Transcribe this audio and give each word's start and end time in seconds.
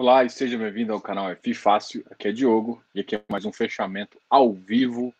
Olá 0.00 0.24
e 0.24 0.30
seja 0.30 0.56
bem-vindo 0.56 0.94
ao 0.94 1.00
canal 1.02 1.28
F 1.28 1.52
Fácil. 1.52 2.02
Aqui 2.10 2.28
é 2.28 2.32
Diogo 2.32 2.82
e 2.94 3.00
aqui 3.00 3.16
é 3.16 3.22
mais 3.28 3.44
um 3.44 3.52
fechamento 3.52 4.18
ao 4.30 4.50
vivo 4.54 5.14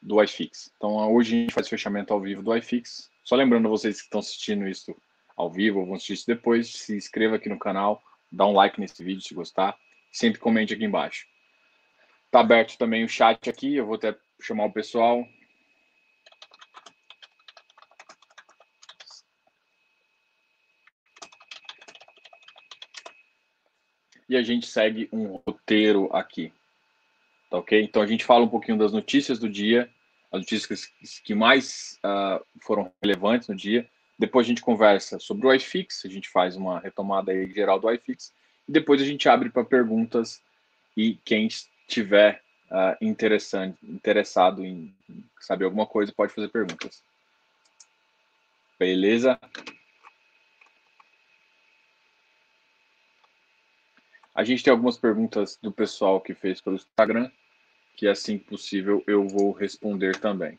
do 0.00 0.22
iFix. 0.22 0.72
Então 0.76 1.12
hoje 1.12 1.34
a 1.34 1.40
gente 1.40 1.52
faz 1.52 1.68
fechamento 1.68 2.12
ao 2.12 2.20
vivo 2.20 2.44
do 2.44 2.56
iFix. 2.56 3.10
Só 3.24 3.34
lembrando 3.34 3.68
vocês 3.68 3.96
que 3.96 4.04
estão 4.04 4.20
assistindo 4.20 4.68
isso 4.68 4.94
ao 5.36 5.50
vivo 5.50 5.80
ou 5.80 5.84
vão 5.84 5.96
assistir 5.96 6.12
isso 6.12 6.26
depois, 6.28 6.74
se 6.74 6.96
inscreva 6.96 7.34
aqui 7.34 7.48
no 7.48 7.58
canal, 7.58 8.00
dá 8.30 8.46
um 8.46 8.52
like 8.52 8.78
nesse 8.78 9.02
vídeo 9.02 9.20
se 9.20 9.34
gostar, 9.34 9.76
sempre 10.12 10.38
comente 10.38 10.72
aqui 10.72 10.84
embaixo. 10.84 11.26
Tá 12.30 12.38
aberto 12.38 12.78
também 12.78 13.02
o 13.02 13.08
chat 13.08 13.50
aqui, 13.50 13.74
eu 13.74 13.86
vou 13.86 13.96
até 13.96 14.16
chamar 14.40 14.66
o 14.66 14.72
pessoal. 14.72 15.26
A 24.36 24.42
gente 24.42 24.66
segue 24.66 25.08
um 25.12 25.40
roteiro 25.46 26.08
aqui. 26.12 26.52
Tá 27.50 27.58
ok? 27.58 27.82
Então 27.82 28.02
a 28.02 28.06
gente 28.06 28.24
fala 28.24 28.44
um 28.44 28.48
pouquinho 28.48 28.78
das 28.78 28.92
notícias 28.92 29.38
do 29.38 29.48
dia, 29.48 29.88
as 30.32 30.40
notícias 30.40 30.86
que 31.24 31.34
mais 31.34 31.98
uh, 32.04 32.44
foram 32.62 32.92
relevantes 33.02 33.48
no 33.48 33.54
dia. 33.54 33.88
Depois 34.18 34.46
a 34.46 34.48
gente 34.48 34.62
conversa 34.62 35.18
sobre 35.18 35.46
o 35.46 35.54
iFix, 35.54 36.04
a 36.04 36.08
gente 36.08 36.28
faz 36.28 36.56
uma 36.56 36.80
retomada 36.80 37.32
aí 37.32 37.52
geral 37.52 37.78
do 37.78 37.90
iFix. 37.92 38.32
E 38.68 38.72
depois 38.72 39.00
a 39.00 39.04
gente 39.04 39.28
abre 39.28 39.50
para 39.50 39.64
perguntas 39.64 40.42
e 40.96 41.16
quem 41.24 41.46
estiver 41.46 42.42
uh, 42.70 42.96
interessado 43.00 44.64
em 44.64 44.94
saber 45.40 45.66
alguma 45.66 45.86
coisa 45.86 46.12
pode 46.12 46.32
fazer 46.32 46.48
perguntas. 46.48 47.02
Beleza? 48.78 49.38
A 54.36 54.44
gente 54.44 54.62
tem 54.62 54.70
algumas 54.70 54.98
perguntas 54.98 55.58
do 55.62 55.72
pessoal 55.72 56.20
que 56.20 56.34
fez 56.34 56.60
pelo 56.60 56.76
Instagram, 56.76 57.30
que 57.96 58.06
assim 58.06 58.36
que 58.36 58.44
possível 58.44 59.02
eu 59.06 59.26
vou 59.26 59.50
responder 59.50 60.18
também. 60.18 60.58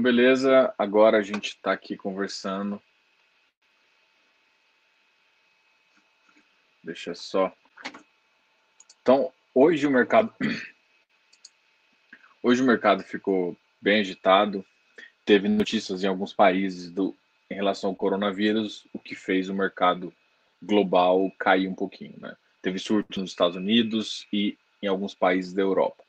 Então, 0.00 0.02
beleza. 0.02 0.74
Agora 0.78 1.18
a 1.18 1.22
gente 1.22 1.48
está 1.48 1.72
aqui 1.72 1.94
conversando. 1.94 2.80
Deixa 6.82 7.14
só. 7.14 7.52
Então, 9.02 9.30
hoje 9.54 9.86
o 9.86 9.90
mercado. 9.90 10.32
Hoje 12.42 12.62
o 12.62 12.64
mercado 12.64 13.02
ficou 13.02 13.54
bem 13.82 14.00
agitado. 14.00 14.64
Teve 15.26 15.46
notícias 15.46 16.02
em 16.02 16.06
alguns 16.06 16.32
países 16.32 16.90
do, 16.90 17.14
em 17.50 17.54
relação 17.54 17.90
ao 17.90 17.96
coronavírus, 17.96 18.88
o 18.94 18.98
que 18.98 19.14
fez 19.14 19.50
o 19.50 19.54
mercado 19.54 20.10
global 20.62 21.30
cair 21.38 21.68
um 21.68 21.74
pouquinho. 21.74 22.14
Né? 22.18 22.34
Teve 22.62 22.78
surto 22.78 23.20
nos 23.20 23.32
Estados 23.32 23.56
Unidos 23.56 24.26
e 24.32 24.56
em 24.82 24.86
alguns 24.86 25.14
países 25.14 25.52
da 25.52 25.60
Europa. 25.60 26.02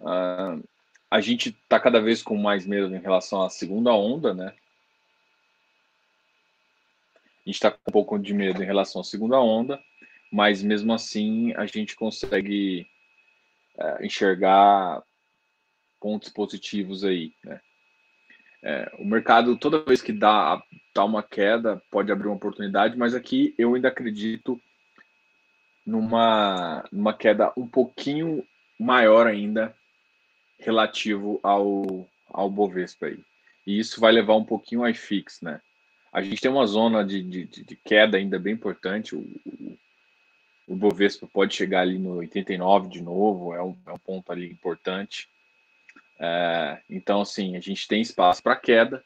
Uh, 0.00 0.60
a 1.10 1.20
gente 1.20 1.50
está 1.50 1.78
cada 1.78 2.00
vez 2.00 2.22
com 2.22 2.36
mais 2.36 2.66
medo 2.66 2.94
em 2.94 3.00
relação 3.00 3.42
à 3.42 3.50
segunda 3.50 3.92
onda, 3.92 4.34
né? 4.34 4.54
A 7.44 7.48
gente 7.48 7.56
está 7.56 7.70
com 7.70 7.78
um 7.88 7.92
pouco 7.92 8.18
de 8.18 8.32
medo 8.32 8.62
em 8.62 8.66
relação 8.66 9.00
à 9.00 9.04
segunda 9.04 9.38
onda, 9.38 9.80
mas 10.32 10.62
mesmo 10.62 10.92
assim 10.92 11.52
a 11.54 11.66
gente 11.66 11.94
consegue 11.94 12.86
é, 13.78 14.06
enxergar 14.06 15.02
pontos 16.00 16.30
positivos 16.30 17.04
aí, 17.04 17.32
né? 17.44 17.60
É, 18.62 18.90
o 18.98 19.04
mercado, 19.04 19.58
toda 19.58 19.84
vez 19.84 20.00
que 20.00 20.12
dá, 20.12 20.62
dá 20.94 21.04
uma 21.04 21.22
queda, 21.22 21.82
pode 21.90 22.10
abrir 22.10 22.28
uma 22.28 22.36
oportunidade, 22.36 22.96
mas 22.96 23.14
aqui 23.14 23.54
eu 23.58 23.74
ainda 23.74 23.88
acredito 23.88 24.58
numa, 25.84 26.82
numa 26.90 27.12
queda 27.12 27.52
um 27.58 27.68
pouquinho 27.68 28.42
maior 28.78 29.26
ainda 29.26 29.76
relativo 30.58 31.38
ao, 31.42 32.08
ao 32.28 32.50
Bovespa 32.50 33.06
aí. 33.06 33.18
E 33.66 33.78
isso 33.78 34.00
vai 34.00 34.12
levar 34.12 34.36
um 34.36 34.44
pouquinho 34.44 34.82
ao 34.82 34.90
iFix, 34.90 35.40
né? 35.40 35.60
A 36.12 36.22
gente 36.22 36.40
tem 36.40 36.50
uma 36.50 36.66
zona 36.66 37.04
de, 37.04 37.22
de, 37.22 37.44
de 37.46 37.76
queda 37.76 38.16
ainda 38.16 38.38
bem 38.38 38.54
importante. 38.54 39.16
O, 39.16 39.20
o, 39.20 39.78
o, 40.68 40.76
Bovespa 40.76 41.26
pode 41.26 41.54
chegar 41.54 41.80
ali 41.80 41.98
no 41.98 42.18
89 42.18 42.88
de 42.88 43.02
novo, 43.02 43.52
é 43.52 43.62
um, 43.62 43.76
é 43.86 43.92
um 43.92 43.98
ponto 43.98 44.30
ali 44.30 44.48
importante. 44.48 45.28
É, 46.20 46.80
então, 46.88 47.20
assim, 47.20 47.56
a 47.56 47.60
gente 47.60 47.88
tem 47.88 48.00
espaço 48.00 48.42
para 48.42 48.54
queda. 48.54 49.02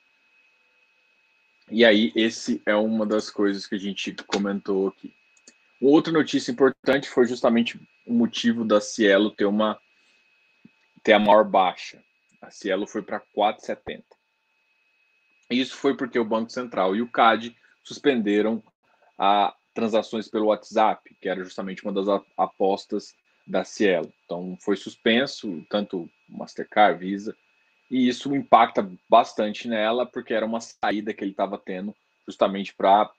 E 1.70 1.84
aí, 1.84 2.12
esse 2.14 2.60
é 2.66 2.75
uma 2.75 3.06
das 3.06 3.31
coisas 3.31 3.66
que 3.66 3.75
a 3.75 3.78
gente 3.78 4.12
comentou 4.26 4.88
aqui. 4.88 5.14
Outra 5.81 6.12
notícia 6.12 6.50
importante 6.50 7.08
foi 7.08 7.26
justamente 7.26 7.81
o 8.06 8.12
motivo 8.12 8.64
da 8.64 8.81
Cielo 8.81 9.31
ter 9.31 9.44
uma 9.44 9.81
ter 11.08 11.14
a 11.14 11.19
maior 11.19 11.42
baixa. 11.42 12.04
A 12.42 12.50
Cielo 12.50 12.86
foi 12.86 13.00
para 13.00 13.19
4,70. 13.34 14.04
Isso 15.48 15.74
foi 15.74 15.96
porque 15.96 16.19
o 16.19 16.24
Banco 16.24 16.50
Central 16.50 16.94
e 16.94 17.00
o 17.00 17.10
CAD 17.10 17.56
suspenderam 17.82 18.62
a 19.19 19.54
transações 19.72 20.28
pelo 20.28 20.48
WhatsApp, 20.48 21.16
que 21.19 21.26
era 21.26 21.42
justamente 21.42 21.82
uma 21.82 21.94
das 21.94 22.22
apostas 22.36 23.14
da 23.46 23.64
Cielo. 23.64 24.12
Então 24.26 24.58
foi 24.60 24.76
suspenso 24.76 25.64
tanto 25.70 26.10
Mastercard, 26.28 27.00
Visa, 27.00 27.34
e 27.90 28.06
isso 28.06 28.36
impacta 28.36 28.86
bastante 29.08 29.66
nela 29.66 30.04
porque 30.04 30.34
era 30.34 30.44
uma 30.44 30.60
saída 30.60 31.14
que 31.14 31.25
ele 31.25 31.30
estava 31.30 31.56
tendo 31.56 31.96
justamente 32.26 32.76
para 32.76 33.10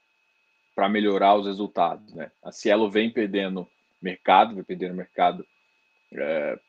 melhorar 0.88 1.38
os 1.38 1.48
resultados, 1.48 2.14
né? 2.14 2.32
A 2.44 2.52
Cielo 2.52 2.88
vem 2.92 3.10
perdendo 3.10 3.68
mercado, 4.00 4.54
vem 4.54 4.64
perdendo 4.64 4.94
mercado 4.94 5.44
é, 6.14 6.60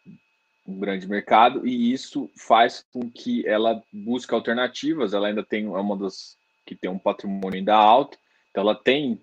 um 0.70 0.78
grande 0.78 1.08
mercado 1.08 1.66
e 1.66 1.92
isso 1.92 2.30
faz 2.36 2.84
com 2.92 3.10
que 3.10 3.46
ela 3.46 3.82
busque 3.92 4.32
alternativas. 4.32 5.12
Ela 5.12 5.28
ainda 5.28 5.44
tem 5.44 5.64
é 5.66 5.68
uma 5.68 5.96
das 5.96 6.36
que 6.64 6.74
tem 6.74 6.90
um 6.90 6.98
patrimônio 6.98 7.58
ainda 7.58 7.74
alto, 7.74 8.16
então 8.50 8.62
ela 8.62 8.74
tem 8.74 9.20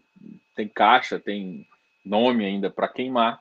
tem 0.56 0.68
caixa, 0.68 1.20
tem 1.20 1.68
nome 2.04 2.44
ainda 2.44 2.70
para 2.70 2.88
queimar, 2.88 3.40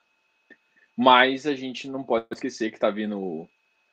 mas 0.97 1.47
a 1.47 1.55
gente 1.55 1.89
não 1.89 2.03
pode 2.03 2.27
esquecer 2.31 2.71
que 2.71 2.77
está 2.77 2.91
vindo 2.91 3.49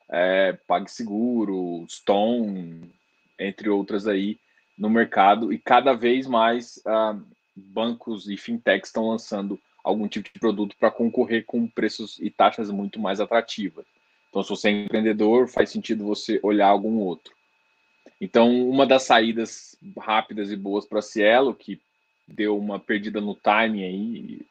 é, 0.09 0.53
PagSeguro, 0.67 1.85
Stone, 1.89 2.93
entre 3.39 3.69
outras 3.69 4.07
aí 4.07 4.37
no 4.77 4.89
mercado 4.89 5.53
e 5.53 5.57
cada 5.57 5.93
vez 5.93 6.27
mais 6.27 6.81
ah, 6.85 7.17
bancos 7.55 8.27
e 8.27 8.35
fintechs 8.35 8.89
estão 8.89 9.07
lançando 9.07 9.59
algum 9.83 10.07
tipo 10.07 10.29
de 10.33 10.39
produto 10.39 10.75
para 10.79 10.89
concorrer 10.89 11.45
com 11.45 11.67
preços 11.67 12.17
e 12.19 12.29
taxas 12.29 12.71
muito 12.71 12.99
mais 12.99 13.19
atrativas. 13.19 13.85
Então, 14.33 14.41
se 14.41 14.49
você 14.49 14.69
é 14.69 14.71
empreendedor, 14.71 15.47
faz 15.47 15.69
sentido 15.69 16.03
você 16.03 16.39
olhar 16.41 16.65
algum 16.65 16.97
outro. 16.97 17.35
Então, 18.19 18.67
uma 18.67 18.83
das 18.83 19.03
saídas 19.03 19.77
rápidas 19.95 20.51
e 20.51 20.55
boas 20.55 20.87
para 20.87 21.03
Cielo, 21.03 21.53
que 21.53 21.79
deu 22.27 22.57
uma 22.57 22.79
perdida 22.79 23.21
no 23.21 23.35
timing 23.35 23.83
aí, 23.83 24.41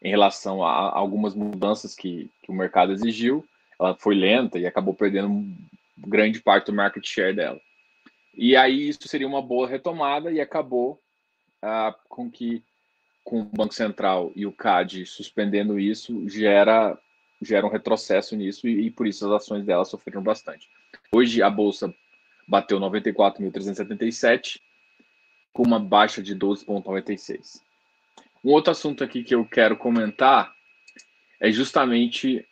em 0.00 0.08
relação 0.08 0.62
a 0.62 0.96
algumas 0.96 1.34
mudanças 1.34 1.96
que, 1.96 2.30
que 2.44 2.52
o 2.52 2.54
mercado 2.54 2.92
exigiu, 2.92 3.44
ela 3.76 3.96
foi 3.96 4.14
lenta 4.14 4.56
e 4.56 4.66
acabou 4.66 4.94
perdendo 4.94 5.52
grande 5.98 6.40
parte 6.40 6.66
do 6.66 6.72
market 6.72 7.04
share 7.04 7.34
dela. 7.34 7.60
E 8.32 8.54
aí 8.54 8.88
isso 8.88 9.08
seria 9.08 9.26
uma 9.26 9.42
boa 9.42 9.66
retomada 9.66 10.30
e 10.30 10.40
acabou 10.40 11.02
com 12.08 12.30
que 12.30 12.62
com 13.24 13.40
o 13.40 13.44
Banco 13.44 13.74
Central 13.74 14.30
e 14.36 14.46
o 14.46 14.52
CAD 14.52 15.06
suspendendo 15.06 15.76
isso 15.76 16.28
gera 16.28 16.96
gera 17.42 17.66
um 17.66 17.70
retrocesso 17.70 18.36
nisso 18.36 18.68
e, 18.68 18.86
e 18.86 18.90
por 18.90 19.06
isso 19.06 19.26
as 19.26 19.42
ações 19.42 19.64
dela 19.64 19.84
sofreram 19.84 20.22
bastante. 20.22 20.68
Hoje 21.12 21.42
a 21.42 21.50
bolsa 21.50 21.94
bateu 22.46 22.78
94.377 22.80 24.60
com 25.52 25.62
uma 25.62 25.78
baixa 25.78 26.22
de 26.22 26.34
12,96. 26.34 27.60
Um 28.44 28.50
outro 28.50 28.72
assunto 28.72 29.04
aqui 29.04 29.22
que 29.22 29.34
eu 29.34 29.44
quero 29.44 29.76
comentar 29.76 30.52
é 31.40 31.50
justamente 31.50 32.46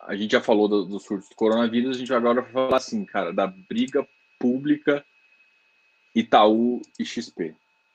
a 0.00 0.16
gente 0.16 0.32
já 0.32 0.40
falou 0.40 0.66
do, 0.68 0.84
do 0.86 0.98
surto 0.98 1.28
do 1.28 1.34
coronavírus, 1.34 1.96
a 1.96 1.98
gente 1.98 2.08
vai 2.08 2.16
agora 2.16 2.42
falar 2.42 2.78
assim, 2.78 3.04
cara, 3.04 3.30
da 3.30 3.46
briga 3.46 4.08
pública 4.38 5.04
Itaú 6.14 6.80
e 6.98 7.04
XP, 7.04 7.54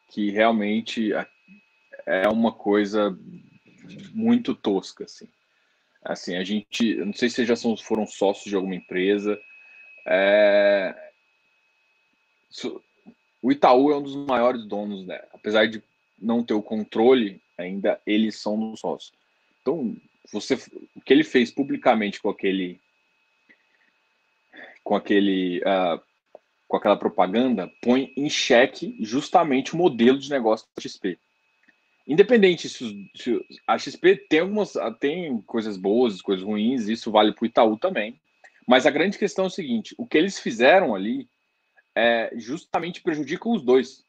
que 0.10 0.30
realmente 0.30 1.12
é 2.06 2.28
uma 2.30 2.52
coisa 2.52 3.18
muito 4.14 4.56
tosca, 4.56 5.06
assim. 5.06 5.28
Assim, 6.04 6.36
a 6.36 6.44
gente, 6.44 6.96
não 6.96 7.14
sei 7.14 7.30
se 7.30 7.46
já 7.46 7.56
são, 7.56 7.78
foram 7.78 8.06
sócios 8.06 8.46
de 8.46 8.56
alguma 8.56 8.76
empresa. 8.76 9.40
É, 10.06 10.94
o 13.42 13.52
Itaú 13.52 13.92
é 13.92 13.98
um 13.98 14.02
dos 14.02 14.16
maiores 14.16 14.66
donos, 14.66 15.06
né? 15.06 15.22
Apesar 15.34 15.68
de 15.68 15.82
não 16.20 16.44
ter 16.44 16.54
o 16.54 16.62
controle, 16.62 17.42
ainda 17.58 18.02
eles 18.06 18.36
são 18.36 18.72
os 18.72 18.80
sócios. 18.82 19.14
Então, 19.62 19.96
você, 20.32 20.56
o 20.96 21.02
que 21.02 21.14
ele 21.14 21.24
fez 21.24 21.52
publicamente 21.52 22.22
com 22.22 22.30
aquele, 22.30 22.80
com 24.84 24.96
aquele, 24.96 25.60
uh, 25.60 26.02
com 26.68 26.76
aquela 26.76 26.98
propaganda, 26.98 27.72
põe 27.82 28.12
em 28.18 28.30
xeque 28.30 28.98
justamente 29.00 29.74
o 29.74 29.78
modelo 29.78 30.20
de 30.20 30.30
negócio 30.30 30.68
da 30.76 30.82
XP 30.82 31.18
independente 32.08 32.68
se, 32.68 33.10
se, 33.16 33.46
a 33.66 33.78
XP 33.78 34.28
tem 34.30 34.40
algumas 34.40 34.74
tem 35.00 35.42
coisas 35.42 35.78
boas, 35.78 36.22
coisas 36.22 36.46
ruins, 36.46 36.88
isso 36.88 37.12
vale 37.12 37.34
para 37.34 37.44
o 37.44 37.46
Itaú 37.46 37.78
também. 37.78 38.20
Mas 38.68 38.86
a 38.86 38.92
grande 38.92 39.18
questão 39.18 39.46
é 39.46 39.48
o 39.48 39.52
seguinte: 39.52 39.96
o 39.98 40.06
que 40.06 40.18
eles 40.18 40.40
fizeram 40.40 40.94
ali 40.94 41.28
é, 41.96 42.32
justamente 42.36 43.02
prejudica 43.02 43.50
os 43.50 43.64
dois. 43.64 44.04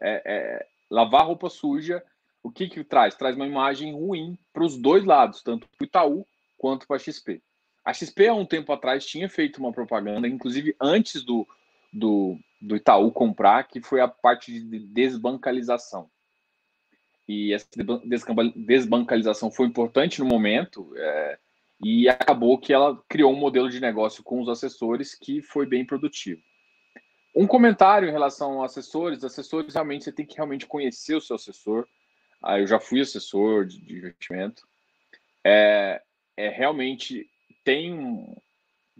É, 0.00 0.22
é, 0.24 0.66
lavar 0.90 1.26
roupa 1.26 1.50
suja, 1.50 2.02
o 2.42 2.50
que, 2.50 2.68
que 2.68 2.84
traz? 2.84 3.14
Traz 3.14 3.34
uma 3.34 3.46
imagem 3.46 3.92
ruim 3.92 4.38
para 4.52 4.64
os 4.64 4.76
dois 4.76 5.04
lados, 5.04 5.42
tanto 5.42 5.68
para 5.68 5.84
o 5.84 5.84
Itaú 5.84 6.26
quanto 6.56 6.86
para 6.86 6.96
a 6.96 6.98
XP. 6.98 7.42
A 7.84 7.92
XP, 7.92 8.28
há 8.28 8.34
um 8.34 8.46
tempo 8.46 8.72
atrás, 8.72 9.04
tinha 9.04 9.28
feito 9.28 9.58
uma 9.58 9.72
propaganda, 9.72 10.28
inclusive 10.28 10.74
antes 10.80 11.22
do, 11.22 11.46
do, 11.92 12.38
do 12.60 12.76
Itaú 12.76 13.10
comprar, 13.10 13.64
que 13.64 13.80
foi 13.80 14.00
a 14.00 14.08
parte 14.08 14.52
de 14.52 14.78
desbancalização 14.78 16.08
e 17.28 17.52
essa 17.52 17.68
desbancalização 18.56 19.50
foi 19.50 19.66
importante 19.66 20.18
no 20.20 20.24
momento 20.24 20.90
é, 20.96 21.38
e 21.84 22.08
acabou 22.08 22.58
que 22.58 22.72
ela 22.72 23.00
criou 23.06 23.32
um 23.32 23.38
modelo 23.38 23.68
de 23.68 23.80
negócio 23.80 24.24
com 24.24 24.40
os 24.40 24.48
assessores 24.48 25.14
que 25.14 25.42
foi 25.42 25.66
bem 25.66 25.84
produtivo. 25.84 26.40
Um 27.36 27.46
comentário 27.46 28.08
em 28.08 28.12
relação 28.12 28.60
aos 28.60 28.72
assessores, 28.72 29.22
assessores 29.22 29.74
realmente 29.74 30.04
você 30.04 30.12
tem 30.12 30.24
que 30.24 30.36
realmente 30.36 30.66
conhecer 30.66 31.14
o 31.14 31.20
seu 31.20 31.36
assessor. 31.36 31.86
Ah, 32.42 32.58
eu 32.58 32.66
já 32.66 32.80
fui 32.80 33.00
assessor 33.00 33.66
de, 33.66 33.78
de 33.80 33.96
investimento. 33.96 34.66
É, 35.44 36.02
é 36.36 36.48
realmente 36.48 37.28
tem 37.62 38.34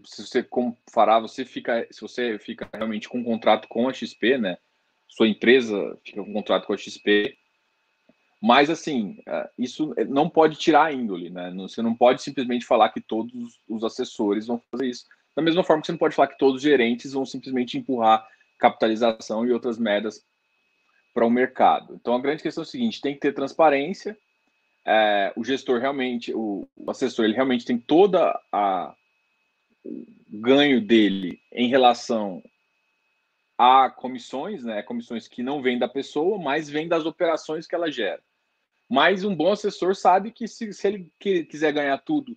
se 0.05 0.25
você 0.25 0.47
fará, 0.93 1.19
você 1.19 1.43
fica 1.43 1.85
se 1.91 1.99
você 1.99 2.37
fica 2.39 2.69
realmente 2.73 3.09
com 3.09 3.19
um 3.19 3.23
contrato 3.23 3.67
com 3.67 3.89
a 3.89 3.93
XP, 3.93 4.37
né? 4.37 4.57
Sua 5.07 5.27
empresa 5.27 5.97
fica 6.05 6.23
com 6.23 6.29
um 6.29 6.33
contrato 6.33 6.67
com 6.67 6.73
a 6.73 6.77
XP, 6.77 7.37
mas, 8.41 8.69
assim, 8.69 9.17
é, 9.27 9.49
isso 9.57 9.93
não 10.07 10.29
pode 10.29 10.55
tirar 10.55 10.85
a 10.85 10.93
índole, 10.93 11.29
né? 11.29 11.51
Você 11.57 11.81
não 11.81 11.93
pode 11.93 12.21
simplesmente 12.21 12.65
falar 12.65 12.89
que 12.89 13.01
todos 13.01 13.59
os 13.67 13.83
assessores 13.83 14.47
vão 14.47 14.61
fazer 14.71 14.87
isso. 14.87 15.05
Da 15.35 15.41
mesma 15.41 15.63
forma 15.63 15.81
que 15.81 15.87
você 15.87 15.91
não 15.91 15.99
pode 15.99 16.15
falar 16.15 16.29
que 16.29 16.37
todos 16.37 16.55
os 16.55 16.61
gerentes 16.61 17.13
vão 17.13 17.25
simplesmente 17.25 17.77
empurrar 17.77 18.25
capitalização 18.57 19.45
e 19.45 19.51
outras 19.51 19.77
metas 19.77 20.25
para 21.13 21.25
o 21.25 21.29
mercado. 21.29 21.95
Então, 21.95 22.15
a 22.15 22.21
grande 22.21 22.41
questão 22.41 22.61
é 22.61 22.65
o 22.65 22.69
seguinte: 22.69 23.01
tem 23.01 23.13
que 23.13 23.19
ter 23.19 23.33
transparência. 23.33 24.17
É, 24.85 25.33
o 25.35 25.43
gestor 25.43 25.79
realmente, 25.79 26.33
o, 26.33 26.67
o, 26.75 26.89
assessor, 26.89 27.25
ele 27.25 27.35
realmente 27.35 27.65
tem 27.65 27.77
toda 27.77 28.39
a 28.51 28.95
o 29.83 30.05
ganho 30.31 30.81
dele 30.81 31.39
em 31.51 31.67
relação 31.67 32.41
a 33.57 33.89
comissões, 33.89 34.63
né? 34.63 34.81
Comissões 34.81 35.27
que 35.27 35.43
não 35.43 35.61
vêm 35.61 35.77
da 35.77 35.87
pessoa, 35.87 36.37
mas 36.37 36.69
vêm 36.69 36.87
das 36.87 37.05
operações 37.05 37.67
que 37.67 37.75
ela 37.75 37.91
gera. 37.91 38.21
Mas 38.89 39.23
um 39.23 39.35
bom 39.35 39.51
assessor 39.51 39.95
sabe 39.95 40.31
que 40.31 40.47
se, 40.47 40.73
se 40.73 40.87
ele 40.87 41.13
quiser 41.19 41.71
ganhar 41.71 41.97
tudo 41.99 42.35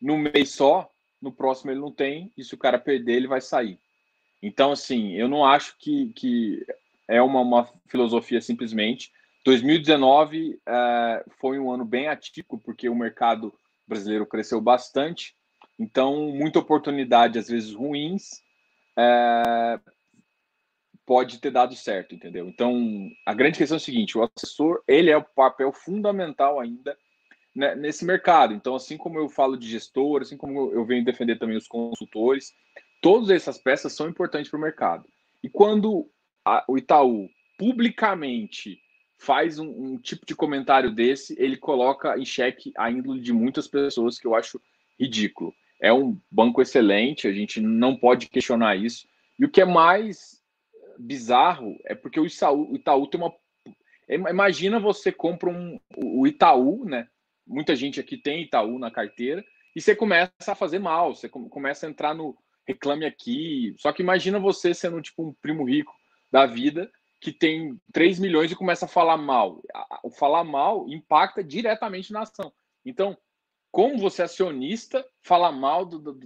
no 0.00 0.18
mês 0.18 0.50
só, 0.50 0.90
no 1.20 1.32
próximo 1.32 1.70
ele 1.70 1.80
não 1.80 1.90
tem, 1.90 2.32
e 2.36 2.44
se 2.44 2.54
o 2.54 2.58
cara 2.58 2.78
perder, 2.78 3.14
ele 3.14 3.26
vai 3.26 3.40
sair. 3.40 3.78
Então, 4.42 4.72
assim, 4.72 5.14
eu 5.14 5.28
não 5.28 5.44
acho 5.44 5.76
que, 5.78 6.12
que 6.12 6.66
é 7.08 7.22
uma, 7.22 7.40
uma 7.40 7.68
filosofia 7.88 8.40
simplesmente. 8.42 9.10
2019 9.44 10.60
é, 10.66 11.24
foi 11.40 11.58
um 11.58 11.70
ano 11.72 11.84
bem 11.84 12.08
atípico, 12.08 12.58
porque 12.58 12.88
o 12.88 12.94
mercado 12.94 13.54
brasileiro 13.86 14.26
cresceu 14.26 14.60
bastante, 14.60 15.34
então, 15.78 16.30
muita 16.30 16.58
oportunidade, 16.58 17.38
às 17.38 17.48
vezes 17.48 17.74
ruins, 17.74 18.42
é, 18.96 19.80
pode 21.06 21.38
ter 21.38 21.50
dado 21.50 21.74
certo, 21.74 22.14
entendeu? 22.14 22.48
Então, 22.48 23.10
a 23.26 23.34
grande 23.34 23.58
questão 23.58 23.76
é 23.76 23.80
o 23.80 23.80
seguinte: 23.80 24.16
o 24.16 24.22
assessor 24.22 24.82
ele 24.86 25.10
é 25.10 25.16
o 25.16 25.24
papel 25.24 25.72
fundamental 25.72 26.60
ainda 26.60 26.96
né, 27.54 27.74
nesse 27.74 28.04
mercado. 28.04 28.54
Então, 28.54 28.74
assim 28.74 28.96
como 28.96 29.18
eu 29.18 29.28
falo 29.28 29.56
de 29.56 29.68
gestor, 29.68 30.22
assim 30.22 30.36
como 30.36 30.72
eu 30.72 30.84
venho 30.84 31.04
defender 31.04 31.38
também 31.38 31.56
os 31.56 31.68
consultores, 31.68 32.52
todas 33.00 33.30
essas 33.30 33.58
peças 33.58 33.92
são 33.92 34.08
importantes 34.08 34.50
para 34.50 34.58
o 34.58 34.62
mercado. 34.62 35.04
E 35.42 35.48
quando 35.48 36.08
a, 36.44 36.64
o 36.68 36.76
Itaú 36.76 37.28
publicamente 37.58 38.78
faz 39.18 39.58
um, 39.58 39.68
um, 39.68 39.98
tipo 39.98 40.26
de 40.26 40.34
comentário 40.34 40.90
desse, 40.90 41.34
ele 41.38 41.56
coloca 41.56 42.18
em 42.18 42.24
xeque 42.24 42.72
a 42.76 42.90
índole 42.90 43.20
de 43.20 43.32
muitas 43.32 43.68
pessoas 43.68 44.18
que 44.18 44.26
eu 44.26 44.34
acho 44.34 44.60
ridículo. 44.98 45.54
É 45.80 45.92
um 45.92 46.18
banco 46.30 46.60
excelente, 46.60 47.28
a 47.28 47.32
gente 47.32 47.60
não 47.60 47.96
pode 47.96 48.28
questionar 48.28 48.76
isso. 48.76 49.06
E 49.38 49.44
o 49.44 49.50
que 49.50 49.60
é 49.60 49.64
mais 49.64 50.42
bizarro 50.98 51.76
é 51.84 51.94
porque 51.94 52.20
o 52.20 52.26
Itaú, 52.26 52.72
o 52.72 52.76
Itaú 52.76 53.06
tem 53.06 53.20
uma. 53.20 53.34
Imagina 54.08 54.78
você 54.78 55.10
compra 55.10 55.50
um, 55.50 55.78
o 55.96 56.26
Itaú, 56.26 56.84
né? 56.84 57.08
Muita 57.46 57.74
gente 57.74 58.00
aqui 58.00 58.16
tem 58.16 58.42
Itaú 58.42 58.78
na 58.78 58.90
carteira, 58.90 59.44
e 59.74 59.80
você 59.80 59.94
começa 59.94 60.32
a 60.46 60.54
fazer 60.54 60.78
mal, 60.78 61.14
você 61.14 61.28
começa 61.28 61.86
a 61.86 61.90
entrar 61.90 62.14
no 62.14 62.36
reclame 62.66 63.04
aqui. 63.04 63.74
Só 63.78 63.92
que 63.92 64.02
imagina 64.02 64.38
você 64.38 64.72
sendo 64.72 65.00
tipo 65.02 65.26
um 65.26 65.34
primo 65.34 65.64
rico 65.64 65.92
da 66.30 66.46
vida 66.46 66.90
que 67.20 67.32
tem 67.32 67.80
3 67.92 68.18
milhões 68.18 68.52
e 68.52 68.56
começa 68.56 68.84
a 68.84 68.88
falar 68.88 69.16
mal. 69.16 69.62
O 70.02 70.10
falar 70.10 70.44
mal 70.44 70.86
impacta 70.88 71.42
diretamente 71.42 72.12
na 72.12 72.20
ação. 72.20 72.52
Então, 72.84 73.16
como 73.70 73.98
você 73.98 74.22
é 74.22 74.26
acionista, 74.26 75.04
fala 75.22 75.50
mal 75.50 75.86
do, 75.86 75.98
do, 75.98 76.20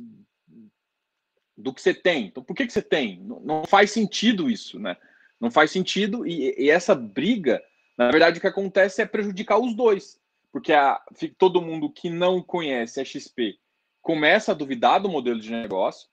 do 1.58 1.74
que 1.74 1.82
você 1.82 1.92
tem. 1.92 2.26
Então, 2.26 2.42
por 2.42 2.54
que, 2.54 2.66
que 2.66 2.72
você 2.72 2.80
tem? 2.80 3.20
Não, 3.20 3.40
não 3.40 3.64
faz 3.64 3.90
sentido 3.90 4.48
isso, 4.48 4.78
né? 4.78 4.96
Não 5.40 5.50
faz 5.50 5.70
sentido 5.70 6.26
e, 6.26 6.54
e, 6.56 6.70
essa 6.70 6.94
briga, 6.94 7.62
na 7.96 8.10
verdade, 8.10 8.38
o 8.38 8.40
que 8.40 8.46
acontece 8.46 9.02
é 9.02 9.06
prejudicar 9.06 9.58
os 9.58 9.74
dois, 9.74 10.20
porque 10.52 10.72
a, 10.72 11.00
todo 11.36 11.62
mundo 11.62 11.90
que 11.90 12.08
não 12.08 12.42
conhece 12.42 13.00
a 13.00 13.04
XP 13.04 13.58
começa 14.00 14.52
a 14.52 14.54
duvidar 14.54 15.00
do 15.00 15.08
modelo 15.08 15.40
de 15.40 15.50
negócio 15.50 16.08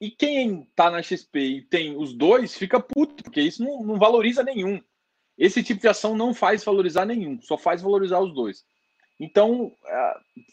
e 0.00 0.10
quem 0.10 0.62
está 0.62 0.90
na 0.90 1.02
XP 1.02 1.38
e 1.38 1.62
tem 1.62 1.96
os 1.96 2.12
dois 2.12 2.56
fica 2.56 2.80
puto, 2.80 3.22
porque 3.22 3.40
isso 3.40 3.62
não, 3.62 3.82
não 3.82 3.98
valoriza 3.98 4.42
nenhum. 4.42 4.82
Esse 5.36 5.62
tipo 5.62 5.80
de 5.80 5.88
ação 5.88 6.16
não 6.16 6.32
faz 6.32 6.64
valorizar 6.64 7.04
nenhum, 7.04 7.40
só 7.40 7.58
faz 7.58 7.82
valorizar 7.82 8.20
os 8.20 8.32
dois. 8.32 8.64
Então, 9.18 9.72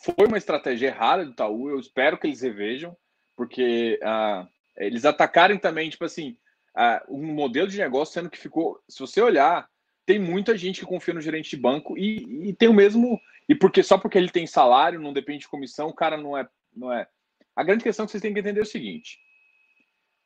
foi 0.03 0.27
uma 0.27 0.38
estratégia 0.38 0.88
errada 0.88 1.25
do 1.25 1.31
Itaú. 1.31 1.69
Eu 1.69 1.79
espero 1.79 2.17
que 2.17 2.27
eles 2.27 2.41
revejam 2.41 2.95
porque 3.41 4.00
uh, 4.03 4.48
eles 4.77 5.03
atacarem 5.03 5.57
também, 5.57 5.89
tipo 5.89 6.05
assim, 6.05 6.38
uh, 6.77 7.12
um 7.12 7.33
modelo 7.33 7.67
de 7.67 7.79
negócio, 7.79 8.13
sendo 8.13 8.29
que 8.29 8.38
ficou, 8.38 8.79
se 8.88 9.00
você 9.00 9.19
olhar, 9.19 9.67
tem 10.05 10.19
muita 10.19 10.55
gente 10.55 10.81
que 10.81 10.86
confia 10.86 11.15
no 11.15 11.21
gerente 11.21 11.50
de 11.50 11.57
banco 11.57 11.98
e, 11.98 12.50
e 12.50 12.53
tem 12.53 12.69
o 12.69 12.74
mesmo, 12.74 13.19
e 13.50 13.55
porque 13.55 13.81
só 13.81 13.98
porque 13.98 14.15
ele 14.15 14.29
tem 14.29 14.45
salário, 14.45 15.01
não 15.01 15.12
depende 15.12 15.39
de 15.39 15.48
comissão, 15.48 15.88
o 15.88 15.93
cara 15.93 16.17
não 16.17 16.38
é, 16.38 16.48
não 16.71 16.93
é. 16.93 17.07
A 17.55 17.63
grande 17.63 17.83
questão 17.83 18.05
que 18.05 18.12
vocês 18.12 18.21
têm 18.21 18.31
que 18.31 18.39
entender 18.41 18.60
é 18.60 18.63
o 18.63 18.67
seguinte: 18.67 19.17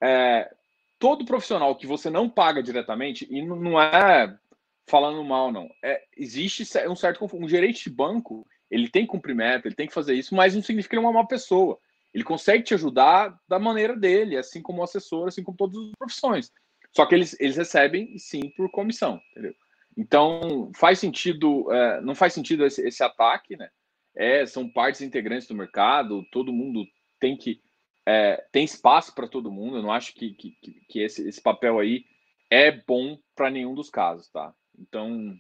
é, 0.03 0.53
todo 0.99 1.23
profissional 1.23 1.73
que 1.73 1.87
você 1.87 2.09
não 2.09 2.29
paga 2.29 2.61
diretamente, 2.61 3.25
e 3.31 3.41
não 3.41 3.79
é 3.79 4.37
falando 4.85 5.23
mal, 5.23 5.53
não, 5.53 5.69
é, 5.81 6.03
existe 6.17 6.63
um 6.85 6.95
certo 6.97 7.25
um 7.33 7.47
gerente 7.47 7.85
de 7.85 7.95
banco, 7.95 8.45
ele 8.69 8.89
tem 8.89 9.03
que 9.03 9.11
cumprir 9.11 9.33
meta, 9.33 9.69
ele 9.69 9.75
tem 9.75 9.87
que 9.87 9.93
fazer 9.93 10.15
isso, 10.15 10.35
mas 10.35 10.53
não 10.53 10.61
significa 10.61 10.89
que 10.89 10.99
ele 10.99 11.05
é 11.05 11.09
uma 11.09 11.21
má 11.21 11.25
pessoa. 11.25 11.79
Ele 12.15 12.23
consegue 12.23 12.63
te 12.63 12.73
ajudar 12.73 13.37
da 13.45 13.59
maneira 13.59 13.93
dele, 13.93 14.37
assim 14.37 14.61
como 14.61 14.79
o 14.79 14.83
assessor, 14.85 15.27
assim 15.27 15.43
como 15.43 15.57
todas 15.57 15.75
as 15.75 15.91
profissões. 15.99 16.49
Só 16.95 17.05
que 17.05 17.13
eles, 17.13 17.35
eles 17.41 17.57
recebem, 17.57 18.17
sim, 18.17 18.49
por 18.55 18.71
comissão, 18.71 19.21
entendeu? 19.31 19.53
Então, 19.97 20.71
faz 20.77 20.97
sentido, 20.97 21.69
é, 21.73 21.99
não 21.99 22.15
faz 22.15 22.31
sentido 22.31 22.65
esse, 22.65 22.81
esse 22.87 23.03
ataque, 23.03 23.57
né? 23.57 23.69
É, 24.15 24.45
são 24.45 24.69
partes 24.69 25.01
integrantes 25.01 25.45
do 25.45 25.53
mercado, 25.53 26.25
todo 26.31 26.53
mundo 26.53 26.87
tem 27.19 27.35
que. 27.35 27.61
É, 28.05 28.45
tem 28.49 28.63
espaço 28.63 29.13
para 29.13 29.27
todo 29.27 29.51
mundo, 29.51 29.75
eu 29.75 29.83
não 29.83 29.91
acho 29.91 30.13
que, 30.13 30.35
que, 30.35 30.51
que 30.87 30.99
esse, 31.01 31.27
esse 31.27 31.41
papel 31.41 31.79
aí 31.79 32.05
é 32.49 32.71
bom 32.71 33.19
para 33.35 33.49
nenhum 33.49 33.75
dos 33.75 33.89
casos, 33.89 34.29
tá? 34.29 34.53
Então, 34.79 35.37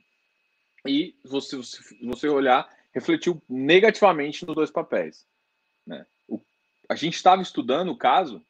e 0.85 1.15
você, 1.23 1.55
você 2.03 2.27
olhar, 2.27 2.67
refletiu 2.93 3.41
negativamente 3.47 4.45
nos 4.45 4.55
dois 4.55 4.71
papéis, 4.71 5.25
né? 5.87 6.05
A 6.89 6.95
gente 6.95 7.15
estava 7.15 7.41
estudando 7.41 7.89
o 7.89 7.97
caso 7.97 8.45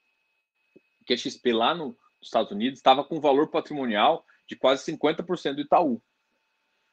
que 1.06 1.14
a 1.14 1.18
XP 1.18 1.54
lá 1.54 1.74
no 1.74 1.98
dos 2.26 2.30
Estados 2.30 2.52
Unidos 2.52 2.80
estava 2.80 3.04
com 3.04 3.22
valor 3.22 3.50
patrimonial 3.50 4.26
de 4.48 4.56
quase 4.56 4.92
50% 4.92 5.56
do 5.56 5.62
Itaú. 5.62 6.02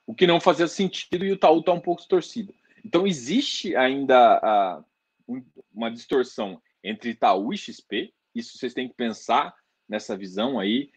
O 0.07 0.15
que 0.15 0.27
não 0.27 0.41
fazia 0.41 0.69
sentido 0.69 1.25
e 1.25 1.31
o 1.31 1.35
Itaú 1.35 1.61
está 1.61 1.73
um 1.73 1.81
pouco 1.81 2.01
distorcido. 2.01 2.55
Então, 2.85 3.07
existe 3.07 3.75
ainda 3.77 4.85
uh, 5.29 5.43
uma 5.73 5.91
distorção 5.91 6.61
entre 6.83 7.11
Itaú 7.11 7.53
e 7.53 7.57
XP, 7.57 8.13
isso 8.35 8.59
vocês 8.59 8.75
têm 8.75 8.89
que 8.89 8.95
pensar 8.95 9.55
nessa 9.89 10.17
visão 10.17 10.59
aí, 10.59 10.91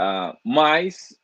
uh, 0.00 0.36
mas 0.44 1.18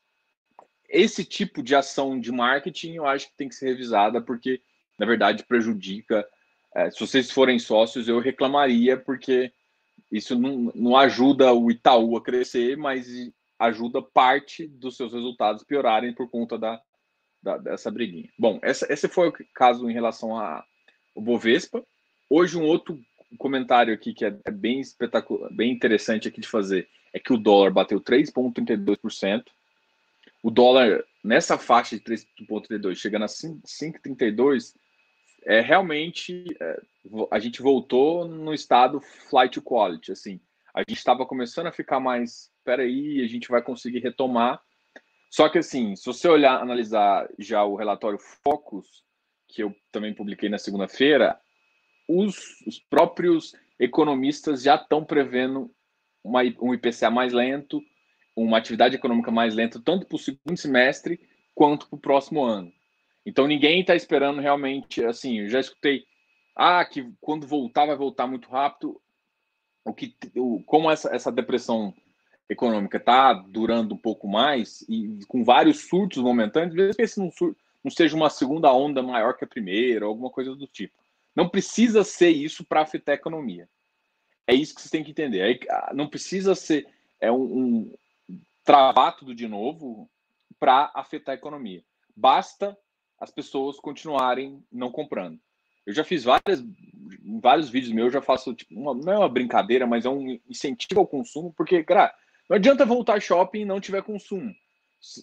esse 0.88 1.24
tipo 1.24 1.62
de 1.62 1.74
ação 1.74 2.20
de 2.20 2.30
marketing 2.30 2.92
eu 2.92 3.06
acho 3.06 3.26
que 3.28 3.36
tem 3.36 3.48
que 3.48 3.54
ser 3.54 3.66
revisada, 3.66 4.20
porque, 4.22 4.62
na 4.98 5.06
verdade, 5.06 5.44
prejudica. 5.44 6.26
Uh, 6.74 6.90
se 6.90 7.00
vocês 7.00 7.30
forem 7.30 7.58
sócios, 7.58 8.08
eu 8.08 8.18
reclamaria, 8.18 8.96
porque 8.96 9.52
isso 10.10 10.38
não, 10.38 10.72
não 10.74 10.96
ajuda 10.96 11.52
o 11.52 11.70
Itaú 11.70 12.16
a 12.16 12.22
crescer, 12.22 12.76
mas 12.76 13.06
ajuda 13.58 14.02
parte 14.02 14.66
dos 14.66 14.96
seus 14.96 15.12
resultados 15.12 15.62
piorarem 15.62 16.12
por 16.12 16.28
conta 16.28 16.58
da, 16.58 16.80
da, 17.42 17.56
dessa 17.58 17.90
briguinha. 17.90 18.28
Bom, 18.38 18.58
essa, 18.62 18.90
esse 18.92 19.08
foi 19.08 19.28
o 19.28 19.32
caso 19.54 19.88
em 19.88 19.92
relação 19.92 20.36
ao 20.36 20.64
Bovespa. 21.16 21.84
Hoje, 22.28 22.58
um 22.58 22.64
outro 22.64 22.98
comentário 23.38 23.92
aqui 23.92 24.12
que 24.12 24.24
é, 24.24 24.36
é 24.44 24.50
bem 24.50 24.80
espetacular, 24.80 25.52
bem 25.52 25.72
interessante 25.72 26.28
aqui 26.28 26.40
de 26.40 26.48
fazer 26.48 26.88
é 27.12 27.18
que 27.18 27.32
o 27.32 27.38
dólar 27.38 27.70
bateu 27.70 28.00
3,32%. 28.00 29.44
O 30.42 30.50
dólar 30.50 31.04
nessa 31.22 31.56
faixa 31.56 31.96
de 31.96 32.02
3,32, 32.02 32.96
chegando 32.96 33.22
a 33.22 33.28
5,32, 33.28 34.74
é 35.46 35.60
realmente 35.60 36.44
é, 36.60 36.80
a 37.30 37.38
gente 37.38 37.62
voltou 37.62 38.26
no 38.26 38.52
estado 38.54 39.00
flight 39.00 39.60
quality. 39.60 40.12
Assim, 40.12 40.40
a 40.74 40.80
gente 40.80 40.98
estava 40.98 41.26
começando 41.26 41.66
a 41.66 41.72
ficar 41.72 42.00
mais, 42.00 42.50
espera 42.58 42.82
aí, 42.82 43.22
a 43.22 43.28
gente 43.28 43.48
vai 43.48 43.62
conseguir 43.62 44.00
retomar 44.00 44.60
só 45.34 45.48
que 45.48 45.58
assim, 45.58 45.96
se 45.96 46.06
você 46.06 46.28
olhar, 46.28 46.62
analisar 46.62 47.28
já 47.40 47.64
o 47.64 47.74
relatório 47.74 48.20
Focus, 48.44 49.02
que 49.48 49.64
eu 49.64 49.74
também 49.90 50.14
publiquei 50.14 50.48
na 50.48 50.58
segunda-feira, 50.58 51.36
os, 52.08 52.36
os, 52.64 52.78
próprios 52.78 53.52
economistas 53.76 54.62
já 54.62 54.76
estão 54.76 55.04
prevendo 55.04 55.74
uma, 56.22 56.42
um 56.62 56.72
IPCA 56.72 57.10
mais 57.10 57.32
lento, 57.32 57.82
uma 58.36 58.58
atividade 58.58 58.94
econômica 58.94 59.32
mais 59.32 59.56
lenta, 59.56 59.82
tanto 59.84 60.06
para 60.06 60.14
o 60.14 60.20
segundo 60.20 60.56
semestre 60.56 61.18
quanto 61.52 61.88
para 61.88 61.96
o 61.96 62.00
próximo 62.00 62.44
ano. 62.44 62.72
Então 63.24 63.46
ninguém 63.46 63.80
está 63.80 63.94
esperando 63.94 64.40
realmente, 64.40 65.04
assim, 65.04 65.40
eu 65.40 65.48
já 65.48 65.60
escutei, 65.60 66.04
ah, 66.54 66.84
que 66.84 67.10
quando 67.20 67.46
voltar 67.46 67.86
vai 67.86 67.96
voltar 67.96 68.26
muito 68.26 68.48
rápido. 68.48 69.00
O 69.84 69.92
que, 69.92 70.16
o, 70.36 70.62
como 70.64 70.90
essa, 70.90 71.14
essa 71.14 71.30
depressão 71.30 71.92
econômica 72.48 72.96
está 72.96 73.32
durando 73.32 73.94
um 73.94 73.98
pouco 73.98 74.28
mais 74.28 74.82
e 74.88 75.18
com 75.28 75.44
vários 75.44 75.88
surtos 75.88 76.22
momentâneos, 76.22 76.74
mesmo 76.74 76.94
que 76.94 77.02
esse 77.02 77.18
não, 77.18 77.30
não 77.82 77.90
seja 77.90 78.16
uma 78.16 78.30
segunda 78.30 78.72
onda 78.72 79.02
maior 79.02 79.36
que 79.36 79.44
a 79.44 79.48
primeira, 79.48 80.06
alguma 80.06 80.30
coisa 80.30 80.54
do 80.54 80.66
tipo. 80.66 80.94
Não 81.34 81.48
precisa 81.48 82.04
ser 82.04 82.30
isso 82.30 82.64
para 82.64 82.82
afetar 82.82 83.14
a 83.14 83.16
economia. 83.16 83.68
É 84.46 84.54
isso 84.54 84.74
que 84.74 84.80
você 84.80 84.90
tem 84.90 85.02
que 85.02 85.10
entender. 85.10 85.60
Ah, 85.68 85.92
não 85.94 86.08
precisa 86.08 86.54
ser 86.54 86.86
é 87.20 87.32
um, 87.32 87.42
um 87.42 87.94
travar 88.62 89.16
tudo 89.16 89.34
de 89.34 89.48
novo 89.48 90.08
para 90.58 90.90
afetar 90.94 91.34
a 91.34 91.38
economia. 91.38 91.82
Basta 92.16 92.76
as 93.24 93.30
pessoas 93.30 93.80
continuarem 93.80 94.62
não 94.70 94.90
comprando. 94.90 95.38
Eu 95.86 95.92
já 95.92 96.04
fiz 96.04 96.24
várias, 96.24 96.62
vários 97.40 97.68
vídeos 97.68 97.92
meus, 97.92 98.06
eu 98.06 98.12
já 98.12 98.22
faço 98.22 98.54
tipo, 98.54 98.74
uma, 98.74 98.94
não 98.94 99.12
é 99.12 99.18
uma 99.18 99.28
brincadeira, 99.28 99.86
mas 99.86 100.04
é 100.04 100.08
um 100.08 100.38
incentivo 100.48 101.00
ao 101.00 101.06
consumo, 101.06 101.52
porque, 101.56 101.82
cara, 101.82 102.14
não 102.48 102.56
adianta 102.56 102.86
voltar 102.86 103.20
shopping 103.20 103.60
e 103.60 103.64
não 103.64 103.80
tiver 103.80 104.02
consumo. 104.02 104.54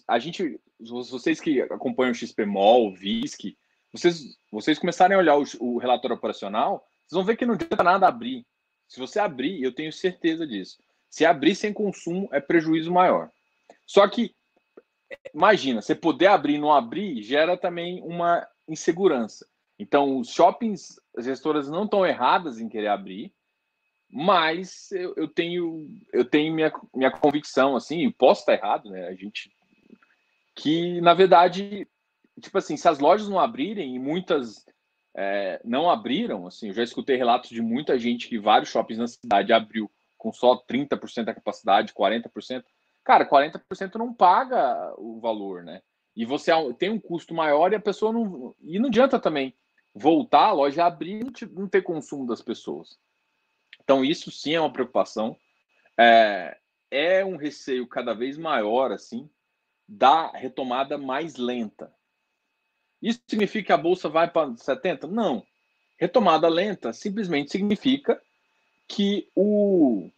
A 0.06 0.18
gente, 0.18 0.60
vocês 0.80 1.40
que 1.40 1.62
acompanham 1.62 2.12
o 2.12 2.14
XP 2.14 2.44
Mall, 2.44 2.92
VISC, 2.92 3.56
vocês, 3.92 4.36
vocês 4.50 4.78
começarem 4.78 5.16
a 5.16 5.20
olhar 5.20 5.36
o, 5.36 5.44
o 5.60 5.78
relatório 5.78 6.16
operacional, 6.16 6.86
vocês 7.06 7.16
vão 7.16 7.24
ver 7.24 7.36
que 7.36 7.46
não 7.46 7.54
adianta 7.54 7.82
nada 7.82 8.08
abrir. 8.08 8.46
Se 8.88 8.98
você 8.98 9.18
abrir, 9.18 9.62
eu 9.62 9.72
tenho 9.72 9.92
certeza 9.92 10.46
disso. 10.46 10.78
Se 11.08 11.24
abrir 11.24 11.54
sem 11.54 11.72
consumo, 11.72 12.28
é 12.32 12.40
prejuízo 12.40 12.92
maior. 12.92 13.30
Só 13.86 14.06
que, 14.08 14.34
imagina, 15.34 15.80
você 15.80 15.94
poder 15.94 16.26
abrir 16.26 16.54
e 16.54 16.58
não 16.58 16.72
abrir 16.72 17.22
gera 17.22 17.56
também 17.56 18.02
uma 18.02 18.46
insegurança. 18.68 19.46
Então, 19.78 20.18
os 20.18 20.30
shoppings, 20.30 21.00
as 21.16 21.24
gestoras 21.24 21.68
não 21.68 21.84
estão 21.84 22.06
erradas 22.06 22.60
em 22.60 22.68
querer 22.68 22.88
abrir, 22.88 23.32
mas 24.12 24.92
eu, 24.92 25.14
eu, 25.16 25.26
tenho 25.26 25.88
eu 26.12 26.22
tenho 26.22 26.54
minha, 26.54 26.70
minha 26.94 27.10
convicção 27.10 27.74
assim 27.74 28.10
posso 28.10 28.42
estar 28.42 28.52
errado 28.52 28.90
né 28.90 29.08
a 29.08 29.14
gente 29.14 29.50
que 30.54 31.00
na 31.00 31.14
verdade 31.14 31.88
tipo 32.38 32.58
assim 32.58 32.76
se 32.76 32.86
as 32.86 32.98
lojas 32.98 33.26
não 33.26 33.40
abrirem 33.40 33.96
e 33.96 33.98
muitas 33.98 34.66
é, 35.16 35.62
não 35.64 35.90
abriram 35.90 36.46
assim 36.46 36.68
eu 36.68 36.74
já 36.74 36.82
escutei 36.82 37.16
relatos 37.16 37.48
de 37.48 37.62
muita 37.62 37.98
gente 37.98 38.28
que 38.28 38.38
vários 38.38 38.68
shoppings 38.68 38.98
na 38.98 39.08
cidade 39.08 39.50
abriu 39.50 39.90
com 40.18 40.30
só 40.30 40.62
30% 40.62 41.24
da 41.24 41.34
capacidade 41.34 41.94
40% 41.94 42.64
cara 43.04 43.28
40% 43.28 43.96
não 43.96 44.12
paga 44.12 44.94
o 44.98 45.20
valor 45.20 45.62
né 45.62 45.82
e 46.14 46.24
você 46.24 46.52
tem 46.74 46.90
um 46.90 47.00
custo 47.00 47.34
maior 47.34 47.72
e 47.72 47.76
a 47.76 47.80
pessoa 47.80 48.12
não 48.12 48.54
e 48.60 48.78
não 48.78 48.88
adianta 48.88 49.18
também 49.18 49.54
voltar 49.94 50.46
a 50.46 50.52
loja 50.52 50.84
abrir 50.84 51.20
e 51.20 51.46
não 51.46 51.68
ter 51.68 51.82
consumo 51.82 52.26
das 52.26 52.40
pessoas 52.40 52.98
então, 53.82 54.04
isso 54.04 54.30
sim 54.30 54.54
é 54.54 54.60
uma 54.60 54.72
preocupação. 54.72 55.36
É, 55.98 56.56
é 56.90 57.24
um 57.24 57.36
receio 57.36 57.86
cada 57.86 58.14
vez 58.14 58.38
maior, 58.38 58.92
assim, 58.92 59.28
da 59.88 60.30
retomada 60.30 60.96
mais 60.96 61.36
lenta. 61.36 61.92
Isso 63.00 63.20
significa 63.26 63.66
que 63.66 63.72
a 63.72 63.76
bolsa 63.76 64.08
vai 64.08 64.30
para 64.30 64.56
70? 64.56 65.08
Não. 65.08 65.44
Retomada 65.98 66.48
lenta 66.48 66.92
simplesmente 66.92 67.50
significa 67.50 68.20
que 68.88 69.28
o 69.34 70.10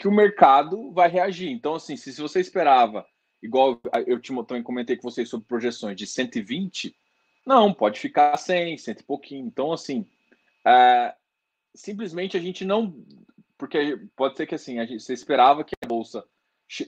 que 0.00 0.08
o 0.08 0.12
mercado 0.12 0.90
vai 0.92 1.10
reagir. 1.10 1.50
Então, 1.50 1.74
assim, 1.74 1.94
se, 1.94 2.10
se 2.10 2.22
você 2.22 2.40
esperava, 2.40 3.06
igual 3.42 3.78
eu 4.06 4.18
te, 4.18 4.34
também 4.46 4.62
comentei 4.62 4.96
com 4.96 5.02
vocês 5.02 5.28
sobre 5.28 5.46
projeções 5.46 5.94
de 5.94 6.06
120, 6.06 6.96
não, 7.46 7.72
pode 7.72 8.00
ficar 8.00 8.34
100, 8.34 8.78
100 8.78 8.94
e 8.98 9.02
pouquinho. 9.02 9.46
Então, 9.46 9.72
assim, 9.72 10.06
é, 10.66 11.14
simplesmente 11.74 12.34
a 12.34 12.40
gente 12.40 12.64
não. 12.64 13.04
Porque 13.58 14.00
pode 14.16 14.38
ser 14.38 14.46
que 14.46 14.54
assim, 14.54 14.78
a 14.78 14.86
gente, 14.86 15.02
você 15.02 15.12
esperava 15.12 15.62
que 15.62 15.74
a 15.84 15.86
bolsa 15.86 16.24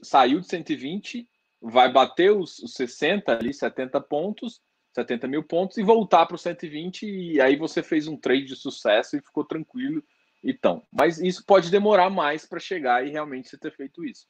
saiu 0.03 0.41
de 0.41 0.47
120, 0.47 1.29
vai 1.61 1.93
bater 1.93 2.33
os, 2.33 2.61
os 2.61 2.73
60 2.73 3.31
ali, 3.31 3.53
70 3.53 4.01
pontos, 4.01 4.63
70 4.95 5.29
mil 5.29 5.43
pontos 5.43 5.77
e 5.77 5.83
voltar 5.83 6.25
para 6.25 6.37
o 6.37 6.39
120, 6.39 7.03
e 7.07 7.41
aí 7.43 7.57
você 7.57 7.83
fez 7.83 8.09
um 8.09 8.17
trade 8.17 8.47
de 8.47 8.57
sucesso 8.57 9.19
e 9.19 9.21
ficou 9.21 9.45
tranquilo. 9.45 10.03
Então, 10.43 10.87
mas 10.91 11.21
isso 11.21 11.45
pode 11.45 11.71
demorar 11.71 12.11
mais 12.11 12.45
para 12.45 12.59
chegar 12.59 13.07
e 13.07 13.11
realmente 13.11 13.49
você 13.49 13.57
ter 13.57 13.73
feito 13.75 14.05
isso. 14.05 14.27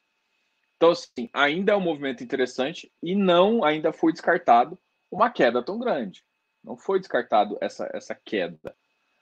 Então, 0.77 0.91
assim, 0.91 1.29
ainda 1.33 1.71
é 1.71 1.75
um 1.75 1.81
movimento 1.81 2.23
interessante 2.23 2.91
e 3.01 3.15
não 3.15 3.63
ainda 3.63 3.91
foi 3.91 4.11
descartado 4.11 4.77
uma 5.09 5.29
queda 5.29 5.63
tão 5.63 5.79
grande. 5.79 6.23
Não 6.63 6.77
foi 6.77 6.99
descartado 6.99 7.57
essa, 7.61 7.89
essa 7.93 8.13
queda, 8.13 8.75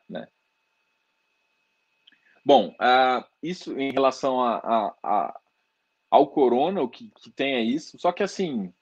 né? 0.10 0.28
Bom, 2.44 2.70
uh, 2.70 3.24
isso 3.42 3.80
em 3.80 3.92
relação 3.92 4.42
a, 4.42 4.56
a, 4.58 4.96
a, 5.04 5.40
ao 6.10 6.28
corona, 6.28 6.82
o 6.82 6.90
que, 6.90 7.12
que 7.22 7.30
tem 7.32 7.54
é 7.54 7.62
isso. 7.62 8.00
Só 8.00 8.12
que 8.12 8.24
assim, 8.24 8.74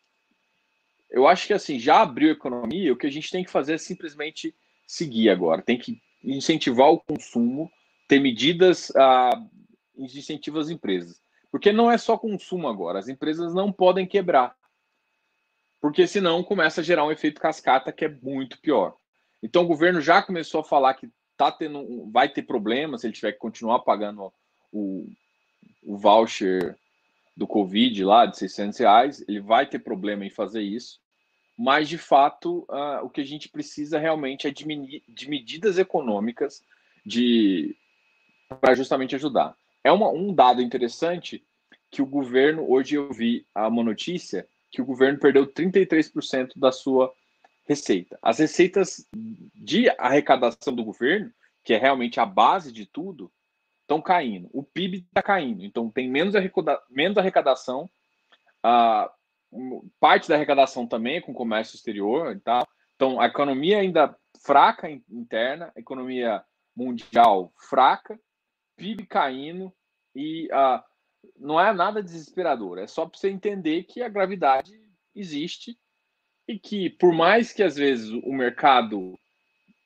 eu 1.10 1.28
acho 1.28 1.48
que 1.48 1.54
assim, 1.54 1.78
já 1.78 2.02
abriu 2.02 2.30
a 2.30 2.34
economia, 2.34 2.94
o 2.94 2.98
que 2.98 3.08
a 3.08 3.12
gente 3.12 3.32
tem 3.32 3.44
que 3.44 3.52
fazer 3.52 3.74
é 3.74 3.78
simplesmente 3.78 4.56
seguir 4.88 5.30
agora. 5.30 5.62
Tem 5.62 5.78
que 5.78 6.02
incentivar 6.24 6.88
o 6.90 7.00
consumo, 7.00 7.70
ter 8.10 8.20
medidas 8.20 8.90
uh, 8.90 9.50
de 9.96 10.20
incentivo 10.20 10.58
às 10.58 10.70
empresas. 10.70 11.22
Porque 11.52 11.72
não 11.72 11.90
é 11.90 11.98
só 11.98 12.18
consumo 12.18 12.68
agora, 12.68 12.98
as 12.98 13.08
empresas 13.08 13.54
não 13.54 13.72
podem 13.72 14.08
quebrar. 14.08 14.56
Porque 15.80 16.08
senão 16.08 16.44
começa 16.44 16.82
a 16.82 16.84
gerar 16.84 17.06
um 17.06 17.12
efeito 17.12 17.40
cascata 17.40 17.92
que 17.92 18.04
é 18.04 18.10
muito 18.10 18.60
pior. 18.60 18.98
Então 19.42 19.64
o 19.64 19.68
governo 19.68 20.02
já 20.02 20.22
começou 20.24 20.62
a 20.62 20.64
falar 20.64 20.96
que 20.96 21.10
tá 21.38 21.52
tendo, 21.52 22.10
vai 22.12 22.28
ter 22.28 22.42
problema 22.42 22.98
se 22.98 23.06
ele 23.08 23.14
tiver 23.14 23.32
que 23.32 23.38
continuar 23.38 23.80
pagando 23.80 24.34
o, 24.72 25.08
o 25.84 25.96
voucher 25.96 26.76
do 27.38 27.48
Covid 27.48 28.04
lá 28.04 28.26
de 28.26 28.38
600 28.38 28.80
reais, 28.80 29.26
ele 29.28 29.40
vai 29.40 29.66
ter 29.66 29.80
problema 29.80 30.26
em 30.26 30.30
fazer 30.30 30.62
isso, 30.62 31.00
mas 31.58 31.88
de 31.88 31.98
fato 31.98 32.66
uh, 32.70 33.06
o 33.06 33.10
que 33.10 33.22
a 33.22 33.26
gente 33.26 33.48
precisa 33.48 33.98
realmente 33.98 34.48
é 34.48 34.52
de, 34.52 34.66
de 35.08 35.30
medidas 35.30 35.78
econômicas 35.78 36.62
de 37.06 37.78
para 38.56 38.76
justamente 38.76 39.16
ajudar. 39.16 39.56
É 39.84 39.92
uma, 39.92 40.10
um 40.10 40.34
dado 40.34 40.62
interessante 40.62 41.44
que 41.92 42.02
o 42.02 42.06
governo, 42.06 42.70
hoje 42.70 42.96
eu 42.96 43.12
vi 43.12 43.46
uma 43.56 43.84
notícia 43.84 44.48
que 44.72 44.82
o 44.82 44.86
governo 44.86 45.20
perdeu 45.20 45.48
33% 45.48 46.52
da 46.56 46.72
sua 46.72 47.14
receita. 47.68 48.18
As 48.22 48.40
receitas 48.40 49.08
de 49.56 49.90
arrecadação 49.98 50.74
do 50.74 50.84
governo, 50.84 51.32
que 51.64 51.74
é 51.74 51.78
realmente 51.78 52.20
a 52.20 52.26
base 52.26 52.72
de 52.72 52.86
tudo, 52.86 53.32
estão 53.82 54.02
caindo, 54.02 54.50
o 54.54 54.64
PIB 54.64 55.00
está 55.08 55.22
caindo, 55.22 55.64
então 55.64 55.90
tem 55.90 56.08
menos, 56.08 56.36
arrecada, 56.36 56.80
menos 56.90 57.18
arrecadação, 57.18 57.90
a 58.64 59.12
parte 60.00 60.30
da 60.30 60.36
arrecadação 60.36 60.86
também 60.86 61.18
é 61.18 61.22
com 61.22 61.34
comércio 61.34 61.76
exterior 61.76 62.36
e 62.36 62.40
tal. 62.40 62.68
Então 62.96 63.20
a 63.20 63.26
economia 63.26 63.80
ainda 63.80 64.16
fraca 64.44 64.90
interna, 65.10 65.72
economia 65.76 66.44
mundial 66.76 67.52
fraca, 67.58 68.20
PIB 68.80 69.06
caindo 69.06 69.72
e 70.16 70.48
uh, 70.48 70.82
não 71.38 71.60
é 71.60 71.74
nada 71.74 72.02
desesperador, 72.02 72.80
é 72.80 72.88
só 72.88 73.06
para 73.06 73.20
você 73.20 73.30
entender 73.30 73.84
que 73.84 74.02
a 74.02 74.10
gravidade 74.10 74.74
existe 75.16 75.78
e 76.48 76.58
que 76.58 76.90
por 76.90 77.14
mais 77.14 77.52
que 77.52 77.62
às 77.62 77.76
vezes 77.76 78.10
o 78.24 78.32
mercado 78.32 79.20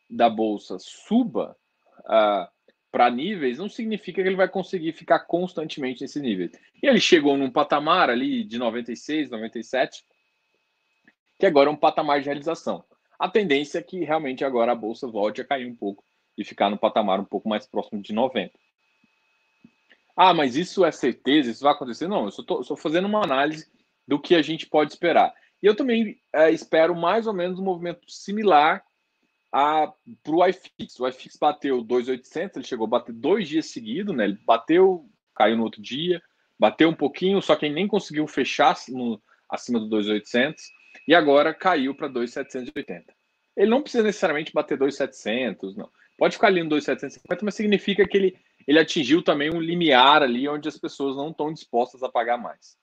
da 0.09 0.29
bolsa 0.29 0.77
suba 0.79 1.57
uh, 2.01 2.47
para 2.93 3.09
níveis, 3.09 3.57
não 3.57 3.67
significa 3.67 4.21
que 4.21 4.27
ele 4.29 4.35
vai 4.35 4.47
conseguir 4.47 4.93
ficar 4.93 5.21
constantemente 5.21 6.01
nesse 6.01 6.19
nível. 6.19 6.47
E 6.81 6.87
ele 6.87 6.99
chegou 6.99 7.35
num 7.35 7.49
patamar 7.49 8.07
ali 8.07 8.43
de 8.43 8.59
96, 8.59 9.31
97, 9.31 10.05
que 11.39 11.45
agora 11.47 11.69
é 11.69 11.73
um 11.73 11.75
patamar 11.75 12.19
de 12.19 12.27
realização. 12.27 12.85
A 13.17 13.27
tendência 13.27 13.79
é 13.79 13.81
que 13.81 14.03
realmente 14.03 14.45
agora 14.45 14.73
a 14.73 14.75
bolsa 14.75 15.07
volte 15.07 15.41
a 15.41 15.45
cair 15.45 15.65
um 15.65 15.75
pouco 15.75 16.03
e 16.37 16.45
ficar 16.45 16.69
no 16.69 16.77
patamar 16.77 17.19
um 17.19 17.25
pouco 17.25 17.49
mais 17.49 17.65
próximo 17.65 17.99
de 17.99 18.13
90. 18.13 18.53
Ah, 20.15 20.33
mas 20.33 20.55
isso 20.55 20.85
é 20.85 20.91
certeza? 20.91 21.49
Isso 21.49 21.63
vai 21.63 21.73
acontecer? 21.73 22.07
Não, 22.07 22.23
eu 22.23 22.29
estou 22.29 22.77
fazendo 22.77 23.05
uma 23.05 23.23
análise 23.23 23.67
do 24.07 24.19
que 24.19 24.35
a 24.35 24.41
gente 24.41 24.67
pode 24.67 24.91
esperar. 24.91 25.33
E 25.61 25.65
eu 25.65 25.75
também 25.75 26.17
é, 26.33 26.51
espero 26.51 26.95
mais 26.95 27.25
ou 27.25 27.33
menos 27.33 27.59
um 27.59 27.63
movimento 27.63 28.01
similar 28.11 28.83
para 29.51 29.93
o 30.27 30.45
iFix. 30.47 30.99
O 30.99 31.07
iFix 31.07 31.37
bateu 31.37 31.81
2,800, 31.81 32.57
ele 32.57 32.65
chegou 32.65 32.85
a 32.85 32.89
bater 32.89 33.13
dois 33.13 33.47
dias 33.47 33.67
seguidos, 33.67 34.15
né? 34.15 34.25
Ele 34.25 34.39
bateu, 34.45 35.07
caiu 35.35 35.55
no 35.55 35.63
outro 35.63 35.81
dia, 35.81 36.21
bateu 36.59 36.89
um 36.89 36.95
pouquinho, 36.95 37.41
só 37.41 37.55
que 37.55 37.65
ele 37.65 37.75
nem 37.75 37.87
conseguiu 37.87 38.27
fechar 38.27 38.75
no, 38.89 39.21
acima 39.49 39.79
do 39.79 39.87
2,800 39.87 40.63
e 41.07 41.13
agora 41.13 41.53
caiu 41.53 41.95
para 41.95 42.07
2,780. 42.07 43.13
Ele 43.55 43.69
não 43.69 43.81
precisa 43.81 44.03
necessariamente 44.03 44.51
bater 44.51 44.77
2,700, 44.77 45.75
não. 45.75 45.89
Pode 46.17 46.35
ficar 46.35 46.47
ali 46.47 46.63
no 46.63 46.69
2,750, 46.69 47.45
mas 47.45 47.55
significa 47.55 48.07
que 48.07 48.17
ele, 48.17 48.37
ele 48.67 48.79
atingiu 48.79 49.23
também 49.23 49.53
um 49.53 49.59
limiar 49.59 50.23
ali 50.23 50.47
onde 50.47 50.67
as 50.67 50.77
pessoas 50.77 51.15
não 51.15 51.31
estão 51.31 51.53
dispostas 51.53 52.03
a 52.03 52.09
pagar 52.09 52.37
mais. 52.37 52.77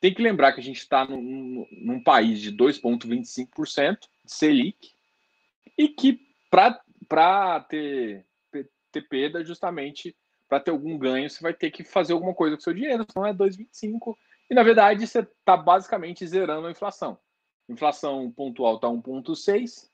Tem 0.00 0.14
que 0.14 0.22
lembrar 0.22 0.52
que 0.52 0.60
a 0.60 0.64
gente 0.64 0.78
está 0.78 1.04
num, 1.04 1.66
num 1.72 2.02
país 2.02 2.40
de 2.40 2.52
2,25% 2.52 3.98
de 4.24 4.32
Selic, 4.32 4.92
e 5.76 5.88
que 5.88 6.20
para 6.50 7.60
ter, 7.60 8.26
ter 8.90 9.02
perda, 9.08 9.44
justamente 9.44 10.16
para 10.48 10.60
ter 10.60 10.70
algum 10.70 10.96
ganho, 10.98 11.28
você 11.28 11.40
vai 11.42 11.52
ter 11.52 11.70
que 11.70 11.84
fazer 11.84 12.12
alguma 12.12 12.34
coisa 12.34 12.56
com 12.56 12.62
seu 12.62 12.72
dinheiro, 12.72 13.06
senão 13.10 13.26
é 13.26 13.34
2,25. 13.34 14.16
E 14.50 14.54
na 14.54 14.62
verdade 14.62 15.06
você 15.06 15.20
está 15.20 15.56
basicamente 15.56 16.26
zerando 16.26 16.66
a 16.66 16.70
inflação. 16.70 17.18
Inflação 17.68 18.30
pontual 18.32 18.76
está 18.76 18.88
1,6. 18.88 19.88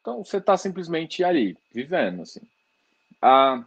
Então 0.00 0.24
você 0.24 0.38
está 0.38 0.56
simplesmente 0.56 1.22
ali, 1.22 1.56
vivendo. 1.72 2.22
Assim. 2.22 2.40
Ah, 3.20 3.64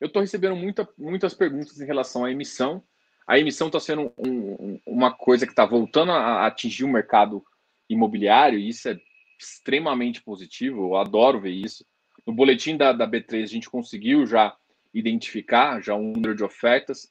eu 0.00 0.06
estou 0.06 0.20
recebendo 0.20 0.56
muita, 0.56 0.88
muitas 0.98 1.34
perguntas 1.34 1.80
em 1.80 1.86
relação 1.86 2.24
à 2.24 2.30
emissão. 2.30 2.82
A 3.26 3.38
emissão 3.38 3.68
está 3.68 3.78
sendo 3.78 4.12
um, 4.18 4.30
um, 4.30 4.80
uma 4.86 5.12
coisa 5.12 5.46
que 5.46 5.52
está 5.52 5.64
voltando 5.64 6.12
a 6.12 6.46
atingir 6.46 6.84
o 6.84 6.88
mercado 6.88 7.44
imobiliário, 7.88 8.58
e 8.58 8.68
isso 8.68 8.88
é 8.88 8.98
extremamente 9.38 10.22
positivo, 10.22 10.88
eu 10.88 10.96
adoro 10.96 11.40
ver 11.40 11.50
isso. 11.50 11.84
No 12.26 12.32
boletim 12.32 12.76
da, 12.76 12.92
da 12.92 13.06
B3 13.06 13.42
a 13.42 13.46
gente 13.46 13.70
conseguiu 13.70 14.26
já 14.26 14.56
identificar 14.94 15.80
já 15.80 15.94
um 15.94 16.12
número 16.12 16.34
de 16.34 16.44
ofertas. 16.44 17.08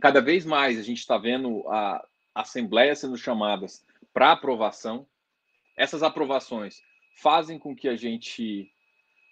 Cada 0.00 0.20
vez 0.20 0.44
mais 0.44 0.78
a 0.78 0.82
gente 0.82 0.98
está 0.98 1.16
vendo 1.16 1.66
a 1.68 2.02
assembleias 2.34 2.98
sendo 2.98 3.16
chamadas 3.16 3.84
para 4.12 4.32
aprovação. 4.32 5.06
Essas 5.76 6.02
aprovações 6.02 6.82
fazem 7.16 7.58
com 7.58 7.74
que 7.74 7.88
a 7.88 7.96
gente 7.96 8.70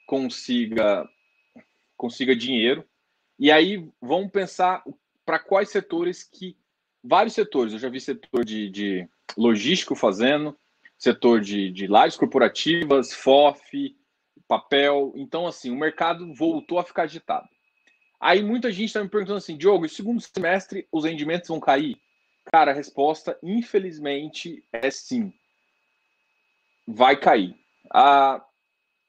consiga 0.06 1.08
consiga 1.98 2.34
dinheiro. 2.34 2.82
E 3.38 3.52
aí 3.52 3.86
vamos 4.00 4.30
pensar 4.30 4.82
para 5.26 5.38
quais 5.38 5.68
setores 5.68 6.24
que 6.24 6.56
vários 7.04 7.34
setores. 7.34 7.74
Eu 7.74 7.78
já 7.78 7.90
vi 7.90 8.00
setor 8.00 8.44
de, 8.44 8.70
de 8.70 9.08
logístico 9.36 9.94
fazendo, 9.94 10.56
setor 10.96 11.40
de, 11.40 11.70
de 11.70 11.86
lajes 11.86 12.16
corporativas, 12.16 13.12
FOF, 13.12 13.94
papel. 14.46 15.12
Então, 15.14 15.46
assim, 15.46 15.70
o 15.70 15.76
mercado 15.76 16.32
voltou 16.32 16.78
a 16.78 16.84
ficar 16.84 17.02
agitado. 17.02 17.46
Aí 18.20 18.42
muita 18.42 18.72
gente 18.72 18.86
está 18.86 19.02
me 19.02 19.08
perguntando 19.08 19.38
assim, 19.38 19.56
Diogo, 19.56 19.82
no 19.82 19.88
segundo 19.88 20.20
semestre 20.20 20.88
os 20.90 21.04
rendimentos 21.04 21.48
vão 21.48 21.60
cair? 21.60 22.00
Cara, 22.50 22.70
a 22.70 22.74
resposta, 22.74 23.38
infelizmente, 23.42 24.64
é 24.72 24.90
sim. 24.90 25.32
Vai 26.86 27.16
cair. 27.16 27.54
A, 27.92 28.42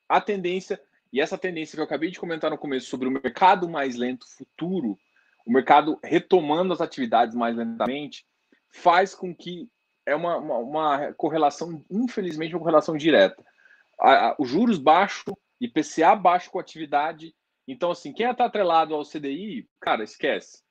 a 0.08 0.22
tendência, 0.22 0.80
e 1.12 1.20
essa 1.20 1.38
tendência 1.38 1.76
que 1.76 1.82
eu 1.82 1.86
acabei 1.86 2.12
de 2.12 2.20
comentar 2.20 2.52
no 2.52 2.58
começo 2.58 2.88
sobre 2.88 3.08
o 3.08 3.12
mercado 3.12 3.68
mais 3.68 3.96
lento 3.96 4.28
futuro, 4.28 4.98
o 5.46 5.52
mercado 5.52 6.00
retomando 6.04 6.74
as 6.74 6.82
atividades 6.82 7.36
mais 7.36 7.56
lentamente, 7.56 8.26
faz 8.70 9.16
com 9.16 9.36
que 9.36 9.68
é 10.06 10.16
uma, 10.16 10.38
uma, 10.38 10.58
uma 10.58 11.14
correlação, 11.14 11.84
infelizmente, 11.90 12.54
uma 12.54 12.60
correlação 12.60 12.96
direta. 12.96 13.44
A, 14.00 14.30
a, 14.30 14.36
os 14.40 14.50
juros 14.50 14.78
baixo, 14.78 15.36
IPCA 15.60 16.16
baixo 16.16 16.52
com 16.52 16.60
atividade. 16.60 17.34
Então, 17.68 17.92
assim, 17.92 18.14
quem 18.14 18.30
está 18.30 18.46
atrelado 18.46 18.94
ao 18.94 19.04
CDI, 19.04 19.68
cara, 19.80 20.04
esquece. 20.04 20.64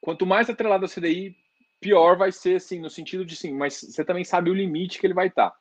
Quanto 0.00 0.26
mais 0.26 0.50
atrelado 0.50 0.84
ao 0.84 0.90
CDI, 0.90 1.36
pior 1.80 2.16
vai 2.16 2.32
ser, 2.32 2.56
assim, 2.56 2.80
no 2.80 2.90
sentido 2.90 3.24
de, 3.24 3.36
sim, 3.36 3.52
mas 3.52 3.80
você 3.80 4.04
também 4.04 4.24
sabe 4.24 4.50
o 4.50 4.54
limite 4.54 4.98
que 4.98 5.06
ele 5.06 5.14
vai 5.14 5.28
estar. 5.28 5.50
Tá. 5.50 5.56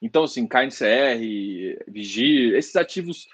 Então, 0.00 0.24
assim, 0.24 0.46
KNCR, 0.46 1.84
Vigi, 1.88 2.52
esses 2.54 2.76
ativos 2.76 3.26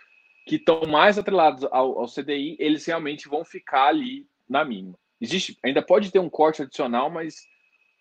que 0.45 0.57
estão 0.57 0.83
mais 0.83 1.19
atrelados 1.19 1.65
ao, 1.65 1.99
ao, 1.99 2.07
CDI, 2.07 2.57
eles 2.59 2.85
realmente 2.85 3.29
vão 3.29 3.45
ficar 3.45 3.89
ali 3.89 4.27
na 4.49 4.65
mínima. 4.65 4.99
Existe, 5.21 5.59
ainda 5.65 5.81
pode 5.81 6.11
ter 6.11 6.19
um 6.19 6.29
corte 6.29 6.63
adicional, 6.63 7.11
mas 7.11 7.37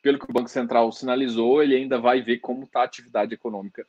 pelo 0.02 0.20
que 0.20 0.30
o 0.30 0.34
Banco 0.34 0.50
Central 0.50 0.92
sinalizou, 0.92 1.64
ele 1.64 1.76
ainda 1.76 1.98
vai 1.98 2.22
ver 2.22 2.40
como 2.40 2.66
está 2.66 2.82
a 2.82 2.86
atividade 2.86 3.34
econômica 3.34 3.88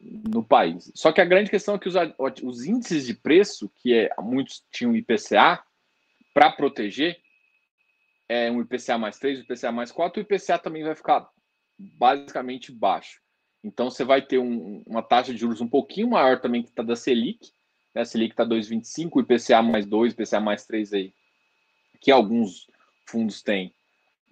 no 0.00 0.44
país. 0.44 0.92
Só 0.94 1.10
que 1.10 1.20
a 1.20 1.24
grande 1.24 1.50
questão 1.50 1.76
é 1.76 1.78
que 1.78 1.88
os, 1.88 1.94
os 2.42 2.66
índices 2.66 3.06
de 3.06 3.14
preço, 3.14 3.70
que 3.76 3.94
é, 3.94 4.10
muitos 4.20 4.62
tinham 4.70 4.94
IPCA, 4.94 5.62
para 6.34 6.52
proteger, 6.52 7.18
é 8.28 8.50
um 8.50 8.60
IPCA 8.60 8.98
mais 8.98 9.18
3, 9.18 9.38
um 9.38 9.42
IPCA 9.42 9.72
mais 9.72 9.90
4, 9.90 10.20
o 10.20 10.22
IPCA 10.22 10.58
também 10.58 10.84
vai 10.84 10.94
ficar 10.94 11.28
basicamente 11.78 12.70
baixo. 12.70 13.20
Então 13.64 13.90
você 13.90 14.04
vai 14.04 14.20
ter 14.22 14.38
um, 14.38 14.82
uma 14.86 15.02
taxa 15.02 15.32
de 15.32 15.38
juros 15.38 15.60
um 15.60 15.68
pouquinho 15.68 16.10
maior 16.10 16.40
também 16.40 16.62
que 16.62 16.68
está 16.68 16.82
da 16.82 16.94
Selic, 16.94 17.50
né? 17.98 18.04
Selic 18.04 18.32
está 18.32 18.46
2,25, 18.46 19.10
o 19.16 19.20
IPCA 19.20 19.60
mais 19.60 19.84
2, 19.84 20.12
IPCA 20.12 20.40
mais 20.40 20.64
3 20.64 20.92
aí, 20.92 21.12
que 22.00 22.12
alguns 22.12 22.68
fundos 23.08 23.42
têm, 23.42 23.74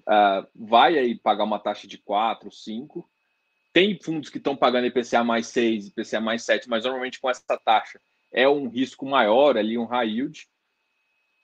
uh, 0.03 0.47
vai 0.55 0.97
aí 0.97 1.19
pagar 1.19 1.43
uma 1.43 1.59
taxa 1.59 1.89
de 1.89 1.99
4, 1.99 2.51
5. 2.51 3.11
Tem 3.73 3.99
fundos 4.01 4.31
que 4.31 4.39
estão 4.39 4.57
pagando 4.57 4.87
IPCA 4.87 5.25
mais 5.25 5.49
6, 5.49 5.89
IPCA 5.89 6.21
mais 6.21 6.45
7, 6.45 6.69
mas 6.69 6.85
normalmente 6.85 7.19
com 7.19 7.29
essa 7.29 7.59
taxa 7.59 8.01
é 8.33 8.49
um 8.49 8.69
risco 8.69 9.05
maior 9.05 9.57
ali, 9.57 9.77
um 9.77 9.85
high 9.85 10.09
yield. 10.09 10.49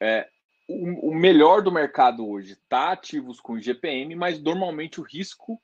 É, 0.00 0.28
o, 0.68 1.10
o 1.10 1.14
melhor 1.14 1.60
do 1.60 1.72
mercado 1.72 2.26
hoje 2.26 2.52
está 2.52 2.92
ativos 2.92 3.40
com 3.40 3.58
IGPM, 3.58 4.14
mas 4.14 4.40
normalmente 4.40 5.00
o 5.00 5.04
risco 5.04 5.60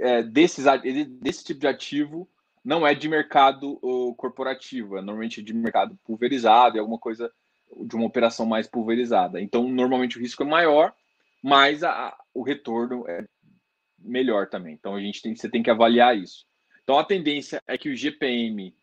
é, 0.00 0.22
desses, 0.22 0.66
desse 1.18 1.44
tipo 1.44 1.60
de 1.60 1.66
ativo 1.66 2.28
não 2.64 2.86
é 2.86 2.94
de 2.94 3.08
mercado 3.08 3.78
corporativo, 4.16 4.96
é 4.96 5.00
normalmente 5.00 5.42
de 5.42 5.54
mercado 5.54 5.98
pulverizado, 6.04 6.76
é 6.76 6.80
alguma 6.80 6.98
coisa 6.98 7.30
de 7.86 7.94
uma 7.96 8.06
operação 8.06 8.44
mais 8.44 8.66
pulverizada. 8.66 9.40
Então, 9.40 9.68
normalmente 9.68 10.18
o 10.18 10.20
risco 10.20 10.42
é 10.42 10.46
maior 10.46 10.94
mas 11.42 11.82
a, 11.82 12.16
o 12.34 12.42
retorno 12.42 13.08
é 13.08 13.26
melhor 13.98 14.48
também. 14.48 14.74
Então 14.74 14.94
a 14.94 15.00
gente 15.00 15.22
tem, 15.22 15.34
você 15.34 15.48
tem 15.48 15.62
que 15.62 15.70
avaliar 15.70 16.16
isso. 16.16 16.44
Então 16.82 16.98
a 16.98 17.04
tendência 17.04 17.62
é 17.66 17.78
que 17.78 17.88
o 17.88 17.96
GPM, 17.96 18.74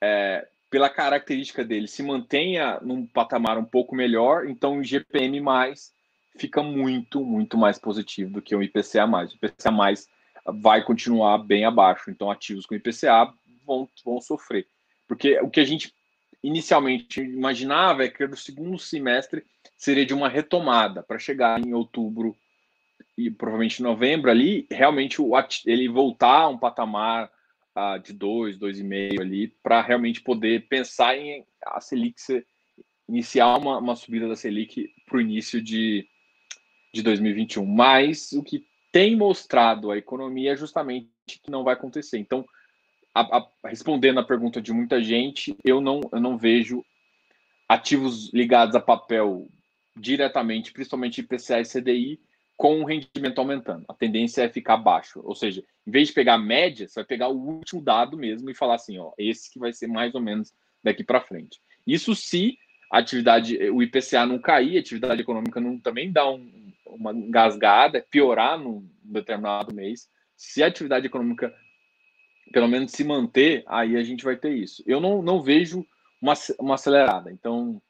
é, 0.00 0.46
pela 0.68 0.88
característica 0.88 1.64
dele, 1.64 1.88
se 1.88 2.02
mantenha 2.02 2.80
num 2.80 3.06
patamar 3.06 3.58
um 3.58 3.64
pouco 3.64 3.94
melhor. 3.94 4.48
Então 4.48 4.78
o 4.78 4.84
GPM 4.84 5.40
mais 5.40 5.92
fica 6.38 6.62
muito, 6.62 7.24
muito 7.24 7.56
mais 7.56 7.78
positivo 7.78 8.32
do 8.32 8.42
que 8.42 8.54
o 8.54 8.62
IPCA 8.62 9.06
mais. 9.06 9.32
O 9.32 9.36
IPCA 9.36 9.70
mais 9.70 10.08
vai 10.46 10.84
continuar 10.84 11.38
bem 11.38 11.64
abaixo. 11.64 12.10
Então 12.10 12.30
ativos 12.30 12.66
com 12.66 12.74
IPCA 12.74 13.32
vão, 13.66 13.88
vão 14.04 14.20
sofrer. 14.20 14.66
Porque 15.06 15.38
o 15.40 15.50
que 15.50 15.60
a 15.60 15.64
gente 15.64 15.92
inicialmente 16.42 17.20
imaginava 17.20 18.04
é 18.04 18.08
que 18.08 18.26
no 18.26 18.36
segundo 18.36 18.78
semestre 18.78 19.44
seria 19.76 20.06
de 20.06 20.14
uma 20.14 20.28
retomada 20.28 21.02
para 21.02 21.18
chegar 21.18 21.60
em 21.60 21.74
outubro 21.74 22.36
e 23.16 23.30
provavelmente 23.30 23.82
novembro 23.82 24.30
ali, 24.30 24.66
realmente 24.70 25.18
ele 25.66 25.88
voltar 25.88 26.42
a 26.42 26.48
um 26.48 26.58
patamar 26.58 27.30
uh, 27.76 27.98
de 28.02 28.12
2, 28.12 28.58
2,5 28.58 29.20
ali, 29.20 29.48
para 29.62 29.82
realmente 29.82 30.22
poder 30.22 30.66
pensar 30.68 31.16
em 31.16 31.44
a 31.66 31.80
Selic 31.80 32.20
ser, 32.20 32.46
iniciar 33.08 33.58
uma, 33.58 33.78
uma 33.78 33.96
subida 33.96 34.28
da 34.28 34.36
Selic 34.36 34.88
para 35.06 35.18
o 35.18 35.20
início 35.20 35.60
de, 35.60 36.06
de 36.94 37.02
2021. 37.02 37.66
Mas 37.66 38.32
o 38.32 38.42
que 38.42 38.64
tem 38.92 39.16
mostrado 39.16 39.90
a 39.90 39.98
economia 39.98 40.56
justamente 40.56 41.08
que 41.26 41.50
não 41.50 41.64
vai 41.64 41.74
acontecer. 41.74 42.18
Então, 42.18 42.44
a, 43.14 43.38
a, 43.38 43.48
respondendo 43.64 44.20
a 44.20 44.24
pergunta 44.24 44.60
de 44.60 44.72
muita 44.72 45.02
gente, 45.02 45.56
eu 45.64 45.80
não, 45.80 46.00
eu 46.12 46.20
não 46.20 46.36
vejo 46.36 46.84
ativos 47.68 48.32
ligados 48.32 48.74
a 48.74 48.80
papel 48.80 49.48
diretamente, 49.96 50.72
principalmente 50.72 51.20
IPCA 51.20 51.60
e 51.60 51.64
CDI, 51.64 52.20
com 52.56 52.82
o 52.82 52.84
rendimento 52.84 53.38
aumentando. 53.38 53.84
A 53.88 53.94
tendência 53.94 54.42
é 54.42 54.48
ficar 54.48 54.76
baixo. 54.76 55.20
Ou 55.24 55.34
seja, 55.34 55.64
em 55.86 55.90
vez 55.90 56.08
de 56.08 56.14
pegar 56.14 56.34
a 56.34 56.38
média, 56.38 56.86
você 56.86 57.00
vai 57.00 57.04
pegar 57.04 57.28
o 57.28 57.38
último 57.38 57.80
dado 57.80 58.16
mesmo 58.16 58.50
e 58.50 58.54
falar 58.54 58.74
assim, 58.74 58.98
ó, 58.98 59.12
esse 59.16 59.50
que 59.50 59.58
vai 59.58 59.72
ser 59.72 59.86
mais 59.86 60.14
ou 60.14 60.20
menos 60.20 60.52
daqui 60.82 61.02
para 61.02 61.20
frente. 61.20 61.60
Isso 61.86 62.14
se 62.14 62.58
a 62.92 62.98
atividade, 62.98 63.56
o 63.70 63.82
IPCA 63.82 64.26
não 64.26 64.38
cair, 64.38 64.76
a 64.76 64.80
atividade 64.80 65.22
econômica 65.22 65.60
não 65.60 65.78
também 65.78 66.12
dá 66.12 66.28
um, 66.28 66.69
uma 66.94 67.12
engasgada, 67.12 68.04
piorar 68.10 68.58
num 68.58 68.88
determinado 69.02 69.74
mês. 69.74 70.08
Se 70.36 70.62
a 70.62 70.66
atividade 70.66 71.06
econômica 71.06 71.54
pelo 72.52 72.68
menos 72.68 72.92
se 72.92 73.04
manter, 73.04 73.62
aí 73.66 73.96
a 73.96 74.02
gente 74.02 74.24
vai 74.24 74.36
ter 74.36 74.52
isso. 74.52 74.82
Eu 74.86 75.00
não, 75.00 75.22
não 75.22 75.42
vejo 75.42 75.86
uma, 76.20 76.34
uma 76.58 76.74
acelerada. 76.74 77.30
Então, 77.30 77.80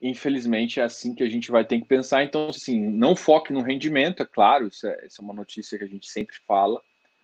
infelizmente, 0.00 0.80
é 0.80 0.82
assim 0.82 1.14
que 1.14 1.22
a 1.22 1.28
gente 1.28 1.50
vai 1.50 1.64
ter 1.64 1.80
que 1.80 1.86
pensar. 1.86 2.22
Então, 2.22 2.48
assim, 2.48 2.78
não 2.78 3.16
foque 3.16 3.52
no 3.52 3.62
rendimento, 3.62 4.22
é 4.22 4.26
claro, 4.26 4.68
isso 4.68 4.86
é, 4.86 5.06
isso 5.06 5.20
é 5.20 5.24
uma 5.24 5.34
notícia 5.34 5.78
que 5.78 5.84
a 5.84 5.88
gente 5.88 6.08
sempre 6.08 6.36
fala, 6.46 6.80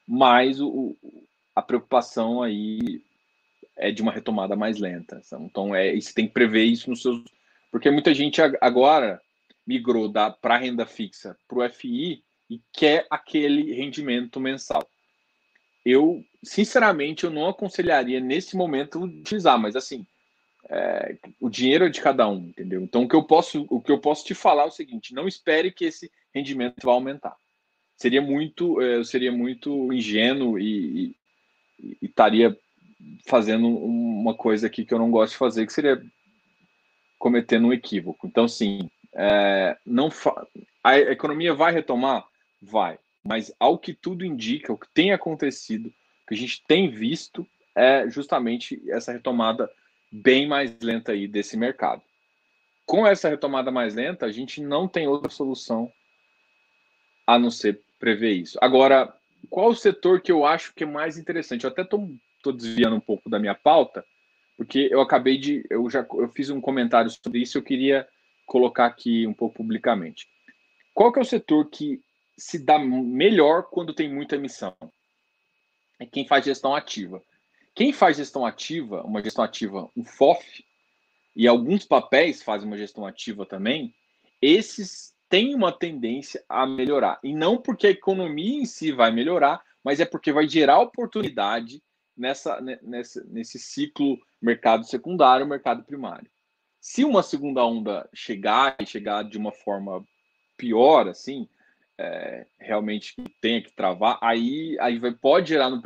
mas 0.07 0.61
o, 0.61 0.97
a 1.55 1.63
preocupação 1.63 2.43
aí 2.43 3.03
é 3.77 3.91
de 3.91 4.01
uma 4.01 4.13
retomada 4.13 4.57
mais 4.57 4.79
lenta. 4.79 5.21
Então, 5.41 5.75
é, 5.75 5.95
você 5.95 6.15
tem 6.15 6.27
que 6.27 6.33
prever 6.33 6.65
isso 6.65 6.89
nos 6.89 7.03
seus. 7.03 7.23
Porque 7.71 7.91
muita 7.91 8.15
gente 8.15 8.41
agora 8.61 9.21
migrou 9.67 10.13
para 10.41 10.59
renda 10.59 10.87
fixa 10.87 11.37
para 11.49 11.59
o 11.59 11.69
FI 11.69 12.23
e 12.49 12.61
quer 12.73 13.07
aquele 13.11 13.75
rendimento 13.75 14.41
mensal 14.41 14.89
eu, 15.87 16.25
sinceramente, 16.43 17.23
eu 17.23 17.31
não 17.31 17.49
aconselharia 17.49 18.19
nesse 18.19 18.57
momento 18.57 19.05
utilizar, 19.05 19.57
mas 19.57 19.77
assim, 19.77 20.05
é, 20.69 21.17
o 21.41 21.49
dinheiro 21.49 21.85
é 21.85 21.89
de 21.89 22.01
cada 22.01 22.27
um, 22.29 22.49
entendeu? 22.49 22.83
Então 22.83 23.05
o 23.05 23.09
que 23.09 23.15
eu 23.15 23.23
posso, 23.23 23.65
o 23.71 23.81
que 23.81 23.93
eu 23.93 24.01
posso 24.01 24.25
te 24.25 24.35
falar 24.35 24.65
é 24.65 24.67
o 24.67 24.73
seguinte: 24.73 25.15
não 25.15 25.29
espere 25.29 25.71
que 25.71 25.85
esse 25.85 26.11
rendimento 26.35 26.85
vá 26.85 26.91
aumentar. 26.91 27.37
Seria 27.97 28.21
muito, 28.21 28.81
é, 28.83 29.05
seria 29.05 29.31
muito 29.31 29.93
ingênuo 29.93 30.59
e, 30.59 31.15
e 31.81 31.97
estaria 32.03 32.59
fazendo 33.29 33.69
uma 33.69 34.35
coisa 34.35 34.67
aqui 34.67 34.85
que 34.85 34.93
eu 34.93 34.99
não 34.99 35.13
gosto 35.13 35.35
de 35.35 35.39
fazer, 35.39 35.67
que 35.67 35.73
seria 35.73 36.03
cometendo 37.17 37.69
um 37.69 37.73
equívoco. 37.73 38.27
Então, 38.27 38.49
sim, 38.49 38.91
é, 39.17 39.77
não 39.85 40.11
a 40.85 40.99
economia 40.99 41.55
vai 41.55 41.73
retomar, 41.73 42.27
vai. 42.63 42.99
Mas 43.25 43.53
ao 43.59 43.79
que 43.79 43.95
tudo 43.95 44.25
indica, 44.25 44.73
o 44.73 44.79
que 44.79 44.89
tem 44.93 45.13
acontecido, 45.13 45.87
o 45.87 46.29
que 46.29 46.35
a 46.35 46.37
gente 46.37 46.63
tem 46.69 46.91
visto 46.91 47.47
é 47.75 48.09
justamente 48.09 48.81
essa 48.89 49.13
retomada 49.13 49.71
bem 50.13 50.47
mais 50.47 50.77
lenta 50.81 51.13
aí 51.13 51.27
desse 51.27 51.57
mercado. 51.57 52.03
Com 52.85 53.07
essa 53.07 53.29
retomada 53.29 53.71
mais 53.71 53.95
lenta, 53.95 54.27
a 54.27 54.33
gente 54.33 54.61
não 54.61 54.87
tem 54.87 55.09
outra 55.09 55.31
solução 55.31 55.91
a 57.27 57.39
não 57.39 57.51
ser 57.51 57.81
prever 57.99 58.35
isso. 58.35 58.59
Agora, 58.61 59.13
qual 59.51 59.71
o 59.71 59.75
setor 59.75 60.21
que 60.21 60.31
eu 60.31 60.45
acho 60.45 60.73
que 60.75 60.85
é 60.85 60.87
mais 60.87 61.19
interessante? 61.19 61.65
Eu 61.65 61.71
até 61.71 61.83
estou 61.83 62.09
desviando 62.55 62.95
um 62.95 63.01
pouco 63.01 63.29
da 63.29 63.41
minha 63.41 63.55
pauta, 63.55 64.05
porque 64.57 64.89
eu 64.91 65.01
acabei 65.01 65.37
de. 65.37 65.67
Eu 65.69 65.91
já 65.91 66.07
eu 66.13 66.29
fiz 66.29 66.49
um 66.49 66.61
comentário 66.61 67.11
sobre 67.11 67.41
isso, 67.41 67.59
eu 67.59 67.63
queria 67.63 68.07
colocar 68.47 68.87
aqui 68.87 69.27
um 69.27 69.35
pouco 69.35 69.57
publicamente. 69.57 70.27
Qual 70.95 71.13
que 71.13 71.19
é 71.19 71.23
o 71.23 71.27
setor 71.27 71.69
que 71.69 72.01
se 72.39 72.59
dá 72.59 72.79
melhor 72.79 73.65
quando 73.65 73.93
tem 73.93 74.13
muita 74.13 74.37
emissão? 74.37 74.75
É 75.99 76.07
quem 76.07 76.27
faz 76.27 76.45
gestão 76.45 76.75
ativa. 76.75 77.23
Quem 77.75 77.93
faz 77.93 78.17
gestão 78.17 78.47
ativa, 78.47 79.03
uma 79.03 79.23
gestão 79.23 79.45
ativa, 79.45 79.91
um 79.95 80.05
FOF, 80.05 80.65
e 81.35 81.47
alguns 81.47 81.85
papéis 81.85 82.43
fazem 82.43 82.67
uma 82.67 82.79
gestão 82.79 83.05
ativa 83.05 83.45
também, 83.45 83.95
esses 84.41 85.15
têm 85.29 85.55
uma 85.55 85.71
tendência 85.71 86.43
a 86.49 86.67
melhorar. 86.67 87.19
E 87.23 87.35
não 87.35 87.61
porque 87.61 87.89
a 87.89 87.91
economia 87.91 88.63
em 88.63 88.65
si 88.65 88.93
vai 88.93 89.11
melhorar, 89.11 89.63
mas 89.85 90.01
é 90.01 90.07
porque 90.07 90.33
vai 90.33 90.49
gerar 90.49 90.81
oportunidade 90.81 91.83
nessa, 92.17 92.59
nessa, 92.83 93.23
nesse 93.25 93.59
ciclo 93.59 94.19
mercado 94.41 94.87
secundário, 94.87 95.47
mercado 95.47 95.85
primário. 95.85 96.31
Se 96.89 97.05
uma 97.05 97.21
segunda 97.21 97.67
onda 97.67 98.09
chegar 98.15 98.77
e 98.81 98.87
chegar 98.87 99.25
de 99.25 99.37
uma 99.37 99.51
forma 99.51 100.07
pior, 100.57 101.09
assim, 101.09 101.49
é, 101.99 102.47
realmente 102.61 103.13
tenha 103.41 103.61
que 103.61 103.75
travar, 103.75 104.21
aí, 104.23 104.77
aí 104.79 104.97
vai, 104.97 105.13
pode 105.13 105.49
gerar 105.49 105.69
no, 105.69 105.83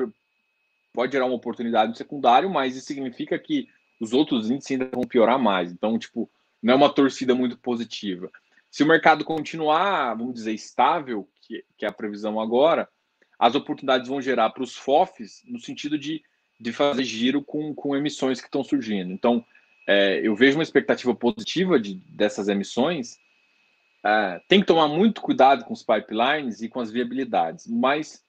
pode 0.92 1.12
gerar 1.12 1.24
uma 1.24 1.34
oportunidade 1.34 1.88
no 1.88 1.96
secundário, 1.96 2.50
mas 2.50 2.76
isso 2.76 2.86
significa 2.86 3.38
que 3.38 3.66
os 3.98 4.12
outros 4.12 4.50
índices 4.50 4.72
ainda 4.72 4.90
vão 4.92 5.04
piorar 5.04 5.38
mais. 5.38 5.72
Então, 5.72 5.98
tipo, 5.98 6.30
não 6.62 6.74
é 6.74 6.76
uma 6.76 6.92
torcida 6.92 7.34
muito 7.34 7.56
positiva. 7.56 8.30
Se 8.70 8.82
o 8.82 8.86
mercado 8.86 9.24
continuar, 9.24 10.14
vamos 10.14 10.34
dizer, 10.34 10.52
estável, 10.52 11.26
que, 11.40 11.64
que 11.78 11.86
é 11.86 11.88
a 11.88 11.92
previsão 11.92 12.38
agora, 12.38 12.86
as 13.38 13.54
oportunidades 13.54 14.06
vão 14.06 14.20
gerar 14.20 14.50
para 14.50 14.62
os 14.62 14.76
FOFs 14.76 15.42
no 15.46 15.58
sentido 15.58 15.98
de, 15.98 16.22
de 16.60 16.74
fazer 16.74 17.04
giro 17.04 17.42
com, 17.42 17.74
com 17.74 17.96
emissões 17.96 18.38
que 18.38 18.48
estão 18.48 18.62
surgindo. 18.62 19.10
Então, 19.10 19.42
é, 19.90 20.24
eu 20.24 20.36
vejo 20.36 20.56
uma 20.56 20.62
expectativa 20.62 21.12
positiva 21.12 21.76
de, 21.80 21.96
dessas 22.14 22.46
emissões, 22.46 23.18
é, 24.06 24.40
tem 24.46 24.60
que 24.60 24.66
tomar 24.66 24.86
muito 24.86 25.20
cuidado 25.20 25.64
com 25.64 25.72
os 25.72 25.82
pipelines 25.82 26.62
e 26.62 26.68
com 26.68 26.78
as 26.78 26.92
viabilidades, 26.92 27.66
mas 27.66 28.24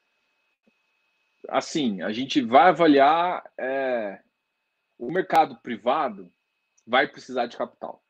assim, 1.47 2.01
a 2.01 2.11
gente 2.11 2.41
vai 2.41 2.69
avaliar 2.69 3.43
é, 3.59 4.19
o 4.97 5.11
mercado 5.11 5.55
privado 5.57 6.33
vai 6.85 7.07
precisar 7.07 7.45
de 7.45 7.55
capital. 7.55 8.03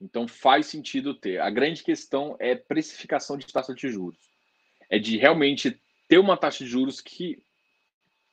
Então 0.00 0.26
faz 0.26 0.68
sentido 0.68 1.12
ter. 1.12 1.42
A 1.42 1.50
grande 1.50 1.82
questão 1.82 2.34
é 2.40 2.54
precificação 2.54 3.36
de 3.36 3.46
taxa 3.46 3.74
de 3.74 3.90
juros. 3.90 4.30
É 4.88 4.98
de 4.98 5.18
realmente 5.18 5.78
ter 6.08 6.18
uma 6.18 6.36
taxa 6.36 6.64
de 6.64 6.70
juros 6.70 7.02
que 7.02 7.42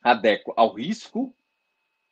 adequa 0.02 0.54
ao 0.56 0.74
risco 0.74 1.36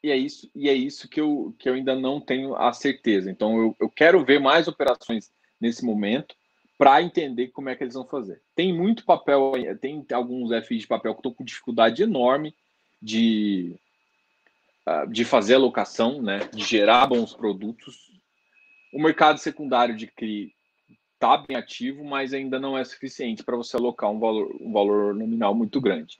e 0.03 0.11
é 0.11 0.17
isso 0.17 0.51
e 0.53 0.67
é 0.67 0.73
isso 0.73 1.07
que 1.07 1.21
eu, 1.21 1.55
que 1.57 1.69
eu 1.69 1.73
ainda 1.73 1.95
não 1.95 2.19
tenho 2.19 2.55
a 2.55 2.73
certeza. 2.73 3.31
Então 3.31 3.57
eu, 3.57 3.75
eu 3.79 3.89
quero 3.89 4.23
ver 4.25 4.39
mais 4.39 4.67
operações 4.67 5.31
nesse 5.59 5.85
momento 5.85 6.35
para 6.77 7.01
entender 7.01 7.47
como 7.49 7.69
é 7.69 7.75
que 7.75 7.83
eles 7.83 7.93
vão 7.93 8.05
fazer. 8.05 8.41
Tem 8.53 8.73
muito 8.73 9.05
papel, 9.05 9.53
tem 9.79 10.05
alguns 10.11 10.51
FIs 10.67 10.81
de 10.81 10.87
papel 10.87 11.13
que 11.13 11.19
estão 11.19 11.33
com 11.33 11.45
dificuldade 11.45 12.03
enorme 12.03 12.53
de, 13.01 13.75
ah, 14.85 15.05
de 15.05 15.23
fazer 15.23 15.55
alocação, 15.55 16.21
né, 16.21 16.39
de 16.53 16.63
gerar 16.63 17.07
bons 17.07 17.33
produtos. 17.33 18.11
O 18.93 19.01
mercado 19.01 19.37
secundário 19.37 19.95
de 19.95 20.07
CRI 20.07 20.53
está 21.13 21.37
bem 21.37 21.55
ativo, 21.55 22.03
mas 22.03 22.33
ainda 22.33 22.59
não 22.59 22.77
é 22.77 22.83
suficiente 22.83 23.43
para 23.43 23.55
você 23.55 23.77
alocar 23.77 24.11
um 24.11 24.19
valor, 24.19 24.53
um 24.59 24.73
valor 24.73 25.15
nominal 25.15 25.55
muito 25.55 25.79
grande. 25.79 26.19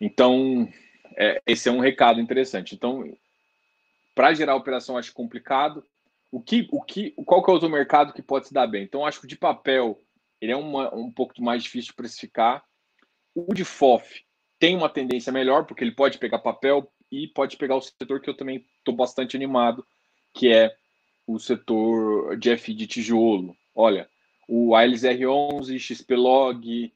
Então, 0.00 0.68
é, 1.16 1.42
esse 1.46 1.68
é 1.68 1.72
um 1.72 1.80
recado 1.80 2.20
interessante. 2.20 2.74
Então, 2.74 3.04
para 4.14 4.34
gerar 4.34 4.54
operação, 4.54 4.96
acho 4.96 5.12
complicado 5.12 5.84
o 6.30 6.40
que, 6.40 6.68
o 6.70 6.82
que, 6.82 7.12
qual 7.24 7.42
que 7.42 7.50
é 7.50 7.52
o 7.52 7.54
outro 7.54 7.70
mercado 7.70 8.12
que 8.12 8.22
pode 8.22 8.48
se 8.48 8.54
dar 8.54 8.66
bem? 8.66 8.82
Então, 8.82 9.06
acho 9.06 9.20
que 9.20 9.26
o 9.26 9.28
de 9.28 9.36
papel 9.36 10.00
ele 10.40 10.52
é 10.52 10.56
uma, 10.56 10.94
um 10.94 11.10
pouco 11.10 11.42
mais 11.42 11.62
difícil 11.62 11.90
de 11.90 11.96
precificar. 11.96 12.62
O 13.34 13.54
de 13.54 13.64
FOF 13.64 14.22
tem 14.58 14.76
uma 14.76 14.88
tendência 14.88 15.32
melhor, 15.32 15.64
porque 15.64 15.82
ele 15.82 15.94
pode 15.94 16.18
pegar 16.18 16.38
papel 16.38 16.90
e 17.10 17.28
pode 17.28 17.56
pegar 17.56 17.76
o 17.76 17.80
setor 17.80 18.20
que 18.20 18.28
eu 18.28 18.36
também 18.36 18.64
estou 18.78 18.94
bastante 18.94 19.36
animado, 19.36 19.86
que 20.34 20.52
é 20.52 20.74
o 21.26 21.38
setor 21.38 22.36
de 22.36 22.56
FI 22.56 22.74
de 22.74 22.86
tijolo. 22.86 23.56
Olha, 23.74 24.08
o 24.48 24.70
ALSR11, 24.70 25.78
XPlog, 25.78 26.92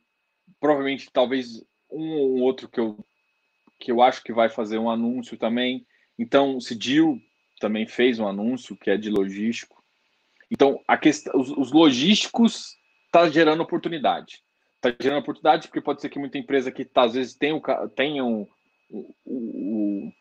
provavelmente 0.60 1.10
talvez 1.12 1.64
um 1.90 2.12
ou 2.12 2.40
outro 2.40 2.68
que 2.68 2.78
eu, 2.78 2.98
que 3.80 3.90
eu 3.90 4.02
acho 4.02 4.22
que 4.22 4.32
vai 4.32 4.50
fazer 4.50 4.78
um 4.78 4.90
anúncio 4.90 5.36
também. 5.36 5.86
Então, 6.18 6.56
o 6.56 6.60
Cidil 6.60 7.20
também 7.58 7.86
fez 7.86 8.18
um 8.18 8.28
anúncio 8.28 8.76
que 8.76 8.90
é 8.90 8.96
de 8.96 9.08
logístico. 9.10 9.82
Então, 10.50 10.80
a 10.86 10.98
questão, 10.98 11.40
os, 11.40 11.50
os 11.50 11.72
logísticos 11.72 12.76
está 13.06 13.28
gerando 13.28 13.62
oportunidade. 13.62 14.42
Está 14.76 14.94
gerando 15.02 15.20
oportunidade 15.20 15.66
porque 15.66 15.80
pode 15.80 16.00
ser 16.00 16.10
que 16.10 16.18
muita 16.18 16.38
empresa 16.38 16.70
que 16.70 16.84
tá, 16.84 17.04
às 17.04 17.14
vezes 17.14 17.34
tem, 17.34 17.52
o, 17.52 17.60
tem 17.88 18.20
um, 18.20 18.46
o, 19.24 20.12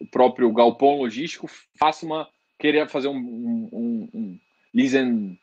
o, 0.00 0.06
próprio 0.10 0.52
galpão 0.52 0.98
logístico 0.98 1.48
faça 1.78 2.04
uma 2.04 2.28
querer 2.58 2.88
fazer 2.88 3.08
um, 3.08 3.16
um, 3.16 3.68
um, 3.72 4.10
um 4.14 4.40
leasing 4.74 5.38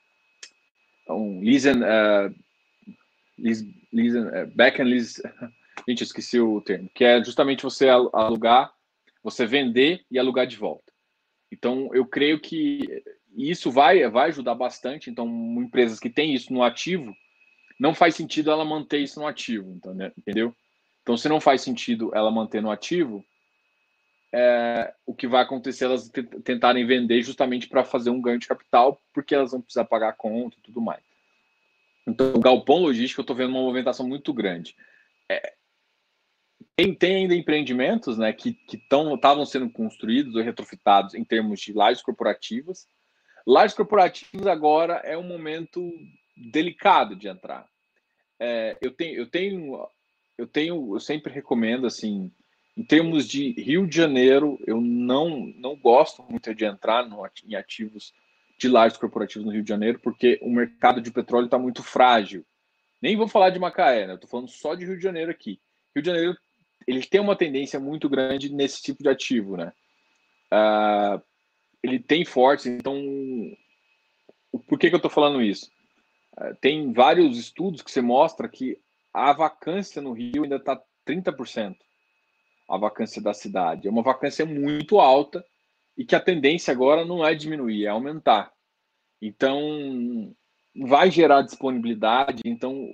um 1.09 1.39
uh, 1.39 2.35
lease, 3.37 3.73
leasing 3.93 4.27
uh, 4.27 4.47
back 4.55 4.81
and 4.81 4.85
lease 4.85 5.21
Gente, 5.87 6.03
esqueci 6.03 6.39
o 6.39 6.59
termo, 6.61 6.89
que 6.93 7.03
é 7.03 7.23
justamente 7.23 7.63
você 7.63 7.87
alugar, 7.87 8.73
você 9.23 9.45
vender 9.45 10.03
e 10.11 10.19
alugar 10.19 10.45
de 10.45 10.57
volta. 10.57 10.91
Então, 11.51 11.89
eu 11.93 12.05
creio 12.05 12.39
que 12.39 13.03
isso 13.37 13.71
vai, 13.71 14.07
vai 14.09 14.29
ajudar 14.29 14.55
bastante. 14.55 15.09
Então, 15.09 15.27
empresas 15.59 15.99
que 15.99 16.09
têm 16.09 16.33
isso 16.33 16.51
no 16.51 16.61
ativo, 16.61 17.15
não 17.79 17.93
faz 17.93 18.15
sentido 18.15 18.51
ela 18.51 18.65
manter 18.65 18.99
isso 18.99 19.19
no 19.19 19.27
ativo, 19.27 19.79
entendeu? 20.17 20.53
Então, 21.01 21.15
se 21.15 21.29
não 21.29 21.39
faz 21.39 21.61
sentido 21.61 22.11
ela 22.13 22.29
manter 22.29 22.61
no 22.61 22.69
ativo, 22.71 23.23
é, 24.33 24.93
o 25.05 25.15
que 25.15 25.27
vai 25.27 25.41
acontecer 25.41 25.85
é 25.85 25.87
elas 25.87 26.11
tentarem 26.43 26.85
vender 26.85 27.21
justamente 27.21 27.67
para 27.67 27.85
fazer 27.85 28.09
um 28.09 28.21
ganho 28.21 28.39
de 28.39 28.47
capital, 28.47 29.01
porque 29.13 29.33
elas 29.33 29.51
vão 29.51 29.61
precisar 29.61 29.85
pagar 29.85 30.09
a 30.09 30.13
conta 30.13 30.57
e 30.57 30.61
tudo 30.61 30.81
mais. 30.81 31.03
Então, 32.05 32.33
o 32.33 32.39
galpão 32.39 32.79
logístico, 32.79 33.21
eu 33.21 33.23
estou 33.23 33.35
vendo 33.35 33.51
uma 33.51 33.61
movimentação 33.61 34.05
muito 34.05 34.33
grande. 34.33 34.75
É, 35.29 35.53
tem, 36.77 36.93
tem, 36.93 37.15
ainda 37.15 37.33
empreendimentos 37.33 38.19
né, 38.19 38.31
que 38.31 38.55
estavam 38.71 39.45
sendo 39.47 39.67
construídos 39.67 40.35
ou 40.35 40.43
retrofitados 40.43 41.15
em 41.15 41.23
termos 41.23 41.59
de 41.59 41.73
lajes 41.73 42.03
corporativas. 42.03 42.87
Lajes 43.47 43.75
corporativas 43.75 44.45
agora 44.45 45.01
é 45.03 45.17
um 45.17 45.23
momento 45.23 45.91
delicado 46.35 47.15
de 47.15 47.27
entrar. 47.27 47.67
É, 48.39 48.77
eu 48.79 48.91
tenho, 48.91 49.17
eu 49.17 49.25
tenho, 49.25 49.87
eu 50.37 50.45
tenho, 50.45 50.95
eu 50.95 50.99
sempre 50.99 51.33
recomendo 51.33 51.87
assim, 51.87 52.31
em 52.77 52.83
termos 52.83 53.27
de 53.27 53.53
Rio 53.53 53.87
de 53.87 53.95
Janeiro, 53.97 54.59
eu 54.67 54.79
não 54.79 55.47
não 55.57 55.75
gosto 55.75 56.23
muito 56.29 56.53
de 56.53 56.63
entrar 56.63 57.09
no, 57.09 57.27
em 57.43 57.55
ativos 57.55 58.13
de 58.59 58.67
lajes 58.67 58.99
corporativos 58.99 59.47
no 59.47 59.51
Rio 59.51 59.63
de 59.63 59.69
Janeiro, 59.69 59.99
porque 59.99 60.37
o 60.43 60.49
mercado 60.51 61.01
de 61.01 61.09
petróleo 61.09 61.45
está 61.45 61.57
muito 61.57 61.81
frágil. 61.81 62.45
Nem 63.01 63.17
vou 63.17 63.27
falar 63.27 63.49
de 63.49 63.57
Macaé, 63.57 64.05
né? 64.05 64.13
Estou 64.13 64.29
falando 64.29 64.49
só 64.49 64.75
de 64.75 64.85
Rio 64.85 64.97
de 64.97 65.03
Janeiro 65.03 65.31
aqui. 65.31 65.59
Rio 65.95 66.03
de 66.03 66.09
Janeiro 66.09 66.37
ele 66.85 67.05
tem 67.05 67.19
uma 67.19 67.35
tendência 67.35 67.79
muito 67.79 68.09
grande 68.09 68.53
nesse 68.53 68.81
tipo 68.81 69.03
de 69.03 69.09
ativo, 69.09 69.57
né? 69.57 69.71
Uh, 70.51 71.21
ele 71.83 71.99
tem 71.99 72.23
fortes, 72.25 72.65
então 72.65 73.01
por 74.67 74.79
que, 74.79 74.89
que 74.89 74.95
eu 74.95 74.97
estou 74.97 75.11
falando 75.11 75.41
isso? 75.41 75.69
Uh, 76.37 76.55
tem 76.61 76.93
vários 76.93 77.37
estudos 77.37 77.81
que 77.81 77.91
você 77.91 78.01
mostra 78.01 78.47
que 78.47 78.79
a 79.13 79.33
vacância 79.33 80.01
no 80.01 80.13
Rio 80.13 80.43
ainda 80.43 80.57
está 80.57 80.81
30%. 81.05 81.75
A 82.69 82.77
vacância 82.77 83.21
da 83.21 83.33
cidade. 83.33 83.87
É 83.87 83.91
uma 83.91 84.03
vacância 84.03 84.45
muito 84.45 84.99
alta 84.99 85.43
e 85.97 86.05
que 86.05 86.15
a 86.15 86.19
tendência 86.19 86.71
agora 86.71 87.05
não 87.05 87.25
é 87.25 87.33
diminuir, 87.33 87.85
é 87.85 87.87
aumentar. 87.87 88.51
Então, 89.21 90.35
vai 90.75 91.09
gerar 91.09 91.41
disponibilidade. 91.41 92.41
Então, 92.45 92.87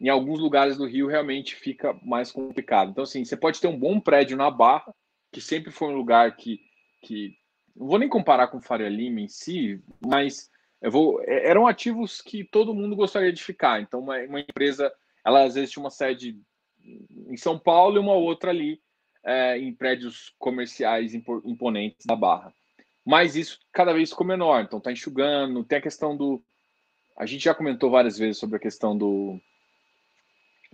em 0.00 0.08
alguns 0.08 0.40
lugares 0.40 0.76
do 0.76 0.86
Rio 0.86 1.06
realmente 1.06 1.54
fica 1.54 1.96
mais 2.02 2.30
complicado. 2.32 2.90
Então, 2.90 3.04
assim, 3.04 3.24
você 3.24 3.36
pode 3.36 3.60
ter 3.60 3.68
um 3.68 3.78
bom 3.78 4.00
prédio 4.00 4.36
na 4.36 4.50
Barra, 4.50 4.94
que 5.32 5.40
sempre 5.40 5.70
foi 5.70 5.88
um 5.88 5.96
lugar 5.96 6.36
que. 6.36 6.60
que 7.02 7.36
não 7.76 7.86
vou 7.88 7.98
nem 7.98 8.08
comparar 8.08 8.48
com 8.48 8.60
Faria 8.60 8.88
Lima 8.88 9.20
em 9.20 9.28
si, 9.28 9.82
mas 10.00 10.48
eu 10.80 10.90
vou, 10.90 11.20
é, 11.22 11.48
eram 11.48 11.66
ativos 11.66 12.20
que 12.20 12.44
todo 12.44 12.74
mundo 12.74 12.94
gostaria 12.94 13.32
de 13.32 13.42
ficar. 13.42 13.80
Então, 13.80 14.00
uma, 14.00 14.18
uma 14.18 14.40
empresa, 14.40 14.92
ela 15.24 15.42
às 15.42 15.54
vezes 15.54 15.70
tinha 15.70 15.82
uma 15.82 15.90
sede 15.90 16.38
em 17.26 17.36
São 17.36 17.58
Paulo 17.58 17.96
e 17.96 18.00
uma 18.00 18.14
outra 18.14 18.50
ali 18.50 18.80
é, 19.24 19.58
em 19.58 19.72
prédios 19.72 20.34
comerciais 20.38 21.14
imponentes 21.14 22.04
da 22.06 22.14
Barra. 22.14 22.52
Mas 23.04 23.36
isso 23.36 23.58
cada 23.72 23.92
vez 23.92 24.10
ficou 24.10 24.26
menor, 24.26 24.62
então 24.62 24.78
está 24.78 24.92
enxugando. 24.92 25.64
Tem 25.64 25.78
a 25.78 25.82
questão 25.82 26.16
do. 26.16 26.42
A 27.16 27.26
gente 27.26 27.44
já 27.44 27.54
comentou 27.54 27.90
várias 27.90 28.18
vezes 28.18 28.38
sobre 28.38 28.56
a 28.56 28.60
questão 28.60 28.96
do, 28.96 29.40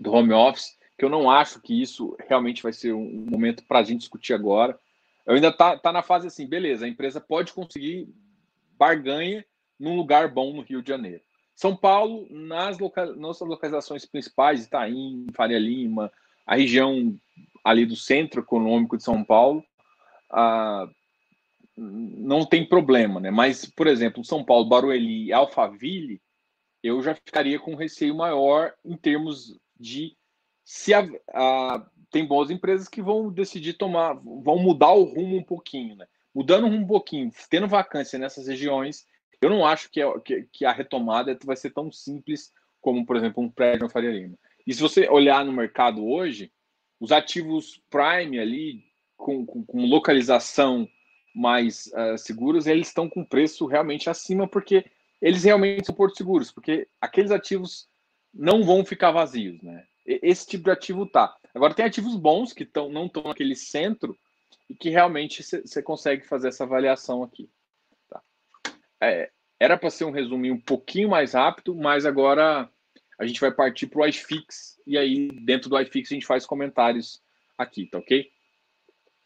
do 0.01 0.13
home 0.13 0.33
office, 0.33 0.79
que 0.99 1.05
eu 1.05 1.11
não 1.11 1.31
acho 1.31 1.61
que 1.61 1.81
isso 1.81 2.17
realmente 2.29 2.63
vai 2.63 2.73
ser 2.73 2.95
um 2.95 3.27
momento 3.29 3.63
para 3.69 3.81
a 3.81 3.83
gente 3.83 4.01
discutir 4.01 4.33
agora. 4.33 4.79
Eu 5.27 5.35
ainda 5.35 5.53
tá, 5.53 5.79
tá 5.79 5.93
na 5.93 6.03
fase 6.03 6.27
assim, 6.27 6.47
beleza, 6.47 6.87
a 6.87 6.89
empresa 6.89 7.21
pode 7.21 7.53
conseguir 7.53 8.09
barganha 8.79 9.45
num 9.79 9.95
lugar 9.95 10.29
bom 10.33 10.55
no 10.55 10.63
Rio 10.63 10.83
de 10.83 10.89
Janeiro. 10.89 11.23
São 11.55 11.77
Paulo, 11.77 12.27
nas 12.31 12.79
loca... 12.79 13.15
nossas 13.15 13.47
localizações 13.47 14.07
principais, 14.07 14.65
Itaim, 14.65 15.27
Faria 15.35 15.59
Lima, 15.59 16.11
a 16.47 16.57
região 16.57 17.15
ali 17.63 17.85
do 17.85 17.95
centro 17.95 18.41
econômico 18.41 18.97
de 18.97 19.05
São 19.05 19.23
Paulo, 19.23 19.63
ah, 20.31 20.89
não 21.77 22.47
tem 22.47 22.67
problema, 22.67 23.21
né? 23.21 23.31
Mas, 23.31 23.67
por 23.67 23.87
exemplo, 23.87 24.25
São 24.25 24.43
Paulo, 24.43 24.69
Barueri 24.69 25.27
e 25.27 25.33
Alphaville, 25.33 26.21
eu 26.83 27.03
já 27.03 27.15
ficaria 27.15 27.59
com 27.59 27.73
um 27.73 27.77
receio 27.77 28.15
maior 28.15 28.73
em 28.83 28.97
termos 28.97 29.60
de 29.81 30.17
se 30.65 30.95
a, 30.95 31.09
a, 31.35 31.87
tem 32.11 32.25
boas 32.25 32.51
empresas 32.51 32.87
que 32.87 33.03
vão 33.03 33.33
decidir 33.33 33.75
tomar, 33.75 34.15
vão 34.15 34.59
mudar 34.59 34.93
o 34.93 35.05
rumo 35.05 35.37
um 35.37 35.43
pouquinho, 35.43 35.97
né? 35.97 36.07
Mudando 36.35 36.67
um 36.67 36.87
pouquinho, 36.87 37.33
tendo 37.49 37.67
vacância 37.67 38.19
nessas 38.19 38.47
regiões, 38.47 39.07
eu 39.41 39.51
não 39.51 39.67
acho 39.67 39.91
que, 39.91 40.01
é, 40.01 40.21
que, 40.21 40.47
que, 40.53 40.65
a 40.65 40.73
retomada 40.73 41.37
vai 41.45 41.57
ser 41.57 41.71
tão 41.71 41.91
simples 41.91 42.53
como, 42.81 43.05
por 43.05 43.17
exemplo, 43.17 43.43
um 43.43 43.51
prédio 43.51 43.85
na 43.85 43.89
Faria 43.89 44.11
Lima. 44.11 44.39
E 44.67 44.73
se 44.73 44.81
você 44.81 45.09
olhar 45.09 45.45
no 45.45 45.53
mercado 45.53 46.07
hoje, 46.07 46.53
os 47.01 47.11
ativos 47.11 47.83
prime 47.91 48.39
ali, 48.39 48.85
com, 49.17 49.45
com, 49.45 49.65
com 49.65 49.87
localização 49.87 50.89
mais 51.35 51.87
uh, 51.89 52.17
seguros, 52.19 52.67
eles 52.67 52.89
estão 52.89 53.09
com 53.09 53.25
preço 53.25 53.67
realmente 53.67 54.09
acima, 54.09 54.47
porque 54.47 54.85
eles 55.21 55.45
realmente 55.45 55.87
são 55.87 55.95
portos 55.95 56.19
seguros, 56.19 56.53
porque 56.53 56.87
aqueles 57.01 57.31
ativos 57.31 57.89
não 58.33 58.65
vão 58.65 58.85
ficar 58.85 59.11
vazios, 59.11 59.61
né? 59.63 59.87
Esse 60.07 60.47
tipo 60.47 60.65
de 60.65 60.71
ativo 60.71 61.07
tá. 61.07 61.37
Agora 61.55 61.75
tem 61.75 61.85
ativos 61.85 62.17
bons 62.17 62.53
que 62.53 62.65
tão, 62.65 62.91
não 62.91 63.07
estão 63.07 63.23
naquele 63.25 63.55
centro 63.55 64.17
e 64.69 64.75
que 64.75 64.89
realmente 64.89 65.43
você 65.43 65.83
consegue 65.83 66.27
fazer 66.27 66.49
essa 66.49 66.65
avaliação 66.65 67.23
aqui. 67.23 67.49
Tá? 68.09 68.23
É, 69.01 69.31
era 69.59 69.77
para 69.77 69.91
ser 69.91 70.05
um 70.05 70.11
resuminho 70.11 70.55
um 70.55 70.61
pouquinho 70.61 71.09
mais 71.09 71.35
rápido, 71.35 71.75
mas 71.75 72.07
agora 72.07 72.69
a 73.19 73.27
gente 73.27 73.41
vai 73.41 73.53
partir 73.53 73.87
para 73.87 74.01
o 74.01 74.07
iFix 74.07 74.81
e 74.87 74.97
aí 74.97 75.29
dentro 75.29 75.69
do 75.69 75.79
iFix 75.79 76.11
a 76.11 76.15
gente 76.15 76.27
faz 76.27 76.47
comentários 76.47 77.21
aqui, 77.59 77.87
tá 77.87 77.99
ok? 77.99 78.31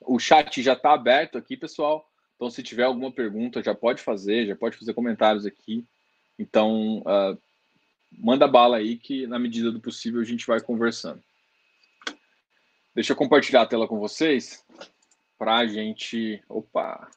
O 0.01 0.19
chat 0.19 0.63
já 0.63 0.73
está 0.73 0.93
aberto 0.93 1.39
aqui, 1.39 1.57
pessoal. 1.57 2.11
Então, 2.35 2.51
se 2.51 2.63
tiver 2.63 2.83
alguma 2.83 3.13
pergunta, 3.13 3.63
já 3.63 3.75
pode 3.75 4.03
fazer, 4.03 4.47
já 4.47 4.57
pode 4.57 4.77
fazer 4.77 4.93
comentários 4.93 5.47
aqui. 5.47 5.87
Então, 6.39 6.99
uh, 6.99 7.39
manda 8.19 8.47
bala 8.47 8.77
aí 8.79 8.97
que, 8.97 9.27
na 9.27 9.39
medida 9.39 9.71
do 9.71 9.81
possível, 9.81 10.21
a 10.21 10.25
gente 10.25 10.47
vai 10.47 10.61
conversando. 10.61 11.23
Deixa 12.95 13.13
eu 13.13 13.17
compartilhar 13.17 13.63
a 13.63 13.67
tela 13.67 13.89
com 13.89 13.99
vocês 13.99 14.65
para 15.37 15.57
a 15.57 15.67
gente. 15.67 16.43
Opa! 16.49 17.09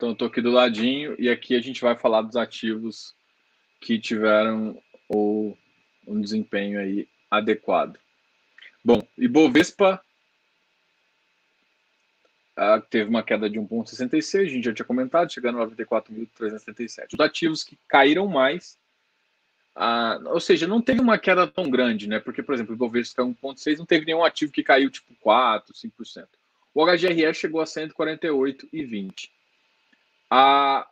Então, 0.00 0.08
eu 0.08 0.12
estou 0.14 0.28
aqui 0.28 0.40
do 0.40 0.50
ladinho 0.50 1.14
e 1.18 1.28
aqui 1.28 1.54
a 1.54 1.60
gente 1.60 1.82
vai 1.82 1.94
falar 1.94 2.22
dos 2.22 2.34
ativos 2.34 3.14
que 3.82 3.98
tiveram 3.98 4.82
um 5.10 5.54
desempenho 6.22 6.80
aí 6.80 7.06
adequado. 7.30 7.98
Bom, 8.82 9.06
Ibovespa 9.18 10.00
uh, 12.56 12.80
teve 12.88 13.10
uma 13.10 13.22
queda 13.22 13.50
de 13.50 13.58
1,66, 13.58 14.40
a 14.40 14.44
gente 14.46 14.64
já 14.64 14.72
tinha 14.72 14.86
comentado, 14.86 15.30
chegando 15.30 15.60
a 15.60 15.66
94.377. 15.68 17.12
Os 17.12 17.20
ativos 17.20 17.62
que 17.62 17.78
caíram 17.86 18.26
mais, 18.26 18.78
uh, 19.76 20.30
ou 20.30 20.40
seja, 20.40 20.66
não 20.66 20.80
teve 20.80 21.02
uma 21.02 21.18
queda 21.18 21.46
tão 21.46 21.68
grande, 21.68 22.08
né? 22.08 22.18
Porque, 22.18 22.42
por 22.42 22.54
exemplo, 22.54 22.72
o 22.72 22.74
Ibovespa 22.74 23.16
caiu 23.16 23.36
1,6, 23.42 23.76
não 23.76 23.84
teve 23.84 24.06
nenhum 24.06 24.24
ativo 24.24 24.50
que 24.50 24.62
caiu 24.62 24.88
tipo 24.88 25.14
4, 25.20 25.74
5%. 25.74 26.26
O 26.72 26.86
HGRE 26.86 27.34
chegou 27.34 27.60
a 27.60 27.64
148,20 27.64 29.28
a, 30.30 30.88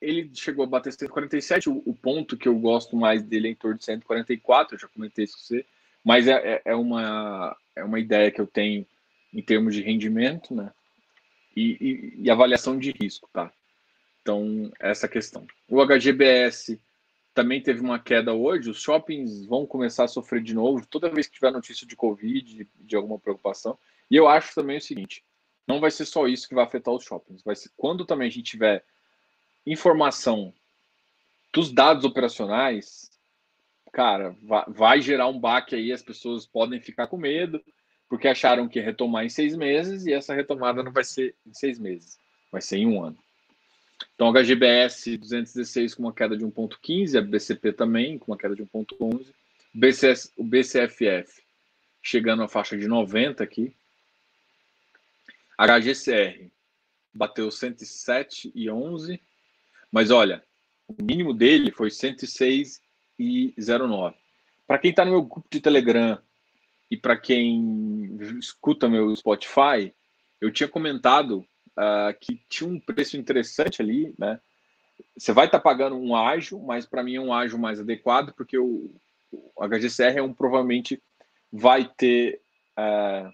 ele 0.00 0.30
chegou 0.34 0.64
a 0.64 0.68
bater 0.68 0.92
147, 0.92 1.70
o, 1.70 1.82
o, 1.86 1.94
ponto 1.94 2.36
que 2.36 2.48
eu 2.48 2.58
gosto 2.58 2.96
mais 2.96 3.22
dele 3.22 3.48
é 3.48 3.50
em 3.52 3.54
torno 3.54 3.78
de 3.78 3.84
144, 3.84 4.74
eu 4.74 4.80
já 4.80 4.88
comentei 4.88 5.24
isso 5.24 5.36
com 5.36 5.44
você, 5.44 5.66
mas 6.04 6.26
é, 6.26 6.32
é, 6.32 6.62
é, 6.66 6.74
uma, 6.74 7.56
é 7.76 7.84
uma 7.84 8.00
ideia 8.00 8.30
que 8.30 8.40
eu 8.40 8.46
tenho 8.46 8.86
em 9.32 9.42
termos 9.42 9.74
de 9.74 9.82
rendimento, 9.82 10.54
né? 10.54 10.70
E, 11.56 12.12
e, 12.18 12.22
e 12.24 12.30
avaliação 12.30 12.76
de 12.76 12.90
risco, 12.90 13.28
tá? 13.32 13.52
Então, 14.20 14.72
essa 14.80 15.06
questão. 15.06 15.46
O 15.68 15.80
HGBS 15.84 16.80
também 17.32 17.60
teve 17.60 17.80
uma 17.80 17.98
queda 17.98 18.32
hoje, 18.32 18.70
os 18.70 18.80
shoppings 18.80 19.44
vão 19.46 19.66
começar 19.66 20.04
a 20.04 20.08
sofrer 20.08 20.42
de 20.42 20.54
novo, 20.54 20.86
toda 20.86 21.10
vez 21.10 21.26
que 21.26 21.34
tiver 21.34 21.50
notícia 21.50 21.86
de 21.86 21.96
Covid, 21.96 22.68
de 22.80 22.96
alguma 22.96 23.18
preocupação. 23.18 23.78
E 24.10 24.16
eu 24.16 24.28
acho 24.28 24.54
também 24.54 24.78
o 24.78 24.80
seguinte: 24.80 25.24
não 25.66 25.80
vai 25.80 25.90
ser 25.90 26.04
só 26.04 26.26
isso 26.26 26.48
que 26.48 26.54
vai 26.54 26.64
afetar 26.64 26.92
os 26.92 27.04
shoppings. 27.04 27.42
Vai 27.42 27.56
ser 27.56 27.70
quando 27.76 28.04
também 28.04 28.28
a 28.28 28.30
gente 28.30 28.50
tiver 28.50 28.84
informação 29.66 30.52
dos 31.52 31.72
dados 31.72 32.04
operacionais, 32.04 33.10
cara, 33.92 34.36
vai, 34.42 34.64
vai 34.68 35.00
gerar 35.00 35.28
um 35.28 35.38
baque 35.38 35.74
aí, 35.74 35.92
as 35.92 36.02
pessoas 36.02 36.46
podem 36.46 36.80
ficar 36.80 37.06
com 37.06 37.16
medo, 37.16 37.62
porque 38.08 38.28
acharam 38.28 38.68
que 38.68 38.78
ia 38.78 38.84
retomar 38.84 39.24
em 39.24 39.28
seis 39.28 39.56
meses, 39.56 40.04
e 40.04 40.12
essa 40.12 40.34
retomada 40.34 40.82
não 40.82 40.92
vai 40.92 41.04
ser 41.04 41.34
em 41.46 41.54
seis 41.54 41.78
meses, 41.78 42.18
vai 42.50 42.60
ser 42.60 42.78
em 42.78 42.86
um 42.86 43.02
ano. 43.02 43.16
Então, 44.14 44.32
HGBS 44.32 45.16
216 45.16 45.94
com 45.94 46.02
uma 46.02 46.12
queda 46.12 46.36
de 46.36 46.44
1,15, 46.44 47.18
a 47.18 47.22
BCP 47.22 47.72
também 47.72 48.18
com 48.18 48.32
uma 48.32 48.38
queda 48.38 48.54
de 48.54 48.64
1,11, 48.64 49.26
BCS, 49.72 50.32
o 50.36 50.44
BCFF 50.44 51.42
chegando 52.02 52.42
à 52.42 52.48
faixa 52.48 52.76
de 52.76 52.86
90 52.86 53.42
aqui. 53.42 53.74
HGCR 55.58 56.50
bateu 57.12 57.48
107,11, 57.48 59.20
mas 59.90 60.10
olha, 60.10 60.44
o 60.88 61.02
mínimo 61.02 61.32
dele 61.32 61.70
foi 61.70 61.88
106,09. 61.88 64.14
Para 64.66 64.78
quem 64.78 64.90
está 64.90 65.04
no 65.04 65.12
meu 65.12 65.22
grupo 65.22 65.48
de 65.50 65.60
Telegram 65.60 66.18
e 66.90 66.96
para 66.96 67.16
quem 67.16 68.18
escuta 68.38 68.88
meu 68.88 69.14
Spotify, 69.14 69.94
eu 70.40 70.52
tinha 70.52 70.68
comentado 70.68 71.46
uh, 71.78 72.18
que 72.20 72.44
tinha 72.48 72.68
um 72.68 72.80
preço 72.80 73.16
interessante 73.16 73.80
ali, 73.80 74.12
né? 74.18 74.40
Você 75.16 75.32
vai 75.32 75.46
estar 75.46 75.58
tá 75.58 75.62
pagando 75.62 75.96
um 75.96 76.14
ágio, 76.14 76.60
mas 76.60 76.86
para 76.86 77.02
mim 77.02 77.16
é 77.16 77.20
um 77.20 77.32
ágio 77.32 77.58
mais 77.58 77.80
adequado, 77.80 78.32
porque 78.34 78.58
o, 78.58 78.94
o 79.30 79.68
HGCR 79.68 80.18
é 80.18 80.22
um 80.22 80.32
provavelmente 80.32 81.02
vai 81.52 81.88
ter 81.96 82.40
uh, 82.78 83.30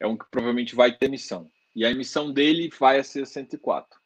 é 0.00 0.06
um 0.06 0.16
que 0.16 0.24
provavelmente 0.30 0.74
vai 0.74 0.92
ter 0.92 1.06
emissão. 1.06 1.50
E 1.74 1.84
a 1.84 1.90
emissão 1.90 2.32
dele 2.32 2.70
vai 2.78 2.98
a 2.98 3.04
ser 3.04 3.26
104. 3.26 3.98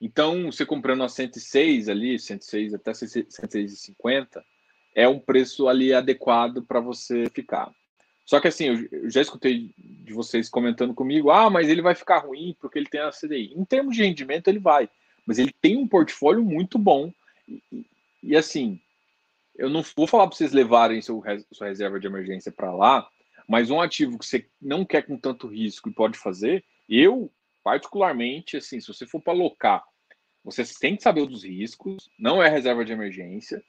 Então, 0.00 0.50
você 0.50 0.66
comprando 0.66 1.02
a 1.02 1.08
106 1.08 1.88
ali, 1.88 2.18
106 2.18 2.74
até 2.74 2.92
106,50, 2.92 4.42
é 4.94 5.08
um 5.08 5.18
preço 5.18 5.68
ali 5.68 5.92
adequado 5.92 6.62
para 6.62 6.80
você 6.80 7.28
ficar. 7.30 7.72
Só 8.24 8.40
que 8.40 8.48
assim, 8.48 8.88
eu 8.90 9.10
já 9.10 9.20
escutei 9.20 9.70
de 9.76 10.12
vocês 10.12 10.48
comentando 10.48 10.94
comigo, 10.94 11.30
ah, 11.30 11.50
mas 11.50 11.68
ele 11.68 11.82
vai 11.82 11.94
ficar 11.94 12.18
ruim 12.18 12.56
porque 12.60 12.78
ele 12.78 12.88
tem 12.88 13.00
a 13.00 13.10
CDI. 13.10 13.52
Em 13.54 13.64
termos 13.64 13.96
de 13.96 14.02
rendimento, 14.02 14.48
ele 14.48 14.58
vai, 14.58 14.88
mas 15.26 15.38
ele 15.38 15.54
tem 15.60 15.76
um 15.76 15.86
portfólio 15.86 16.42
muito 16.42 16.78
bom. 16.78 17.12
E, 17.46 17.86
e 18.22 18.36
assim, 18.36 18.80
eu 19.56 19.68
não 19.68 19.82
vou 19.96 20.06
falar 20.06 20.26
para 20.26 20.36
vocês 20.36 20.52
levarem 20.52 21.02
seu, 21.02 21.22
sua 21.52 21.68
reserva 21.68 22.00
de 22.00 22.06
emergência 22.06 22.50
para 22.50 22.72
lá, 22.72 23.06
mas 23.48 23.70
um 23.70 23.80
ativo 23.80 24.18
que 24.18 24.26
você 24.26 24.48
não 24.60 24.84
quer 24.84 25.02
com 25.02 25.18
tanto 25.18 25.46
risco 25.46 25.88
e 25.88 25.94
pode 25.94 26.18
fazer, 26.18 26.64
eu, 26.88 27.30
particularmente, 27.62 28.56
assim, 28.56 28.80
se 28.80 28.88
você 28.88 29.06
for 29.06 29.20
para 29.20 29.32
alocar, 29.32 29.84
você 30.42 30.62
tem 30.78 30.96
que 30.96 31.02
saber 31.02 31.26
dos 31.26 31.44
riscos, 31.44 32.10
não 32.18 32.42
é 32.42 32.48
reserva 32.48 32.84
de 32.84 32.92
emergência, 32.92 33.62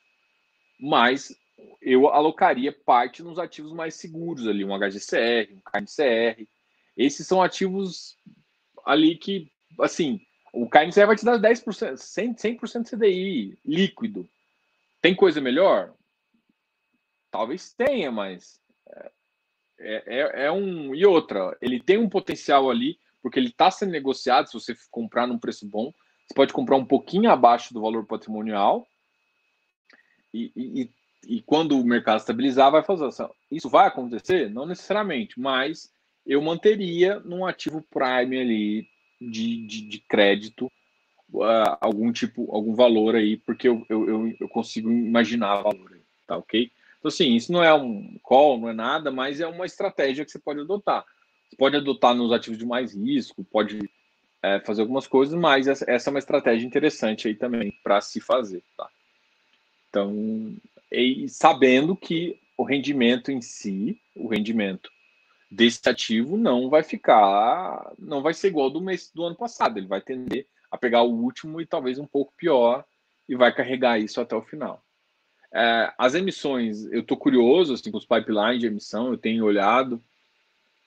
mas 0.80 1.34
eu 1.82 2.08
alocaria 2.08 2.72
parte 2.72 3.24
nos 3.24 3.40
ativos 3.40 3.72
mais 3.72 3.96
seguros 3.96 4.48
ali, 4.48 4.66
um 4.66 4.78
HGCR, 4.78 5.54
um 5.54 5.62
KNCR. 5.62 6.48
Esses 6.98 7.26
são 7.26 7.42
ativos 7.42 8.18
ali 8.86 9.16
que, 9.16 9.50
assim, 9.80 10.20
o 10.54 10.70
KNCR 10.70 11.08
vai 11.08 11.16
te 11.16 11.26
dar 11.26 11.40
10%, 11.40 11.96
100%, 11.96 12.38
100 12.68 12.84
CDI 12.84 13.58
líquido. 13.66 14.28
Tem 15.02 15.16
coisa 15.16 15.40
melhor? 15.40 15.94
Talvez 17.32 17.74
tenha, 17.74 18.12
mas 18.12 18.60
é, 19.80 20.04
é, 20.06 20.46
é 20.46 20.52
um. 20.52 20.94
E 20.96 21.06
outra, 21.06 21.56
ele 21.62 21.80
tem 21.80 21.98
um 21.98 22.10
potencial 22.10 22.70
ali, 22.70 22.98
porque 23.22 23.40
ele 23.40 23.50
está 23.50 23.70
sendo 23.72 23.92
negociado. 23.92 24.48
Se 24.48 24.54
você 24.54 24.76
comprar 24.90 25.28
num 25.28 25.40
preço 25.40 25.68
bom, 25.68 25.92
você 26.28 26.34
pode 26.34 26.54
comprar 26.54 26.78
um 26.78 26.86
pouquinho 26.86 27.30
abaixo 27.30 27.74
do 27.74 27.82
valor 27.82 28.06
patrimonial. 28.06 28.88
E, 30.34 30.52
e, 30.56 30.90
e 31.28 31.42
quando 31.42 31.80
o 31.80 31.86
mercado 31.86 32.20
estabilizar, 32.20 32.72
vai 32.72 32.84
fazer 32.84 33.06
assim. 33.06 33.28
Isso 33.52 33.70
vai 33.70 33.88
acontecer? 33.88 34.50
Não 34.50 34.66
necessariamente, 34.66 35.40
mas 35.40 35.92
eu 36.26 36.42
manteria 36.42 37.20
num 37.20 37.46
ativo 37.46 37.86
prime 37.90 38.40
ali 38.40 38.88
de, 39.22 39.66
de, 39.66 39.82
de 39.88 40.00
crédito 40.00 40.66
uh, 41.34 41.78
algum 41.80 42.12
tipo, 42.12 42.54
algum 42.54 42.74
valor 42.74 43.16
aí, 43.16 43.38
porque 43.38 43.68
eu, 43.68 43.86
eu, 43.90 44.36
eu 44.40 44.50
consigo 44.50 44.90
imaginar 44.90 45.62
valor 45.62 45.94
aí, 45.94 46.02
tá 46.28 46.38
ok? 46.38 46.72
Então, 47.06 47.14
assim, 47.14 47.36
isso 47.36 47.52
não 47.52 47.64
é 47.64 47.72
um 47.72 48.18
call, 48.24 48.60
não 48.60 48.68
é 48.68 48.74
nada, 48.74 49.12
mas 49.12 49.40
é 49.40 49.46
uma 49.46 49.68
estratégia 49.68 50.26
que 50.26 50.32
você 50.32 50.40
pode 50.40 50.62
adotar. 50.62 51.06
Você 51.48 51.56
pode 51.56 51.76
adotar 51.76 52.16
nos 52.16 52.32
ativos 52.32 52.58
de 52.58 52.66
mais 52.66 52.96
risco, 52.96 53.44
pode 53.44 53.80
é, 54.42 54.60
fazer 54.62 54.82
algumas 54.82 55.06
coisas, 55.06 55.40
mas 55.40 55.68
essa, 55.68 55.86
é 55.86 56.10
uma 56.10 56.18
estratégia 56.18 56.66
interessante 56.66 57.28
aí 57.28 57.36
também 57.36 57.72
para 57.84 58.02
se 58.02 58.20
fazer, 58.20 58.64
tá? 58.76 58.90
Então, 59.88 60.58
e 60.92 61.30
sabendo 61.30 61.96
que 61.96 62.40
o 62.58 62.64
rendimento 62.64 63.32
em 63.32 63.40
si, 63.40 64.02
o 64.16 64.28
rendimento 64.28 64.90
desse 65.52 65.88
ativo 65.88 66.38
não 66.38 66.72
vai 66.72 66.82
ficar, 66.82 67.94
não 68.00 68.24
vai 68.24 68.34
ser 68.34 68.48
igual 68.48 68.72
do 68.72 68.82
mês 68.82 69.12
do 69.14 69.26
ano 69.26 69.36
passado, 69.36 69.78
ele 69.78 69.86
vai 69.86 70.02
tender 70.02 70.48
a 70.72 70.78
pegar 70.78 71.04
o 71.04 71.14
último 71.14 71.62
e 71.62 71.68
talvez 71.68 72.00
um 72.00 72.08
pouco 72.08 72.34
pior 72.36 72.84
e 73.30 73.36
vai 73.36 73.54
carregar 73.54 74.00
isso 74.00 74.20
até 74.20 74.36
o 74.36 74.42
final. 74.42 74.84
É, 75.56 75.94
as 75.98 76.14
emissões, 76.14 76.84
eu 76.92 77.00
estou 77.00 77.16
curioso 77.16 77.74
assim, 77.74 77.90
com 77.90 77.98
os 77.98 78.06
pipelines 78.06 78.60
de 78.60 78.68
emissão, 78.68 79.12
eu 79.12 79.18
tenho 79.18 79.46
olhado. 79.46 80.04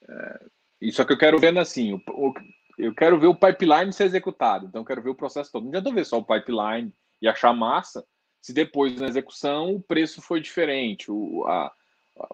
É, 0.07 0.47
e 0.83 0.93
só 0.93 1.07
que 1.07 1.13
eu 1.15 1.19
quero 1.19 1.39
ver 1.39 1.57
assim, 1.59 1.95
o, 1.95 2.03
o, 2.11 2.35
eu 2.77 2.95
quero 2.95 3.19
ver 3.19 3.29
o 3.29 3.35
pipeline 3.35 3.91
ser 3.95 4.05
executado, 4.05 4.67
então 4.67 4.83
eu 4.83 4.85
quero 4.85 5.03
ver 5.03 5.09
o 5.09 5.15
processo 5.15 5.51
todo. 5.51 5.63
Não 5.63 5.71
adianta 5.71 5.91
ver 5.91 6.05
só 6.05 6.19
o 6.19 6.25
pipeline 6.25 6.93
e 7.23 7.27
achar 7.27 7.55
massa, 7.55 8.05
se 8.43 8.53
depois 8.53 8.95
na 9.01 9.09
execução 9.09 9.75
o 9.75 9.83
preço 9.83 10.21
foi 10.21 10.39
diferente, 10.39 11.11
o, 11.11 11.47
a, 11.47 11.73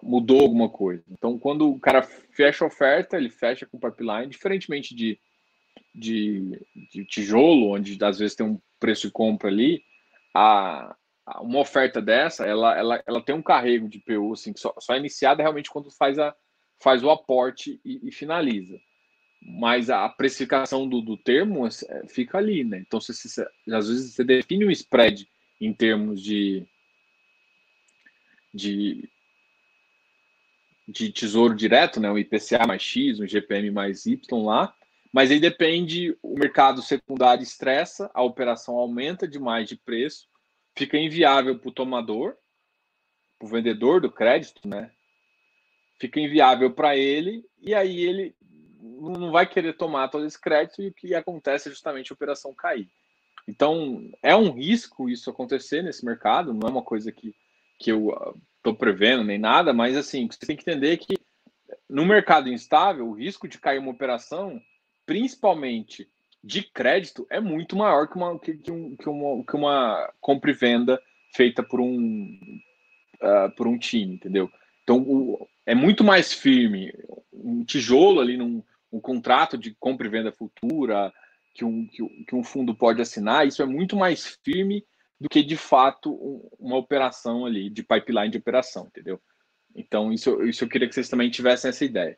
mudou 0.03 0.41
alguma 0.41 0.67
coisa. 0.67 1.05
Então, 1.09 1.39
quando 1.39 1.71
o 1.71 1.79
cara 1.79 2.01
fecha 2.03 2.65
a 2.65 2.67
oferta, 2.67 3.15
ele 3.15 3.29
fecha 3.29 3.65
com 3.65 3.77
o 3.77 3.79
pipeline, 3.79 4.27
diferentemente 4.27 4.93
de, 4.93 5.17
de, 5.93 6.59
de 6.91 7.05
tijolo, 7.05 7.71
onde 7.71 7.97
às 8.03 8.19
vezes 8.19 8.35
tem 8.35 8.45
um 8.45 8.59
preço 8.77 9.07
de 9.07 9.13
compra 9.13 9.47
ali, 9.47 9.81
a, 10.33 10.95
uma 11.41 11.59
oferta 11.59 12.01
dessa, 12.01 12.45
ela, 12.45 12.77
ela, 12.77 13.03
ela 13.05 13.21
tem 13.21 13.33
um 13.33 13.41
carrego 13.41 13.89
de 13.89 13.99
PU, 13.99 14.33
assim, 14.33 14.53
que 14.53 14.59
só, 14.59 14.73
só 14.79 14.93
é 14.93 14.99
iniciada 14.99 15.41
realmente 15.41 15.71
quando 15.71 15.89
faz, 15.89 16.19
a, 16.19 16.35
faz 16.79 17.03
o 17.03 17.09
aporte 17.09 17.79
e, 17.83 18.07
e 18.07 18.11
finaliza. 18.11 18.79
Mas 19.41 19.89
a 19.89 20.07
precificação 20.09 20.87
do, 20.87 21.01
do 21.01 21.17
termo 21.17 21.65
é, 21.65 21.69
é 21.89 22.07
fica 22.07 22.37
ali, 22.37 22.63
né? 22.63 22.79
Então, 22.79 22.99
se, 22.99 23.13
se, 23.13 23.41
às 23.71 23.87
vezes 23.87 24.13
você 24.13 24.23
define 24.23 24.65
um 24.65 24.71
spread 24.71 25.27
em 25.59 25.73
termos 25.73 26.21
de, 26.21 26.65
de, 28.53 29.09
de 30.87 31.11
tesouro 31.11 31.55
direto, 31.55 31.99
né? 31.99 32.11
Um 32.11 32.17
IPCA 32.17 32.67
mais 32.67 32.81
X, 32.81 33.19
um 33.19 33.27
GPM 33.27 33.71
mais 33.71 34.05
Y 34.05 34.43
lá, 34.43 34.75
mas 35.11 35.31
aí 35.31 35.39
depende, 35.39 36.17
o 36.21 36.37
mercado 36.37 36.81
secundário 36.81 37.41
estressa, 37.41 38.11
a 38.13 38.21
operação 38.21 38.75
aumenta 38.75 39.27
demais 39.27 39.67
de 39.67 39.77
preço, 39.77 40.27
fica 40.75 40.97
inviável 40.97 41.57
para 41.57 41.69
o 41.69 41.73
tomador, 41.73 42.35
para 43.39 43.47
o 43.47 43.49
vendedor 43.49 44.01
do 44.01 44.11
crédito, 44.11 44.67
né? 44.67 44.91
Fica 45.99 46.19
inviável 46.19 46.71
para 46.71 46.95
ele 46.97 47.45
e 47.61 47.73
aí 47.73 48.01
ele 48.01 48.35
não 48.79 49.31
vai 49.31 49.47
querer 49.47 49.73
tomar 49.73 50.09
todo 50.09 50.25
esse 50.25 50.39
crédito 50.39 50.81
e 50.81 50.87
o 50.87 50.93
que 50.93 51.15
acontece 51.15 51.67
é 51.67 51.71
justamente 51.71 52.11
a 52.11 52.15
operação 52.15 52.53
cair. 52.53 52.89
Então, 53.47 54.11
é 54.23 54.35
um 54.35 54.51
risco 54.51 55.09
isso 55.09 55.29
acontecer 55.29 55.81
nesse 55.81 56.03
mercado, 56.03 56.53
não 56.53 56.67
é 56.67 56.71
uma 56.71 56.81
coisa 56.81 57.11
que, 57.11 57.33
que 57.79 57.91
eu 57.91 58.09
estou 58.57 58.73
uh, 58.73 58.77
prevendo 58.77 59.23
nem 59.23 59.37
nada, 59.37 59.71
mas 59.71 59.95
assim, 59.95 60.27
você 60.27 60.45
tem 60.45 60.55
que 60.55 60.63
entender 60.63 60.97
que 60.97 61.15
no 61.89 62.05
mercado 62.05 62.49
instável, 62.49 63.07
o 63.07 63.13
risco 63.13 63.47
de 63.47 63.59
cair 63.59 63.79
uma 63.79 63.91
operação, 63.91 64.59
principalmente 65.05 66.09
de 66.45 66.61
crédito 66.61 67.25
é 67.27 67.39
muito 67.39 67.75
maior 67.75 68.07
que 68.07 68.15
uma, 68.15 68.39
que, 68.39 68.53
que, 68.53 68.71
um, 68.71 68.95
que 68.95 69.09
uma, 69.09 69.43
que 69.43 69.55
uma 69.55 70.13
compra 70.21 70.51
e 70.51 70.53
venda 70.53 71.01
feita 71.33 71.63
por 71.63 71.81
um, 71.81 72.37
uh, 73.15 73.53
por 73.57 73.67
um 73.67 73.79
time, 73.79 74.13
entendeu? 74.13 74.49
Então, 74.83 75.01
o, 75.01 75.47
é 75.65 75.73
muito 75.73 76.03
mais 76.03 76.31
firme 76.31 76.93
um 77.33 77.65
tijolo 77.65 78.21
ali 78.21 78.37
num 78.37 78.63
um 78.91 78.99
contrato 79.01 79.57
de 79.57 79.75
compra 79.77 80.07
e 80.07 80.09
venda 80.09 80.31
futura 80.31 81.11
que 81.53 81.65
um, 81.65 81.87
que, 81.87 82.07
que 82.25 82.35
um 82.35 82.43
fundo 82.43 82.75
pode 82.75 83.01
assinar, 83.01 83.45
isso 83.45 83.61
é 83.61 83.65
muito 83.65 83.97
mais 83.97 84.39
firme 84.43 84.85
do 85.19 85.27
que, 85.27 85.43
de 85.43 85.57
fato, 85.57 86.13
um, 86.13 86.47
uma 86.59 86.77
operação 86.77 87.45
ali, 87.45 87.69
de 87.69 87.81
pipeline 87.81 88.29
de 88.29 88.37
operação, 88.37 88.85
entendeu? 88.85 89.19
Então, 89.75 90.13
isso, 90.13 90.41
isso 90.43 90.63
eu 90.63 90.69
queria 90.69 90.87
que 90.87 90.93
vocês 90.93 91.09
também 91.09 91.29
tivessem 91.29 91.69
essa 91.69 91.83
ideia. 91.83 92.17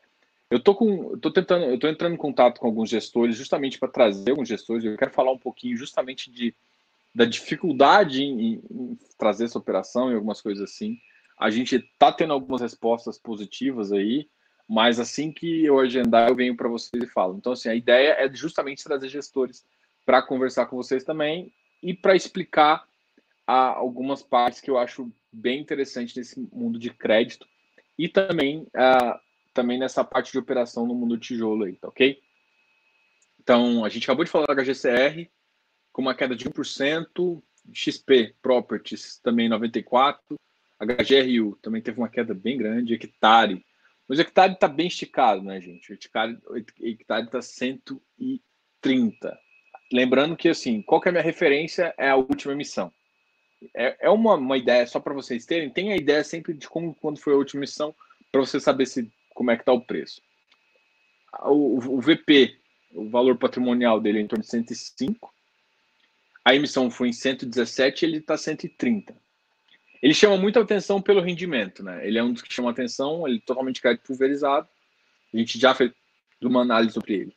Eu 0.50 0.60
tô 0.60 0.74
com, 0.74 1.18
tô 1.18 1.30
tentando, 1.30 1.66
eu 1.66 1.78
tô 1.78 1.88
entrando 1.88 2.14
em 2.14 2.18
contato 2.18 2.58
com 2.58 2.66
alguns 2.66 2.88
gestores 2.88 3.36
justamente 3.36 3.78
para 3.78 3.88
trazer 3.88 4.30
alguns 4.30 4.48
gestores. 4.48 4.84
Eu 4.84 4.96
quero 4.96 5.10
falar 5.10 5.32
um 5.32 5.38
pouquinho 5.38 5.76
justamente 5.76 6.30
de 6.30 6.54
da 7.14 7.24
dificuldade 7.24 8.22
em, 8.22 8.62
em 8.70 8.98
trazer 9.18 9.44
essa 9.44 9.58
operação 9.58 10.10
e 10.10 10.14
algumas 10.14 10.40
coisas 10.40 10.70
assim. 10.70 10.98
A 11.38 11.50
gente 11.50 11.76
está 11.76 12.12
tendo 12.12 12.32
algumas 12.32 12.60
respostas 12.60 13.18
positivas 13.18 13.92
aí, 13.92 14.28
mas 14.68 15.00
assim 15.00 15.32
que 15.32 15.64
eu 15.64 15.78
agendar, 15.78 16.28
eu 16.28 16.36
venho 16.36 16.56
para 16.56 16.68
vocês 16.68 17.02
e 17.02 17.06
falo. 17.06 17.36
Então, 17.36 17.52
assim, 17.52 17.68
a 17.68 17.74
ideia 17.74 18.16
é 18.18 18.32
justamente 18.32 18.84
trazer 18.84 19.08
gestores 19.08 19.64
para 20.04 20.22
conversar 20.22 20.66
com 20.66 20.76
vocês 20.76 21.04
também 21.04 21.52
e 21.82 21.94
para 21.94 22.16
explicar 22.16 22.86
a, 23.46 23.68
algumas 23.68 24.22
partes 24.22 24.60
que 24.60 24.70
eu 24.70 24.78
acho 24.78 25.10
bem 25.32 25.60
interessante 25.60 26.16
nesse 26.16 26.38
mundo 26.52 26.78
de 26.78 26.90
crédito 26.90 27.46
e 27.98 28.08
também, 28.08 28.60
uh, 28.76 29.18
também 29.58 29.76
nessa 29.76 30.04
parte 30.04 30.30
de 30.30 30.38
operação 30.38 30.86
no 30.86 30.94
mundo 30.94 31.18
tijolo 31.18 31.64
aí, 31.64 31.74
tá 31.74 31.88
ok? 31.88 32.16
Então, 33.40 33.84
a 33.84 33.88
gente 33.88 34.04
acabou 34.04 34.24
de 34.24 34.30
falar 34.30 34.46
da 34.46 34.54
HGCR 34.54 35.28
com 35.90 36.00
uma 36.00 36.14
queda 36.14 36.36
de 36.36 36.48
1%, 36.48 37.42
XP 37.72 38.36
Properties 38.40 39.18
também 39.18 39.48
94%, 39.48 40.14
HGRU 40.78 41.58
também 41.60 41.82
teve 41.82 41.98
uma 41.98 42.08
queda 42.08 42.32
bem 42.32 42.56
grande, 42.56 42.94
Hectare. 42.94 43.66
Mas 44.06 44.20
o 44.20 44.22
Hectare 44.22 44.52
está 44.52 44.68
bem 44.68 44.86
esticado, 44.86 45.42
né, 45.42 45.60
gente? 45.60 45.90
O 45.90 45.94
Hectare 45.94 46.38
está 47.24 47.42
130. 47.42 49.40
Lembrando 49.92 50.36
que, 50.36 50.48
assim, 50.50 50.82
qual 50.82 51.00
que 51.00 51.08
é 51.08 51.10
a 51.10 51.12
minha 51.12 51.24
referência? 51.24 51.92
É 51.98 52.10
a 52.10 52.16
última 52.16 52.52
emissão. 52.52 52.92
É, 53.74 54.06
é 54.06 54.10
uma, 54.10 54.36
uma 54.36 54.56
ideia, 54.56 54.86
só 54.86 55.00
para 55.00 55.14
vocês 55.14 55.44
terem, 55.44 55.68
tem 55.68 55.92
a 55.92 55.96
ideia 55.96 56.22
sempre 56.22 56.54
de 56.54 56.68
como 56.68 56.94
quando 56.94 57.18
foi 57.18 57.32
a 57.32 57.36
última 57.36 57.58
emissão, 57.58 57.92
para 58.30 58.40
você 58.40 58.60
saber 58.60 58.86
se 58.86 59.10
como 59.38 59.52
é 59.52 59.56
que 59.56 59.62
está 59.62 59.72
o 59.72 59.80
preço. 59.80 60.20
O, 61.44 61.96
o 61.96 62.00
VP, 62.00 62.58
o 62.90 63.08
valor 63.08 63.38
patrimonial 63.38 64.00
dele 64.00 64.18
é 64.18 64.22
em 64.22 64.26
torno 64.26 64.42
de 64.42 64.50
105. 64.50 65.32
A 66.44 66.56
emissão 66.56 66.90
foi 66.90 67.10
em 67.10 67.12
117 67.12 68.04
ele 68.04 68.16
está 68.16 68.36
130. 68.36 69.14
Ele 70.02 70.12
chama 70.12 70.36
muita 70.36 70.60
atenção 70.60 71.00
pelo 71.00 71.20
rendimento, 71.20 71.84
né? 71.84 72.04
Ele 72.04 72.18
é 72.18 72.22
um 72.22 72.32
dos 72.32 72.42
que 72.42 72.52
chama 72.52 72.72
atenção, 72.72 73.28
ele 73.28 73.36
é 73.36 73.46
totalmente 73.46 73.80
crédito 73.80 74.08
pulverizado. 74.08 74.68
A 75.32 75.36
gente 75.36 75.56
já 75.56 75.72
fez 75.72 75.92
uma 76.42 76.62
análise 76.62 76.94
sobre 76.94 77.14
ele. 77.14 77.36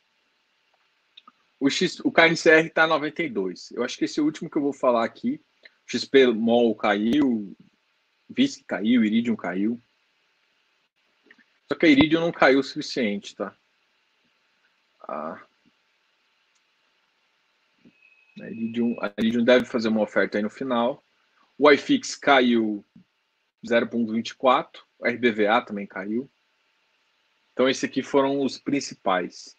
O, 1.60 1.70
X, 1.70 2.00
o 2.00 2.10
KNCR 2.10 2.66
está 2.66 2.84
92. 2.84 3.70
Eu 3.70 3.84
acho 3.84 3.96
que 3.96 4.06
esse 4.06 4.18
é 4.18 4.22
o 4.22 4.26
último 4.26 4.50
que 4.50 4.58
eu 4.58 4.62
vou 4.62 4.72
falar 4.72 5.04
aqui. 5.04 5.40
XP 5.86 6.26
Mol 6.32 6.74
caiu, 6.74 7.56
VISC 8.28 8.64
caiu, 8.66 9.04
Iridium 9.04 9.36
caiu. 9.36 9.80
Só 11.72 11.78
que 11.78 11.86
a 11.86 11.88
Iridium 11.88 12.20
não 12.20 12.30
caiu 12.30 12.58
o 12.58 12.62
suficiente, 12.62 13.34
tá? 13.34 13.56
Ah. 15.08 15.42
A 18.42 18.50
Iridium, 18.50 18.94
a 19.00 19.10
Iridium 19.16 19.42
deve 19.42 19.64
fazer 19.64 19.88
uma 19.88 20.02
oferta 20.02 20.36
aí 20.36 20.42
no 20.42 20.50
final. 20.50 21.02
O 21.56 21.70
iFix 21.70 22.14
caiu 22.14 22.84
0,24. 23.64 24.80
O 24.98 25.06
RBVA 25.06 25.62
também 25.62 25.86
caiu. 25.86 26.30
Então, 27.54 27.66
esses 27.66 27.84
aqui 27.84 28.02
foram 28.02 28.42
os 28.42 28.58
principais. 28.58 29.56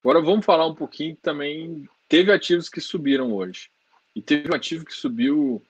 Agora 0.00 0.20
vamos 0.20 0.44
falar 0.44 0.66
um 0.66 0.74
pouquinho 0.74 1.14
também. 1.22 1.88
Teve 2.08 2.32
ativos 2.32 2.68
que 2.68 2.80
subiram 2.80 3.32
hoje. 3.32 3.70
E 4.12 4.20
teve 4.20 4.50
um 4.50 4.56
ativo 4.56 4.84
que 4.84 4.92
subiu 4.92 5.64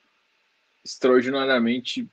extraordinariamente. 0.83 2.09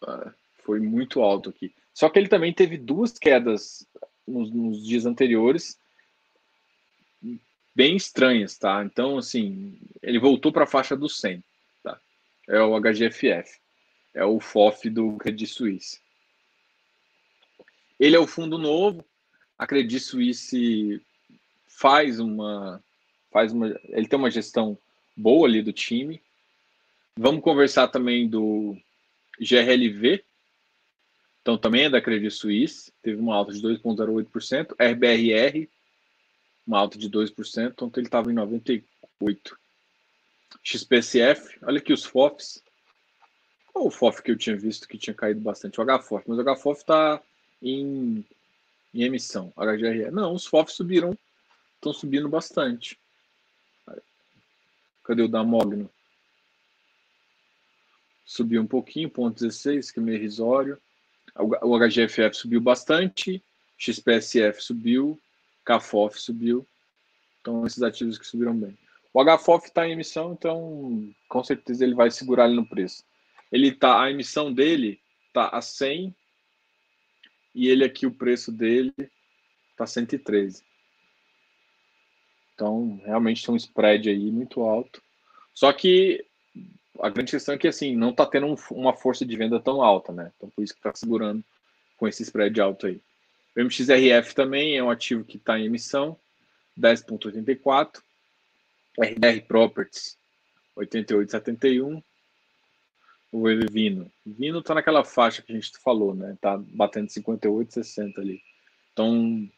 Uh, 0.00 0.43
foi 0.64 0.80
muito 0.80 1.22
alto 1.22 1.50
aqui. 1.50 1.72
Só 1.92 2.08
que 2.08 2.18
ele 2.18 2.28
também 2.28 2.52
teve 2.52 2.76
duas 2.76 3.12
quedas 3.18 3.86
nos, 4.26 4.50
nos 4.50 4.84
dias 4.84 5.06
anteriores 5.06 5.78
bem 7.74 7.96
estranhas, 7.96 8.56
tá? 8.56 8.84
Então, 8.84 9.18
assim, 9.18 9.78
ele 10.02 10.18
voltou 10.18 10.52
para 10.52 10.64
a 10.64 10.66
faixa 10.66 10.96
do 10.96 11.08
100, 11.08 11.42
tá? 11.82 12.00
É 12.48 12.60
o 12.60 12.78
HGFF, 12.80 13.58
é 14.14 14.24
o 14.24 14.38
FOF 14.38 14.88
do 14.88 15.16
Credit 15.16 15.46
Suisse. 15.46 16.00
Ele 17.98 18.14
é 18.14 18.18
o 18.18 18.26
fundo 18.26 18.58
novo, 18.58 19.04
a 19.58 19.66
Credit 19.66 19.98
Suisse 20.00 21.02
faz 21.66 22.20
uma, 22.20 22.82
faz 23.32 23.52
uma, 23.52 23.68
ele 23.88 24.06
tem 24.06 24.18
uma 24.18 24.30
gestão 24.30 24.78
boa 25.16 25.48
ali 25.48 25.62
do 25.62 25.72
time. 25.72 26.22
Vamos 27.16 27.42
conversar 27.42 27.88
também 27.88 28.28
do 28.28 28.76
GRLV, 29.40 30.24
então 31.44 31.58
também 31.58 31.84
é 31.84 31.90
da 31.90 32.00
Credit 32.00 32.30
Suisse, 32.30 32.90
teve 33.02 33.20
uma 33.20 33.34
alta 33.34 33.52
de 33.52 33.60
2,08%, 33.60 34.74
RBRR 34.80 35.68
uma 36.66 36.78
alta 36.78 36.98
de 36.98 37.10
2%, 37.10 37.72
então 37.72 37.90
ele 37.96 38.06
estava 38.06 38.30
em 38.30 38.34
98. 38.34 39.58
XPSF, 40.62 41.58
olha 41.62 41.78
aqui 41.78 41.92
os 41.92 42.04
FOFs. 42.04 42.62
Qual 43.72 43.86
o 43.86 43.90
FOF 43.90 44.22
que 44.22 44.30
eu 44.30 44.38
tinha 44.38 44.56
visto 44.56 44.88
que 44.88 44.96
tinha 44.96 45.12
caído 45.12 45.40
bastante? 45.40 45.78
O 45.78 45.84
HFOF, 45.84 46.24
mas 46.26 46.38
o 46.38 46.54
HFOF 46.54 46.80
está 46.80 47.22
em, 47.60 48.24
em 48.94 49.02
emissão. 49.02 49.52
HGRE. 49.56 50.10
Não, 50.10 50.32
os 50.32 50.46
FOFs 50.46 50.76
subiram, 50.76 51.18
estão 51.74 51.92
subindo 51.92 52.28
bastante. 52.28 52.98
Cadê 55.02 55.22
o 55.22 55.28
da 55.28 55.44
Mogno? 55.44 55.90
Subiu 58.24 58.62
um 58.62 58.66
pouquinho, 58.66 59.10
ponto 59.10 59.34
16, 59.34 59.90
que 59.90 59.98
é 59.98 60.02
meio 60.02 60.16
irrisório. 60.16 60.80
O 61.36 61.78
HGFF 61.78 62.34
subiu 62.34 62.60
bastante, 62.60 63.42
XPSF 63.76 64.62
subiu, 64.62 65.20
KFOF 65.64 66.20
subiu. 66.20 66.66
Então, 67.40 67.66
esses 67.66 67.82
ativos 67.82 68.18
que 68.18 68.26
subiram 68.26 68.56
bem. 68.56 68.78
O 69.12 69.22
HFOF 69.24 69.66
está 69.66 69.86
em 69.86 69.92
emissão, 69.92 70.32
então 70.32 71.14
com 71.28 71.44
certeza 71.44 71.84
ele 71.84 71.94
vai 71.94 72.10
segurar 72.10 72.48
no 72.48 72.66
preço. 72.66 73.04
Ele 73.50 73.72
tá, 73.72 74.02
a 74.02 74.10
emissão 74.10 74.52
dele 74.52 75.00
está 75.28 75.48
a 75.48 75.60
100 75.60 76.14
e 77.54 77.68
ele 77.68 77.84
aqui, 77.84 78.06
o 78.06 78.14
preço 78.14 78.50
dele 78.50 78.92
está 79.70 79.86
113. 79.86 80.64
Então, 82.54 83.00
realmente 83.04 83.44
tem 83.44 83.54
um 83.54 83.56
spread 83.56 84.08
aí 84.08 84.30
muito 84.30 84.62
alto. 84.62 85.02
Só 85.52 85.72
que 85.72 86.24
a 87.00 87.08
grande 87.08 87.32
questão 87.32 87.54
é 87.54 87.58
que 87.58 87.68
assim, 87.68 87.96
não 87.96 88.10
está 88.10 88.26
tendo 88.26 88.46
um, 88.46 88.56
uma 88.70 88.94
força 88.94 89.24
de 89.24 89.36
venda 89.36 89.60
tão 89.60 89.82
alta, 89.82 90.12
né? 90.12 90.32
Então, 90.36 90.48
por 90.50 90.62
isso 90.62 90.72
que 90.72 90.80
está 90.80 90.94
segurando 90.94 91.42
com 91.96 92.06
esse 92.06 92.22
spread 92.22 92.60
alto 92.60 92.86
aí. 92.86 93.00
O 93.56 93.60
MXRF 93.60 94.34
também 94.34 94.76
é 94.76 94.82
um 94.82 94.90
ativo 94.90 95.24
que 95.24 95.36
está 95.36 95.58
em 95.58 95.66
emissão, 95.66 96.18
10,84. 96.78 98.02
RDR 98.98 99.40
Properties, 99.46 100.16
88,71. 100.76 102.02
O 103.32 103.44
Vino. 103.68 104.10
Vino 104.24 104.60
está 104.60 104.74
naquela 104.74 105.04
faixa 105.04 105.42
que 105.42 105.50
a 105.50 105.54
gente 105.56 105.72
falou, 105.78 106.14
né? 106.14 106.34
Está 106.34 106.56
batendo 106.56 107.08
58,60 107.08 108.18
ali. 108.18 108.40
Então, 108.92 109.48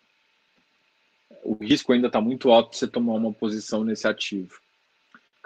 o 1.43 1.55
risco 1.63 1.93
ainda 1.93 2.07
está 2.07 2.21
muito 2.21 2.51
alto 2.51 2.71
para 2.71 2.79
você 2.79 2.89
tomar 2.89 3.13
uma 3.15 3.33
posição 3.33 3.85
nesse 3.85 4.09
ativo. 4.09 4.59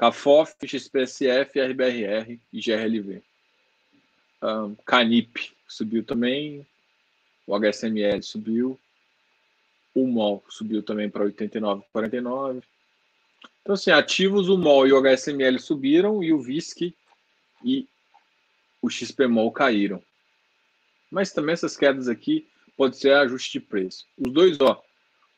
CAFOF, 0.00 0.56
XPSF, 0.66 1.60
RBRR 1.60 2.40
e 2.50 2.58
GRLV. 2.58 3.22
Um, 4.42 4.74
Canip 4.86 5.52
subiu 5.68 6.02
também, 6.02 6.66
o 7.46 7.54
HSML 7.54 8.22
subiu, 8.22 8.80
o 9.94 10.06
MOL 10.06 10.42
subiu 10.48 10.82
também 10.82 11.10
para 11.10 11.26
89,49. 11.26 12.62
Então, 13.60 13.74
assim, 13.74 13.90
ativos, 13.90 14.48
o 14.48 14.56
MOL 14.56 14.86
e 14.86 14.92
o 14.94 14.96
HSML 14.96 15.58
subiram 15.58 16.24
e 16.24 16.32
o 16.32 16.40
VISC 16.40 16.94
e 17.62 17.86
o 18.80 18.88
XPMOL 18.88 19.52
caíram. 19.52 20.02
Mas 21.10 21.30
também 21.30 21.52
essas 21.52 21.76
quedas 21.76 22.08
aqui 22.08 22.48
pode 22.74 22.96
ser 22.96 23.12
ajuste 23.12 23.52
de 23.52 23.60
preço. 23.60 24.06
Os 24.16 24.32
dois, 24.32 24.58
ó, 24.62 24.82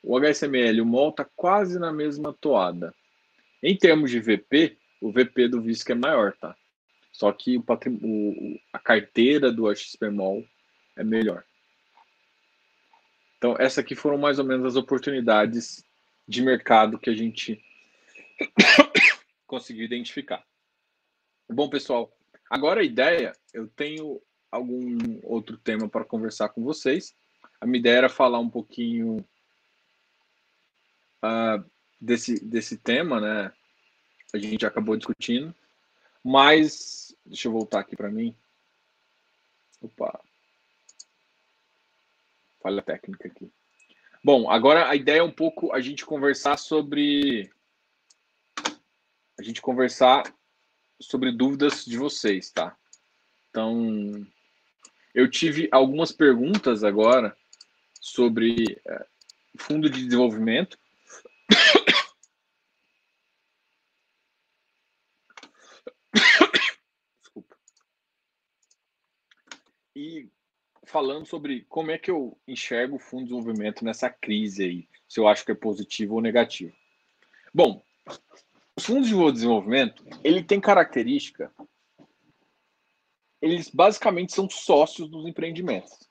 o 0.05 0.17
HSML 0.17 0.77
e 0.77 0.81
o 0.81 0.87
MOL 0.87 1.11
tá 1.11 1.27
quase 1.35 1.81
na 1.81 1.93
mesma 1.93 2.33
toada. 2.33 2.95
Em 3.63 3.77
termos 3.77 4.11
de 4.11 4.19
VP, 4.19 4.77
o 5.01 5.13
VP 5.13 5.49
do 5.49 5.63
VISC 5.63 5.91
é 5.91 5.95
maior, 5.95 6.37
tá? 6.37 6.57
Só 7.13 7.31
que 7.33 7.57
o, 7.59 7.65
o 8.03 8.61
a 8.73 8.79
carteira 8.79 9.53
do 9.53 9.73
XPMOL 9.75 10.45
é 10.97 11.05
melhor. 11.05 11.45
Então, 13.37 13.57
essa 13.59 13.81
aqui 13.81 13.95
foram 13.95 14.19
mais 14.19 14.39
ou 14.39 14.45
menos 14.45 14.65
as 14.65 14.77
oportunidades 14.77 15.85
de 16.27 16.43
mercado 16.43 16.99
que 16.99 17.11
a 17.11 17.15
gente 17.15 17.63
conseguiu 19.47 19.85
identificar. 19.85 20.45
Bom, 21.49 21.69
pessoal, 21.69 22.17
agora 22.49 22.81
a 22.81 22.85
ideia, 22.85 23.33
eu 23.53 23.69
tenho 23.69 24.21
algum 24.51 25.19
outro 25.23 25.57
tema 25.57 25.89
para 25.89 26.05
conversar 26.05 26.49
com 26.51 26.63
vocês. 26.63 27.15
A 27.61 27.67
minha 27.67 27.81
ideia 27.81 27.99
era 27.99 28.09
falar 28.09 28.39
um 28.39 28.51
pouquinho 28.51 29.17
uh, 31.25 31.72
desse, 32.03 32.45
desse 32.45 32.77
tema, 32.77 33.21
né? 33.21 33.53
A 34.35 34.39
gente 34.39 34.67
acabou 34.67 34.97
discutindo, 34.97 35.55
mas 36.25 37.15
deixa 37.25 37.47
eu 37.47 37.53
voltar 37.53 37.81
aqui 37.81 37.95
para 37.95 38.11
mim. 38.11 38.35
Opa, 39.81 40.21
falha 42.61 42.83
técnica 42.83 43.29
aqui. 43.29 43.51
Bom, 44.25 44.51
agora 44.51 44.89
a 44.89 44.97
ideia 44.97 45.21
é 45.21 45.23
um 45.23 45.33
pouco 45.33 45.73
a 45.73 45.81
gente 45.81 46.05
conversar 46.05 46.57
sobre. 46.57 47.51
A 49.39 49.43
gente 49.43 49.61
conversar 49.61 50.23
sobre 51.01 51.33
dúvidas 51.33 51.85
de 51.85 51.97
vocês, 51.97 52.51
tá? 52.51 52.77
Então, 53.51 54.27
eu 55.15 55.29
tive 55.29 55.69
algumas 55.73 56.13
perguntas 56.13 56.85
agora 56.85 57.37
sobre 58.01 58.81
é, 58.87 59.07
fundo 59.57 59.91
de 59.91 60.05
desenvolvimento. 60.05 60.79
E 69.95 70.29
falando 70.85 71.27
sobre 71.27 71.65
como 71.69 71.91
é 71.91 71.99
que 71.99 72.11
eu 72.11 72.37
enxergo 72.47 72.97
o 72.97 73.01
fundo 73.01 73.25
de 73.25 73.31
desenvolvimento 73.31 73.85
nessa 73.85 74.11
crise 74.11 74.65
aí, 74.65 74.89
se 75.09 75.21
eu 75.21 75.29
acho 75.29 75.45
que 75.45 75.53
é 75.53 75.55
positivo 75.55 76.15
ou 76.15 76.21
negativo. 76.21 76.75
Bom, 77.55 77.83
os 78.77 78.85
fundos 78.85 79.09
de 79.09 79.33
desenvolvimento, 79.33 80.05
ele 80.25 80.43
tem 80.43 80.61
característica, 80.61 81.53
eles 83.41 83.69
basicamente 83.69 84.33
são 84.33 84.49
sócios 84.49 85.09
dos 85.09 85.27
empreendimentos. 85.27 86.11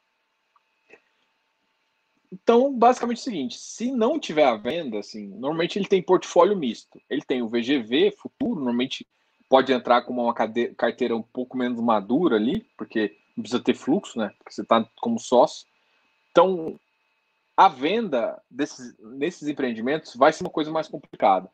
Então, 2.32 2.74
basicamente 2.74 3.18
é 3.18 3.22
o 3.22 3.24
seguinte, 3.24 3.58
se 3.58 3.92
não 3.92 4.18
tiver 4.18 4.46
a 4.46 4.56
venda, 4.56 5.00
assim, 5.00 5.28
normalmente 5.28 5.78
ele 5.78 5.88
tem 5.88 6.02
portfólio 6.02 6.56
misto. 6.56 7.02
Ele 7.10 7.22
tem 7.22 7.42
o 7.42 7.50
VGV 7.50 8.12
futuro, 8.18 8.56
normalmente 8.56 9.06
pode 9.50 9.74
entrar 9.74 10.04
com 10.04 10.14
uma 10.14 10.34
carteira 10.34 11.14
um 11.16 11.22
pouco 11.22 11.58
menos 11.58 11.82
madura 11.82 12.38
ali, 12.38 12.66
porque 12.78 13.18
precisa 13.36 13.64
ter 13.64 13.76
fluxo, 13.76 14.18
né? 14.18 14.34
Porque 14.38 14.54
você 14.54 14.62
está 14.62 14.88
como 15.00 15.20
sócio. 15.20 15.66
Então, 16.32 16.80
a 17.56 17.68
venda 17.68 18.42
desses, 18.50 18.98
nesses 19.00 19.48
empreendimentos 19.48 20.16
vai 20.16 20.34
ser 20.34 20.44
uma 20.44 20.50
coisa 20.50 20.72
mais 20.72 20.88
complicada. 20.88 21.50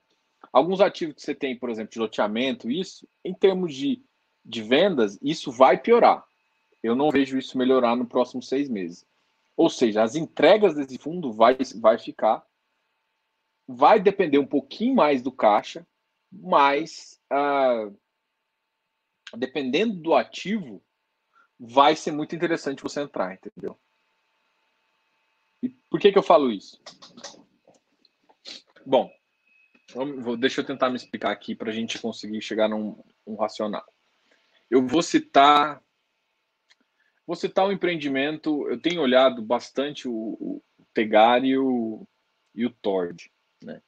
Alguns 0.54 0.80
ativos 0.80 1.16
que 1.16 1.22
você 1.22 1.36
tem, 1.36 1.58
por 1.58 1.70
exemplo, 1.70 1.92
de 1.92 2.00
loteamento, 2.00 2.70
isso, 2.70 3.08
em 3.24 3.34
termos 3.34 3.74
de, 3.76 4.02
de 4.46 4.62
vendas, 4.62 5.20
isso 5.22 5.52
vai 5.52 5.78
piorar. 5.78 6.24
Eu 6.82 6.96
não 6.96 7.12
vejo 7.12 7.38
isso 7.38 7.58
melhorar 7.58 7.96
no 7.96 8.08
próximo 8.08 8.42
seis 8.42 8.70
meses. 8.70 9.06
Ou 9.56 9.70
seja, 9.70 10.04
as 10.04 10.16
entregas 10.16 10.76
desse 10.76 10.98
fundo 10.98 11.34
vai, 11.34 11.58
vai 11.82 11.98
ficar, 11.98 12.46
vai 13.68 14.00
depender 14.00 14.38
um 14.38 14.46
pouquinho 14.46 14.96
mais 14.96 15.22
do 15.22 15.32
caixa, 15.32 15.86
mas 16.32 17.20
uh, 17.34 17.94
dependendo 19.36 19.96
do 19.96 20.14
ativo, 20.14 20.82
vai 21.60 21.96
ser 21.96 22.12
muito 22.12 22.36
interessante 22.36 22.84
você 22.84 23.02
entrar, 23.02 23.34
entendeu? 23.34 23.78
E 25.62 25.70
por 25.90 26.00
que, 26.00 26.12
que 26.12 26.18
eu 26.18 26.24
falo 26.24 26.52
isso? 26.52 26.82
Bom, 28.86 29.12
vamos, 29.94 30.40
deixa 30.40 30.62
eu 30.62 30.66
tentar 30.66 30.90
me 30.90 30.96
explicar 30.96 31.32
aqui 31.32 31.56
para 31.56 31.70
a 31.70 31.74
gente 31.74 32.00
conseguir 32.00 32.42
chegar 32.42 32.70
num 32.70 33.04
um 33.26 33.36
racional. 33.36 33.86
Eu 34.70 34.86
vou 34.86 35.02
citar, 35.02 35.82
vou 37.26 37.36
citar 37.36 37.66
um 37.66 37.72
empreendimento. 37.72 38.68
Eu 38.70 38.80
tenho 38.80 39.02
olhado 39.02 39.42
bastante 39.42 40.08
o, 40.08 40.14
o 40.14 40.64
Tegari 40.94 41.50
e 41.50 41.58
o, 41.58 42.08
e 42.54 42.66
o 42.66 42.70
Tord, 42.70 43.32
né? 43.64 43.82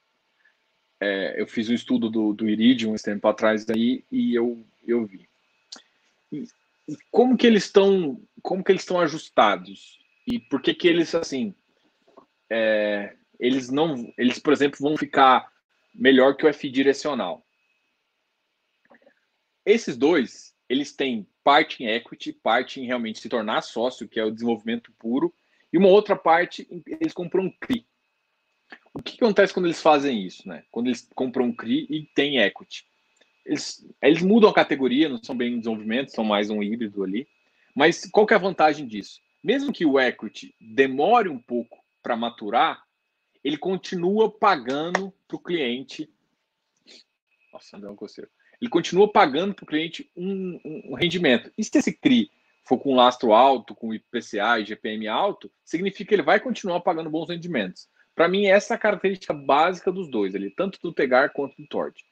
É, 1.02 1.42
eu 1.42 1.48
fiz 1.48 1.70
um 1.70 1.74
estudo 1.74 2.10
do, 2.10 2.34
do 2.34 2.50
Iridium 2.50 2.94
esse 2.94 3.06
tempo 3.06 3.26
atrás 3.26 3.70
aí 3.70 4.04
e 4.12 4.36
eu, 4.36 4.66
eu 4.86 5.06
vi. 5.06 5.30
E 6.30 6.44
como 7.12 7.38
que 7.38 7.48
eles 7.48 7.66
estão, 7.66 8.22
como 8.42 8.64
que 8.64 8.72
eles 8.72 8.82
estão 8.82 9.00
ajustados 9.00 10.00
e 10.26 10.40
por 10.40 10.62
que 10.62 10.74
que 10.74 10.88
eles 10.88 11.14
assim, 11.14 11.56
é, 12.50 13.16
eles 13.40 13.70
não, 13.70 14.12
eles 14.18 14.40
por 14.40 14.54
exemplo 14.54 14.80
vão 14.80 14.98
ficar 14.98 15.52
melhor 15.94 16.36
que 16.36 16.46
o 16.46 16.50
F 16.50 16.70
direcional. 16.70 17.46
Esses 19.66 19.98
dois, 19.98 20.56
eles 20.68 20.96
têm 20.96 21.28
parte 21.44 21.84
em 21.84 21.88
equity, 21.88 22.34
parte 22.34 22.80
em 22.80 22.86
realmente 22.86 23.20
se 23.20 23.30
tornar 23.30 23.62
sócio, 23.62 24.08
que 24.08 24.20
é 24.20 24.24
o 24.24 24.32
desenvolvimento 24.32 24.92
puro, 24.94 25.34
e 25.72 25.78
uma 25.78 25.90
outra 25.90 26.16
parte 26.16 26.68
eles 26.86 27.14
compram 27.14 27.46
um 27.46 27.52
CRI. 27.52 27.86
O 28.94 29.02
que 29.02 29.16
acontece 29.16 29.54
quando 29.54 29.68
eles 29.68 29.82
fazem 29.82 30.26
isso, 30.26 30.48
né? 30.48 30.64
Quando 30.72 30.88
eles 30.88 31.08
compram 31.16 31.46
um 31.46 31.56
CRI 31.56 31.88
e 31.90 32.06
tem 32.16 32.40
equity 32.40 32.89
eles, 33.50 33.84
eles 34.00 34.22
mudam 34.22 34.48
a 34.48 34.54
categoria, 34.54 35.10
não 35.10 35.22
são 35.22 35.36
bem 35.36 35.56
um 35.56 35.58
desenvolvimento, 35.58 36.12
são 36.12 36.24
mais 36.24 36.52
um 36.52 36.62
híbrido 36.62 37.04
ali. 37.04 37.28
Mas 37.76 38.06
qual 38.12 38.28
que 38.28 38.34
é 38.34 38.38
a 38.38 38.40
vantagem 38.40 38.88
disso? 38.88 39.20
Mesmo 39.44 39.74
que 39.74 39.86
o 39.86 40.00
equity 40.00 40.54
demore 40.62 41.30
um 41.30 41.40
pouco 41.40 41.84
para 42.04 42.16
maturar, 42.16 42.84
ele 43.44 43.58
continua 43.58 44.30
pagando 44.30 45.12
para 45.28 45.36
o 45.36 45.40
cliente. 45.40 46.08
Nossa, 47.52 47.78
um 47.78 47.96
coceiro. 47.96 48.30
Ele 48.62 48.70
continua 48.70 49.12
pagando 49.12 49.56
para 49.56 49.64
o 49.64 49.68
cliente 49.68 50.12
um, 50.16 50.60
um, 50.64 50.94
rendimento. 50.94 51.52
E 51.58 51.64
se 51.64 51.76
esse 51.76 51.94
CRI 51.94 52.30
for 52.64 52.78
com 52.78 52.96
lastro 52.96 53.34
alto, 53.34 53.74
com 53.74 53.94
IPCA 53.94 54.60
e 54.60 54.66
GPM 54.66 55.08
alto, 55.08 55.52
significa 55.64 56.10
que 56.10 56.16
ele 56.16 56.22
vai 56.22 56.40
continuar 56.40 56.82
pagando 56.82 57.10
bons 57.10 57.30
rendimentos. 57.30 57.88
Para 58.14 58.28
mim, 58.28 58.46
essa 58.46 58.74
é 58.74 58.76
a 58.76 58.80
característica 58.80 59.34
básica 59.34 59.92
dos 59.92 60.08
dois, 60.08 60.36
ali, 60.36 60.52
tanto 60.52 60.78
do 60.84 60.94
Tegar 60.94 61.32
quanto 61.32 61.56
do 61.60 61.68
Tord. 61.68 62.04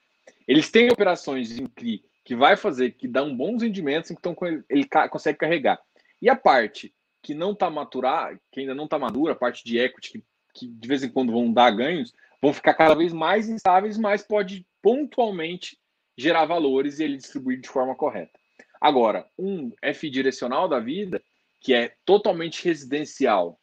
Eles 0.48 0.70
têm 0.70 0.92
operações 0.92 1.58
em 1.58 1.66
CRI 1.68 2.04
que 2.24 2.36
vai 2.36 2.58
fazer, 2.58 2.92
que 2.92 3.08
dão 3.08 3.36
bons 3.36 3.62
rendimentos, 3.62 4.12
então 4.12 4.36
ele 4.70 4.86
consegue 5.10 5.38
carregar. 5.38 5.80
E 6.22 6.30
a 6.30 6.36
parte 6.36 6.94
que 7.22 7.34
não 7.34 7.52
está 7.52 7.70
maturar, 7.70 8.40
que 8.52 8.60
ainda 8.60 8.76
não 8.76 8.86
está 8.86 9.00
madura, 9.00 9.34
a 9.34 9.36
parte 9.36 9.64
de 9.64 9.78
equity, 9.78 10.12
que, 10.12 10.24
que, 10.54 10.68
de 10.68 10.88
vez 10.88 11.04
em 11.04 11.10
quando 11.10 11.32
vão 11.32 11.52
dar 11.52 11.72
ganhos, 11.72 12.14
vão 12.42 12.54
ficar 12.54 12.74
cada 12.74 12.96
vez 12.96 13.14
mais 13.14 13.48
instáveis, 13.48 13.98
mas 13.98 14.24
pode 14.24 14.66
pontualmente 14.82 15.78
gerar 16.18 16.46
valores 16.46 17.00
e 17.00 17.04
ele 17.04 17.18
distribuir 17.18 17.62
de 17.62 17.70
forma 17.70 17.96
correta. 17.96 18.38
Agora, 18.80 19.26
um 19.38 19.72
F 19.82 20.10
direcional 20.10 20.68
da 20.68 20.80
vida, 20.80 21.22
que 21.60 21.74
é 21.74 21.96
totalmente 22.06 22.64
residencial, 22.64 23.60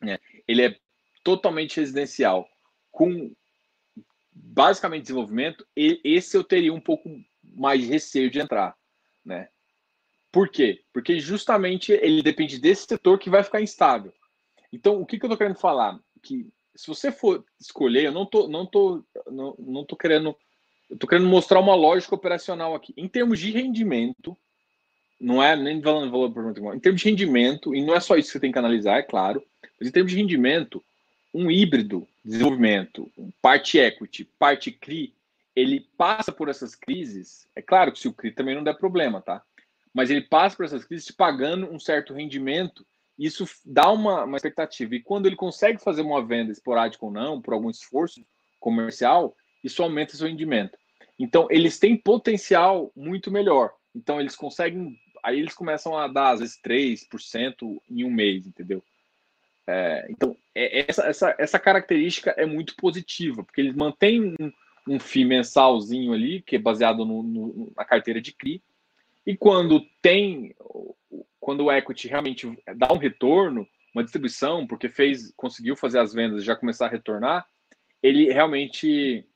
né? 0.00 0.18
ele 0.46 0.62
é 0.62 0.76
totalmente 1.24 1.80
residencial, 1.80 2.48
com 2.90 3.34
basicamente 4.36 5.02
desenvolvimento, 5.02 5.66
esse 5.74 6.36
eu 6.36 6.44
teria 6.44 6.72
um 6.72 6.80
pouco 6.80 7.08
mais 7.42 7.80
de 7.80 7.88
receio 7.88 8.30
de 8.30 8.38
entrar, 8.38 8.76
né? 9.24 9.48
Por 10.30 10.48
quê? 10.48 10.82
Porque 10.92 11.18
justamente 11.18 11.92
ele 11.92 12.22
depende 12.22 12.58
desse 12.58 12.86
setor 12.86 13.18
que 13.18 13.30
vai 13.30 13.42
ficar 13.42 13.62
instável. 13.62 14.12
Então, 14.72 15.00
o 15.00 15.06
que, 15.06 15.18
que 15.18 15.24
eu 15.24 15.30
tô 15.30 15.36
querendo 15.36 15.58
falar? 15.58 15.98
Que 16.22 16.46
se 16.74 16.86
você 16.88 17.10
for 17.10 17.44
escolher, 17.58 18.04
eu 18.04 18.12
não 18.12 18.26
tô, 18.26 18.46
não 18.46 18.66
tô, 18.66 19.02
não, 19.30 19.54
não 19.58 19.84
tô 19.84 19.96
querendo, 19.96 20.36
eu 20.90 20.98
tô 20.98 21.06
querendo 21.06 21.28
mostrar 21.28 21.58
uma 21.58 21.74
lógica 21.74 22.14
operacional 22.14 22.74
aqui. 22.74 22.92
Em 22.96 23.08
termos 23.08 23.38
de 23.38 23.50
rendimento, 23.50 24.36
não 25.18 25.42
é 25.42 25.56
nem 25.56 25.80
falando 25.80 26.10
valor 26.10 26.30
por 26.30 26.74
em 26.74 26.80
termos 26.80 27.00
de 27.00 27.08
rendimento, 27.08 27.74
e 27.74 27.82
não 27.82 27.94
é 27.94 28.00
só 28.00 28.16
isso 28.16 28.28
que 28.28 28.32
você 28.32 28.40
tem 28.40 28.52
que 28.52 28.58
analisar, 28.58 28.98
é 28.98 29.02
claro, 29.02 29.42
mas 29.78 29.88
em 29.88 29.92
termos 29.92 30.12
de 30.12 30.18
rendimento, 30.18 30.84
um 31.32 31.50
híbrido 31.50 32.06
desenvolvimento, 32.26 33.10
parte 33.40 33.78
equity, 33.78 34.24
parte 34.38 34.72
CRI, 34.72 35.14
ele 35.54 35.88
passa 35.96 36.32
por 36.32 36.48
essas 36.48 36.74
crises. 36.74 37.48
É 37.54 37.62
claro 37.62 37.92
que 37.92 38.00
se 38.00 38.08
o 38.08 38.12
CRI 38.12 38.32
também 38.32 38.54
não 38.54 38.64
der 38.64 38.76
problema, 38.76 39.22
tá? 39.22 39.42
Mas 39.94 40.10
ele 40.10 40.22
passa 40.22 40.56
por 40.56 40.66
essas 40.66 40.84
crises 40.84 41.10
pagando 41.10 41.70
um 41.72 41.78
certo 41.78 42.12
rendimento. 42.12 42.84
Isso 43.16 43.48
dá 43.64 43.90
uma, 43.90 44.24
uma 44.24 44.36
expectativa. 44.36 44.94
E 44.94 45.02
quando 45.02 45.26
ele 45.26 45.36
consegue 45.36 45.82
fazer 45.82 46.02
uma 46.02 46.24
venda 46.24 46.52
esporádica 46.52 47.06
ou 47.06 47.12
não, 47.12 47.40
por 47.40 47.54
algum 47.54 47.70
esforço 47.70 48.20
comercial, 48.60 49.34
isso 49.62 49.82
aumenta 49.82 50.16
seu 50.16 50.26
rendimento. 50.26 50.76
Então, 51.18 51.46
eles 51.48 51.78
têm 51.78 51.96
potencial 51.96 52.92
muito 52.94 53.30
melhor. 53.30 53.72
Então, 53.94 54.20
eles 54.20 54.36
conseguem. 54.36 54.98
Aí 55.22 55.38
eles 55.38 55.54
começam 55.54 55.96
a 55.96 56.08
dar, 56.08 56.32
às 56.32 56.40
vezes, 56.40 56.60
3% 56.60 57.80
em 57.88 58.04
um 58.04 58.10
mês, 58.10 58.46
entendeu? 58.46 58.82
É, 59.66 60.06
então, 60.08 60.36
é, 60.54 60.86
essa, 60.88 61.06
essa, 61.06 61.34
essa 61.38 61.58
característica 61.58 62.30
é 62.36 62.46
muito 62.46 62.76
positiva, 62.76 63.42
porque 63.42 63.60
eles 63.60 63.74
mantêm 63.74 64.34
um, 64.40 64.52
um 64.88 65.00
FII 65.00 65.24
mensalzinho 65.24 66.12
ali, 66.12 66.42
que 66.42 66.56
é 66.56 66.58
baseado 66.58 67.04
no, 67.04 67.22
no, 67.22 67.72
na 67.76 67.84
carteira 67.84 68.20
de 68.20 68.32
CRI, 68.32 68.62
e 69.26 69.36
quando 69.36 69.84
tem, 70.00 70.54
quando 71.40 71.64
o 71.64 71.72
equity 71.72 72.06
realmente 72.06 72.56
dá 72.76 72.92
um 72.92 72.98
retorno, 72.98 73.66
uma 73.92 74.04
distribuição, 74.04 74.66
porque 74.66 74.88
fez, 74.88 75.32
conseguiu 75.36 75.74
fazer 75.74 75.98
as 75.98 76.12
vendas 76.12 76.42
e 76.42 76.46
já 76.46 76.54
começar 76.54 76.86
a 76.86 76.90
retornar, 76.90 77.46
ele 78.00 78.32
realmente 78.32 79.26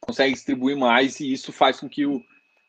consegue 0.00 0.32
distribuir 0.32 0.76
mais 0.76 1.20
e 1.20 1.32
isso 1.32 1.52
faz 1.52 1.78
com 1.78 1.88
que, 1.88 2.04
o, 2.04 2.20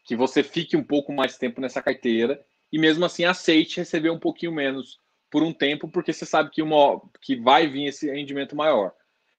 que 0.04 0.16
você 0.16 0.44
fique 0.44 0.78
um 0.78 0.84
pouco 0.84 1.12
mais 1.12 1.38
tempo 1.38 1.60
nessa 1.60 1.82
carteira 1.82 2.44
e 2.72 2.78
mesmo 2.78 3.04
assim 3.04 3.26
aceite 3.26 3.78
receber 3.78 4.12
um 4.12 4.20
pouquinho 4.20 4.52
menos 4.52 5.00
por 5.32 5.42
um 5.42 5.54
tempo, 5.54 5.88
porque 5.88 6.12
você 6.12 6.26
sabe 6.26 6.52
que, 6.52 6.62
uma, 6.62 7.02
que 7.22 7.38
vai 7.38 7.66
vir 7.66 7.86
esse 7.86 8.12
rendimento 8.12 8.56
maior. 8.56 8.94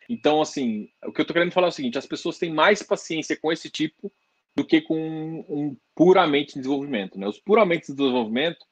Então, 0.09 0.40
assim, 0.40 0.88
o 1.05 1.12
que 1.12 1.20
eu 1.20 1.22
estou 1.22 1.34
querendo 1.34 1.53
falar 1.53 1.68
é 1.68 1.70
o 1.70 1.72
seguinte: 1.72 1.99
as 1.99 2.07
pessoas 2.07 2.38
têm 2.38 2.53
mais 2.53 2.82
paciência 2.82 3.36
com 3.36 3.53
esse 3.53 3.70
tipo 3.70 4.11
do 4.57 4.66
que 4.66 4.80
com 4.80 4.99
um, 4.99 5.45
um 5.49 5.76
puramente 5.95 6.57
desenvolvimento. 6.57 7.18
Né? 7.18 7.28
Os 7.28 7.38
puramente 7.38 7.86
de 7.86 7.95
desenvolvimento 7.95 8.66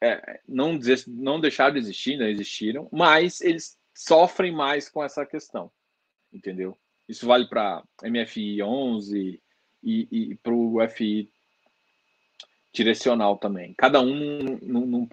é, 0.00 0.40
não, 0.48 0.78
dizer, 0.78 1.04
não 1.06 1.40
deixaram 1.40 1.74
de 1.74 1.80
existir, 1.80 2.16
não 2.16 2.26
existiram, 2.26 2.88
mas 2.90 3.40
eles 3.40 3.76
sofrem 3.94 4.50
mais 4.50 4.88
com 4.88 5.04
essa 5.04 5.26
questão, 5.26 5.70
entendeu? 6.32 6.78
Isso 7.06 7.26
vale 7.26 7.46
para 7.46 7.84
MFI 8.02 8.62
11 8.62 9.42
e, 9.82 10.08
e 10.10 10.34
para 10.36 10.54
o 10.54 10.78
FI 10.88 11.30
direcional 12.72 13.36
também. 13.36 13.74
Cada 13.74 14.00
um 14.00 14.14
num, 14.62 14.86
num. 14.86 15.08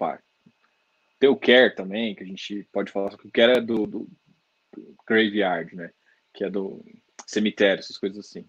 Tem 1.18 1.28
o 1.28 1.36
Care 1.36 1.74
também, 1.74 2.14
que 2.14 2.22
a 2.22 2.26
gente 2.26 2.68
pode 2.72 2.92
falar, 2.92 3.16
que 3.16 3.26
o 3.26 3.32
Care 3.32 3.58
é 3.58 3.60
do, 3.60 3.86
do, 3.86 4.08
do, 4.74 4.96
Graveyard, 5.06 5.74
né? 5.74 5.90
Que 6.32 6.44
é 6.44 6.50
do 6.50 6.84
cemitério, 7.26 7.80
essas 7.80 7.98
coisas 7.98 8.18
assim. 8.18 8.48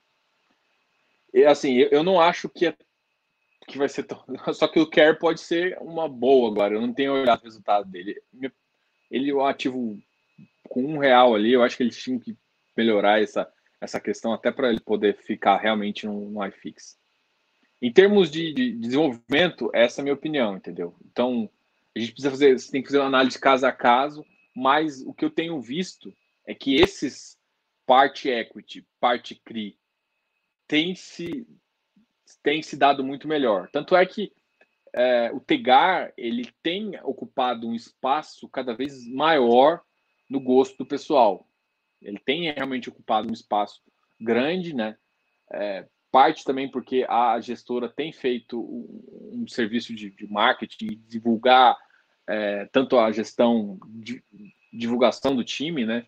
E 1.34 1.43
assim, 1.45 1.76
eu, 1.76 1.89
eu 1.89 2.03
não 2.03 2.20
acho 2.20 2.47
que 2.49 2.67
é 2.67 2.76
que 3.67 3.78
vai 3.78 3.88
ser 3.88 4.03
tão... 4.03 4.24
Só 4.53 4.67
que 4.67 4.80
o 4.80 4.89
Care 4.89 5.17
pode 5.17 5.41
ser 5.41 5.78
uma 5.80 6.07
boa 6.09 6.49
agora. 6.49 6.74
Eu 6.74 6.82
não 6.82 6.93
tenho 6.93 7.13
olhado 7.13 7.41
o 7.41 7.45
resultado 7.45 7.89
dele. 7.89 8.22
Ele 9.09 9.34
um 9.34 9.45
ativo 9.45 9.97
com 10.67 10.84
um 10.84 10.97
real 10.97 11.36
ali. 11.36 11.53
Eu 11.53 11.63
acho 11.63 11.78
que 11.78 11.84
eles 11.84 11.97
tinham 11.97 12.20
que 12.20 12.36
melhorar 12.76 13.22
essa, 13.22 13.51
essa 13.80 13.99
questão 13.99 14.34
até 14.34 14.51
para 14.51 14.70
ele 14.70 14.80
poder 14.80 15.15
ficar 15.17 15.57
realmente 15.57 16.05
no, 16.05 16.30
no 16.30 16.45
iFix. 16.45 16.97
Em 17.82 17.91
termos 17.91 18.30
de, 18.30 18.53
de, 18.53 18.72
desenvolvimento, 18.74 19.70
essa 19.74 19.99
é 19.99 20.01
a 20.01 20.03
minha 20.03 20.13
opinião, 20.13 20.57
entendeu? 20.57 20.95
Então, 21.05 21.49
a 21.96 22.00
gente 22.00 22.12
precisa 22.12 22.32
fazer, 22.32 22.60
você 22.60 22.72
tem 22.72 22.82
que 22.82 22.88
fazer 22.88 23.00
uma 23.00 23.08
análise 23.08 23.40
caso 23.40 23.66
a 23.66 23.72
caso, 23.72 24.26
mas 24.56 25.02
o 25.02 25.14
que 25.14 25.26
eu 25.26 25.30
tenho 25.30 25.60
visto 25.60 26.14
é 26.46 26.54
que 26.54 26.76
esses 26.76 27.38
parte 27.86 28.30
equity, 28.30 28.86
parte 29.00 29.36
CRI, 29.44 29.78
tem 30.68 30.94
se, 30.94 31.48
tem 32.44 32.62
se 32.62 32.78
dado 32.78 33.04
muito 33.04 33.28
melhor. 33.28 33.70
Tanto 33.72 33.96
é 33.96 34.06
que 34.06 34.32
é, 34.94 35.32
o 35.32 35.40
Tegar 35.40 36.14
ele 36.18 36.52
tem 36.62 37.00
ocupado 37.04 37.68
um 37.68 37.76
espaço 37.76 38.48
cada 38.50 38.76
vez 38.76 39.08
maior 39.08 39.82
no 40.30 40.40
gosto 40.40 40.78
do 40.78 40.86
pessoal. 40.86 41.48
Ele 42.02 42.20
tem 42.20 42.52
realmente 42.52 42.90
ocupado 42.90 43.28
um 43.28 43.34
espaço 43.34 43.82
grande, 44.20 44.74
né? 44.74 44.98
É, 45.52 45.88
parte 46.12 46.43
também 46.43 46.70
porque 46.70 47.05
a 47.07 47.39
gestora 47.39 47.89
tem 47.89 48.12
feito 48.12 48.60
um, 48.60 49.43
um 49.43 49.47
serviço 49.47 49.93
de, 49.93 50.10
de, 50.10 50.28
marketing, 50.28 51.01
divulgar 51.07 51.78
é, 52.28 52.66
tanto 52.72 52.97
a 52.97 53.12
gestão 53.12 53.80
de 53.88 54.24
divulgação 54.72 55.36
do 55.36 55.43
time, 55.43 55.86
né? 55.86 56.05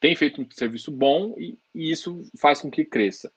Tem 0.00 0.14
feito 0.16 0.40
um 0.42 0.50
serviço 0.50 0.90
bom 0.90 1.34
e, 1.38 1.58
e 1.74 1.90
isso 1.90 2.22
faz 2.38 2.60
com 2.60 2.70
que 2.70 2.84
cresça. 2.84 3.32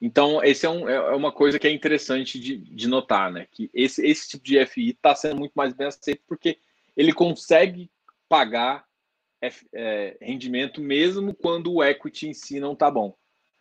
Então, 0.00 0.42
esse 0.42 0.66
é, 0.66 0.70
um, 0.70 0.88
é, 0.88 0.94
é 0.94 1.14
uma 1.14 1.32
coisa 1.32 1.58
que 1.58 1.66
é 1.66 1.70
interessante 1.70 2.38
de, 2.38 2.58
de 2.58 2.88
notar, 2.88 3.32
né? 3.32 3.46
Que 3.50 3.70
esse, 3.72 4.06
esse 4.06 4.28
tipo 4.28 4.44
de 4.44 4.64
FI 4.66 4.90
está 4.90 5.14
sendo 5.14 5.36
muito 5.36 5.52
mais 5.54 5.72
bem 5.72 5.86
aceito 5.86 6.22
porque 6.26 6.58
ele 6.96 7.12
consegue 7.12 7.90
pagar 8.28 8.84
é, 9.72 10.16
rendimento 10.20 10.80
mesmo 10.80 11.34
quando 11.34 11.72
o 11.72 11.84
equity 11.84 12.28
em 12.28 12.34
si 12.34 12.60
não 12.60 12.72
está 12.72 12.90
bom. 12.90 13.16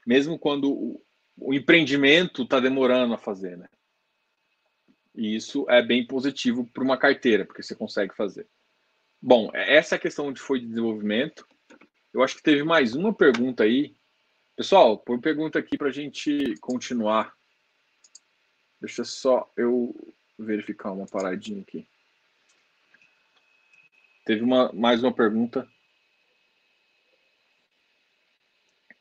Mesmo 0.06 0.38
quando 0.38 1.02
o, 1.50 1.54
empreendimento 1.54 2.44
está 2.44 2.60
demorando 2.60 3.14
a 3.14 3.18
fazer, 3.18 3.58
né? 3.58 3.68
E 5.16 5.36
isso 5.36 5.66
é 5.70 5.82
bem 5.82 6.06
positivo 6.06 6.66
para 6.66 6.84
uma 6.84 6.98
carteira, 6.98 7.46
porque 7.46 7.62
você 7.62 7.76
consegue 7.76 8.16
fazer. 8.16 8.48
Bom, 9.22 9.52
essa 9.54 9.96
é 9.96 10.00
questão 10.00 10.34
de 10.34 10.40
foi 10.40 10.60
de 10.60 10.68
desenvolvimento. 10.68 11.48
Eu 12.14 12.24
acho 12.24 12.36
que 12.36 12.44
teve 12.44 12.64
mais 12.64 12.96
uma 12.96 13.14
pergunta 13.14 13.64
aí 13.64 13.96
Pessoal, 14.56 15.00
põe 15.00 15.20
pergunta 15.20 15.58
aqui 15.58 15.80
para 15.80 15.88
a 15.88 15.92
gente 15.92 16.56
continuar. 16.62 17.36
Deixa 18.80 19.04
só 19.04 19.52
eu 19.58 19.96
verificar 20.38 20.92
uma 20.92 21.08
paradinha 21.08 21.64
aqui. 21.64 21.88
Teve 24.24 24.44
uma, 24.44 24.72
mais 24.72 25.02
uma 25.02 25.12
pergunta. 25.12 25.68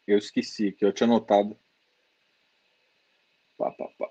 Eu 0.07 0.16
esqueci, 0.16 0.72
que 0.72 0.86
eu 0.86 0.93
tinha 0.93 1.07
anotado. 1.07 1.55
Pá, 3.57 3.71
pá, 3.71 3.89
pá. 3.99 4.09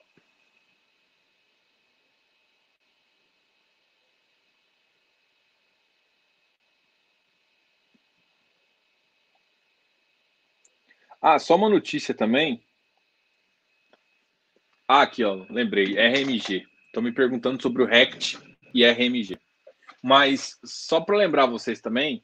Ah, 11.21 11.37
só 11.37 11.55
uma 11.55 11.69
notícia 11.69 12.15
também. 12.15 12.63
Ah, 14.87 15.03
aqui, 15.03 15.23
ó, 15.23 15.45
lembrei, 15.49 15.97
RMG. 15.97 16.65
Estão 16.87 17.03
me 17.03 17.11
perguntando 17.13 17.61
sobre 17.61 17.83
o 17.83 17.85
RECT 17.85 18.39
e 18.73 18.83
RMG. 18.83 19.39
Mas 20.01 20.59
só 20.65 20.99
para 20.99 21.17
lembrar 21.17 21.45
vocês 21.45 21.79
também 21.79 22.23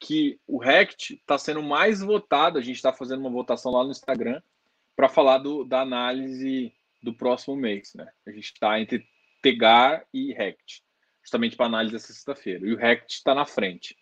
que 0.00 0.40
o 0.46 0.58
RECT 0.58 1.14
está 1.14 1.36
sendo 1.36 1.62
mais 1.62 2.00
votado. 2.00 2.58
A 2.58 2.62
gente 2.62 2.76
está 2.76 2.92
fazendo 2.92 3.20
uma 3.20 3.30
votação 3.30 3.70
lá 3.70 3.84
no 3.84 3.90
Instagram 3.90 4.40
para 4.98 5.08
falar 5.08 5.38
do, 5.38 5.62
da 5.62 5.82
análise 5.82 6.74
do 7.00 7.14
próximo 7.14 7.54
mês. 7.54 7.92
Né? 7.94 8.04
A 8.26 8.32
gente 8.32 8.46
está 8.46 8.80
entre 8.80 9.06
Tegar 9.40 10.04
e 10.12 10.32
RECT, 10.32 10.82
justamente 11.22 11.54
para 11.54 11.66
análise 11.66 11.92
dessa 11.92 12.12
sexta-feira. 12.12 12.66
E 12.66 12.72
o 12.72 12.76
RECT 12.76 13.14
está 13.14 13.32
na 13.32 13.46
frente. 13.46 13.96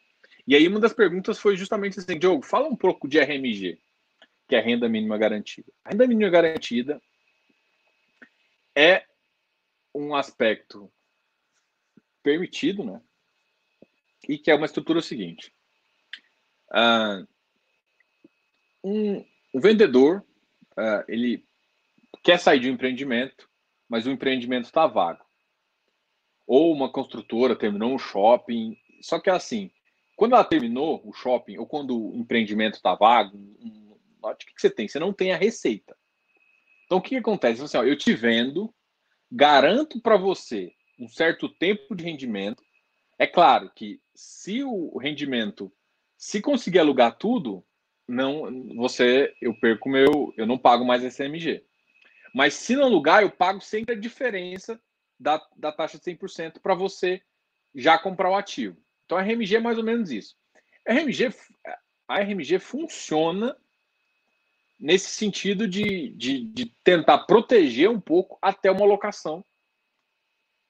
E 0.49 0.57
aí 0.57 0.67
uma 0.67 0.81
das 0.81 0.95
perguntas 0.95 1.39
foi 1.39 1.55
justamente 1.55 1.99
assim, 1.99 2.19
Diogo, 2.19 2.43
fala 2.43 2.67
um 2.67 2.75
pouco 2.75 3.07
de 3.07 3.21
RMG 3.21 3.79
que 4.49 4.55
é 4.55 4.59
a 4.59 4.63
renda 4.63 4.89
mínima 4.89 5.19
garantida. 5.19 5.71
A 5.85 5.91
renda 5.91 6.07
mínima 6.07 6.31
garantida 6.31 6.99
é 8.75 9.05
um 9.95 10.15
aspecto 10.15 10.91
permitido, 12.23 12.85
né? 12.85 13.03
E 14.27 14.39
que 14.39 14.51
é 14.51 14.55
uma 14.55 14.65
estrutura 14.65 15.03
seguinte. 15.03 15.53
Uh, 16.71 17.27
um, 18.83 19.25
um 19.55 19.61
vendedor, 19.61 20.26
uh, 20.79 21.05
ele 21.09 21.45
quer 22.23 22.39
sair 22.39 22.61
de 22.61 22.71
um 22.71 22.75
empreendimento, 22.75 23.49
mas 23.89 24.07
o 24.07 24.11
empreendimento 24.11 24.65
está 24.65 24.87
vago. 24.87 25.25
Ou 26.47 26.73
uma 26.73 26.91
construtora 26.91 27.57
terminou 27.57 27.93
um 27.93 27.99
shopping, 27.99 28.77
só 29.01 29.19
que 29.19 29.31
assim, 29.31 29.71
quando 30.17 30.35
ela 30.35 30.45
terminou 30.45 31.01
o 31.05 31.13
shopping, 31.13 31.59
ou 31.59 31.67
quando 31.67 32.11
o 32.11 32.17
empreendimento 32.17 32.75
está 32.75 32.95
vago, 32.95 33.37
um 33.37 33.87
o 34.33 34.37
que, 34.37 34.47
que 34.47 34.61
você 34.61 34.71
tem? 34.71 34.89
Você 34.89 34.99
não 34.99 35.13
tem 35.13 35.33
a 35.33 35.37
receita. 35.37 35.97
Então, 36.85 36.99
o 36.99 37.03
que, 37.03 37.11
que 37.11 37.17
acontece? 37.17 37.63
Assim, 37.63 37.77
ó, 37.77 37.85
eu 37.85 37.97
te 37.97 38.15
vendo, 38.15 38.75
garanto 39.31 40.01
para 40.01 40.17
você 40.17 40.73
um 40.99 41.09
certo 41.09 41.49
tempo 41.49 41.95
de 41.95 42.05
rendimento. 42.05 42.63
É 43.19 43.27
claro 43.27 43.71
que 43.75 44.01
se 44.15 44.63
o 44.63 44.97
rendimento, 44.99 45.73
se 46.17 46.41
conseguir 46.41 46.79
alugar 46.79 47.17
tudo, 47.19 47.65
não, 48.09 48.75
você, 48.77 49.35
eu 49.41 49.55
perco 49.59 49.89
meu, 49.89 50.33
eu 50.37 50.47
não 50.47 50.59
pago 50.59 50.85
mais 50.85 51.03
SMG. 51.03 51.65
Mas 52.35 52.55
se 52.55 52.77
não 52.77 52.85
alugar, 52.85 53.23
eu 53.23 53.31
pago 53.31 53.61
sempre 53.61 53.95
a 53.95 53.99
diferença 53.99 54.81
da, 55.19 55.41
da 55.57 55.73
taxa 55.73 55.99
de 55.99 56.05
100% 56.05 56.61
para 56.61 56.75
você 56.75 57.23
já 57.75 57.99
comprar 57.99 58.31
o 58.31 58.37
ativo. 58.37 58.77
Então 59.05 59.19
a 59.19 59.23
RMG 59.23 59.57
é 59.57 59.61
mais 59.61 59.79
ou 59.79 59.85
menos 59.85 60.11
isso. 60.11 60.37
A 60.87 60.93
RMG, 60.93 61.35
a 62.07 62.21
RMG 62.21 62.59
funciona 62.59 63.57
nesse 64.79 65.09
sentido 65.11 65.67
de, 65.67 66.11
de, 66.11 66.45
de, 66.45 66.67
tentar 66.85 67.21
proteger 67.21 67.89
um 67.89 68.01
pouco 68.01 68.39
até 68.43 68.71
uma 68.71 68.85
locação. 68.85 69.45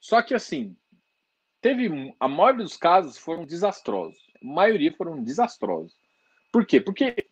Só 0.00 0.22
que 0.22 0.34
assim, 0.34 0.76
teve 1.60 2.14
a 2.20 2.28
maioria 2.28 2.64
dos 2.64 2.76
casos 2.76 3.18
foram 3.18 3.44
desastrosos. 3.44 4.18
A 4.40 4.46
maioria 4.46 4.92
foram 4.92 5.22
desastrosos. 5.22 5.96
Por 6.52 6.64
quê? 6.64 6.80
Porque 6.80 7.25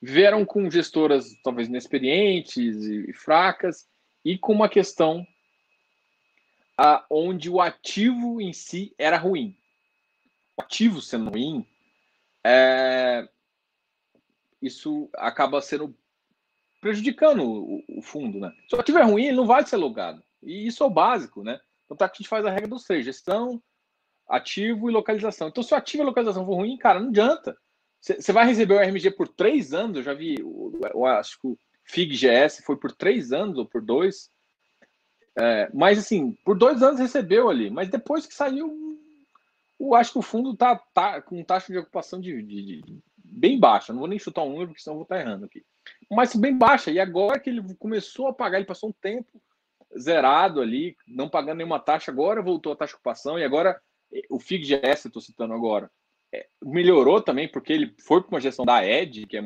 vieram 0.00 0.44
com 0.44 0.70
gestoras 0.70 1.34
talvez 1.42 1.68
inexperientes 1.68 2.84
e, 2.84 3.12
fracas 3.12 3.88
e 4.24 4.38
com 4.38 4.52
uma 4.52 4.68
questão 4.68 5.26
a, 6.76 7.04
onde 7.10 7.50
o 7.50 7.60
ativo 7.60 8.40
em 8.40 8.52
si 8.52 8.94
era 8.96 9.16
ruim. 9.16 9.56
O 10.56 10.62
ativo 10.62 11.00
sendo 11.00 11.30
ruim, 11.30 11.66
é, 12.44 13.28
isso 14.62 15.08
acaba 15.14 15.60
sendo 15.60 15.96
prejudicando 16.80 17.42
o, 17.88 18.02
fundo, 18.02 18.38
né? 18.38 18.52
Se 18.68 18.76
o 18.76 18.80
ativo 18.80 18.98
é 18.98 19.02
ruim, 19.02 19.24
ele 19.24 19.36
não 19.36 19.46
vai 19.46 19.66
ser 19.66 19.76
alugado. 19.76 20.22
E 20.42 20.66
isso 20.66 20.82
é 20.82 20.86
o 20.86 20.90
básico, 20.90 21.42
né? 21.42 21.60
Então 21.84 21.96
tá 21.96 22.08
que 22.08 22.16
a 22.16 22.18
gente 22.18 22.28
faz 22.28 22.44
a 22.44 22.50
regra 22.50 22.68
dos 22.68 22.84
três: 22.84 23.04
gestão, 23.04 23.60
ativo 24.28 24.88
e 24.88 24.92
localização. 24.92 25.48
Então, 25.48 25.62
se 25.62 25.72
o 25.72 25.76
ativo 25.76 26.02
e 26.02 26.06
localização 26.06 26.44
for 26.44 26.54
ruim, 26.54 26.76
cara, 26.76 27.00
não 27.00 27.08
adianta. 27.08 27.56
Você 28.00 28.32
vai 28.32 28.46
receber 28.46 28.74
o 28.74 28.80
RMG 28.80 29.10
por 29.10 29.28
três 29.28 29.74
anos, 29.74 29.96
eu 29.96 30.02
já 30.02 30.14
vi, 30.14 30.36
eu 30.38 31.04
acho 31.04 31.40
que 31.40 31.48
o 31.48 31.58
FIG-GS 31.84 32.62
foi 32.64 32.76
por 32.76 32.92
três 32.92 33.32
anos 33.32 33.58
ou 33.58 33.66
por 33.66 33.82
dois. 33.82 34.30
É, 35.36 35.70
mas 35.74 35.98
assim, 35.98 36.32
por 36.44 36.56
dois 36.56 36.82
anos 36.82 37.00
recebeu 37.00 37.48
ali, 37.48 37.70
mas 37.70 37.88
depois 37.88 38.26
que 38.26 38.34
saiu, 38.34 38.98
eu 39.78 39.94
acho 39.94 40.12
que 40.12 40.18
o 40.18 40.22
fundo 40.22 40.56
tá, 40.56 40.76
tá 40.92 41.22
com 41.22 41.42
taxa 41.44 41.72
de 41.72 41.78
ocupação 41.78 42.20
de, 42.20 42.42
de, 42.42 42.82
de 42.82 43.02
bem 43.24 43.58
baixa. 43.58 43.92
Não 43.92 44.00
vou 44.00 44.08
nem 44.08 44.18
chutar 44.18 44.42
um 44.42 44.50
número, 44.50 44.68
porque 44.68 44.82
senão 44.82 44.96
vou 44.96 45.04
estar 45.04 45.20
errando 45.20 45.44
aqui. 45.44 45.64
Mas 46.10 46.34
bem 46.34 46.56
baixa. 46.56 46.90
E 46.90 46.98
agora 46.98 47.38
que 47.38 47.50
ele 47.50 47.62
começou 47.76 48.26
a 48.26 48.32
pagar, 48.32 48.58
ele 48.58 48.66
passou 48.66 48.90
um 48.90 48.94
tempo 49.00 49.40
zerado 49.96 50.60
ali, 50.60 50.96
não 51.06 51.28
pagando 51.28 51.58
nenhuma 51.58 51.80
taxa, 51.80 52.10
agora 52.10 52.42
voltou 52.42 52.72
a 52.72 52.76
taxa 52.76 52.90
de 52.90 52.96
ocupação 52.96 53.38
e 53.38 53.44
agora 53.44 53.80
o 54.30 54.38
FIGGS, 54.38 55.06
estou 55.06 55.22
citando 55.22 55.54
agora, 55.54 55.90
melhorou 56.62 57.20
também, 57.20 57.48
porque 57.48 57.72
ele 57.72 57.94
foi 58.00 58.20
para 58.22 58.30
uma 58.30 58.40
gestão 58.40 58.64
da 58.64 58.84
ED, 58.84 59.26
que 59.26 59.36
é 59.36 59.42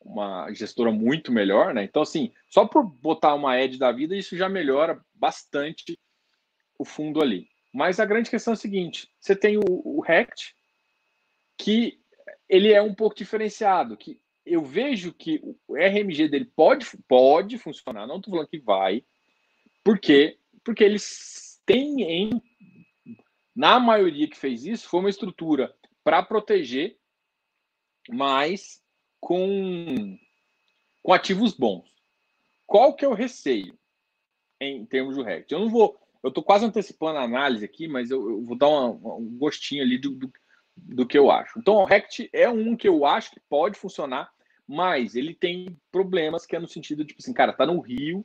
uma 0.00 0.52
gestora 0.52 0.90
muito 0.90 1.32
melhor, 1.32 1.72
né? 1.72 1.84
Então, 1.84 2.02
assim, 2.02 2.32
só 2.48 2.66
por 2.66 2.82
botar 2.84 3.34
uma 3.34 3.58
ED 3.58 3.78
da 3.78 3.90
vida, 3.92 4.16
isso 4.16 4.36
já 4.36 4.48
melhora 4.48 5.00
bastante 5.14 5.98
o 6.78 6.84
fundo 6.84 7.22
ali. 7.22 7.48
Mas 7.72 7.98
a 7.98 8.04
grande 8.04 8.30
questão 8.30 8.52
é 8.52 8.54
a 8.54 8.56
seguinte: 8.56 9.08
você 9.18 9.34
tem 9.34 9.56
o, 9.56 9.62
o 9.66 10.00
RECT, 10.00 10.54
que 11.56 11.98
ele 12.48 12.72
é 12.72 12.82
um 12.82 12.94
pouco 12.94 13.16
diferenciado, 13.16 13.96
que 13.96 14.20
eu 14.44 14.62
vejo 14.62 15.14
que 15.14 15.40
o 15.66 15.76
RMG 15.76 16.28
dele 16.28 16.50
pode, 16.56 16.86
pode 17.08 17.56
funcionar, 17.58 18.06
não 18.06 18.16
estou 18.16 18.32
falando 18.32 18.48
que 18.48 18.58
vai, 18.58 19.04
porque 19.84 20.36
porque 20.64 20.84
eles 20.84 21.60
têm 21.66 22.02
em 22.02 22.42
na 23.54 23.78
maioria 23.78 24.28
que 24.28 24.36
fez 24.36 24.64
isso 24.64 24.88
foi 24.88 25.00
uma 25.00 25.10
estrutura 25.10 25.74
para 26.02 26.22
proteger, 26.22 26.98
mas 28.08 28.82
com 29.20 30.18
com 31.02 31.12
ativos 31.12 31.52
bons. 31.52 31.90
Qual 32.66 32.94
que 32.94 33.04
é 33.04 33.08
o 33.08 33.14
receio 33.14 33.76
em 34.60 34.86
termos 34.86 35.16
do 35.16 35.22
RECT? 35.22 35.52
Eu 35.52 35.60
não 35.60 35.68
vou, 35.68 35.98
eu 36.22 36.28
estou 36.28 36.42
quase 36.42 36.64
antecipando 36.64 37.18
a 37.18 37.24
análise 37.24 37.64
aqui, 37.64 37.88
mas 37.88 38.10
eu, 38.10 38.30
eu 38.30 38.42
vou 38.42 38.56
dar 38.56 38.68
uma, 38.68 39.14
um 39.16 39.36
gostinho 39.36 39.82
ali 39.82 39.98
do, 39.98 40.10
do, 40.10 40.32
do, 40.76 41.06
que 41.06 41.18
eu 41.18 41.30
acho. 41.30 41.58
Então, 41.58 41.74
o 41.74 41.84
RECT 41.84 42.30
é 42.32 42.48
um 42.48 42.76
que 42.76 42.88
eu 42.88 43.04
acho 43.04 43.32
que 43.32 43.40
pode 43.40 43.78
funcionar, 43.78 44.32
mas 44.66 45.16
ele 45.16 45.34
tem 45.34 45.76
problemas 45.90 46.46
que 46.46 46.54
é 46.54 46.60
no 46.60 46.68
sentido 46.68 47.02
de, 47.02 47.08
tipo 47.08 47.20
assim, 47.20 47.34
cara, 47.34 47.52
tá 47.52 47.66
no 47.66 47.80
Rio, 47.80 48.24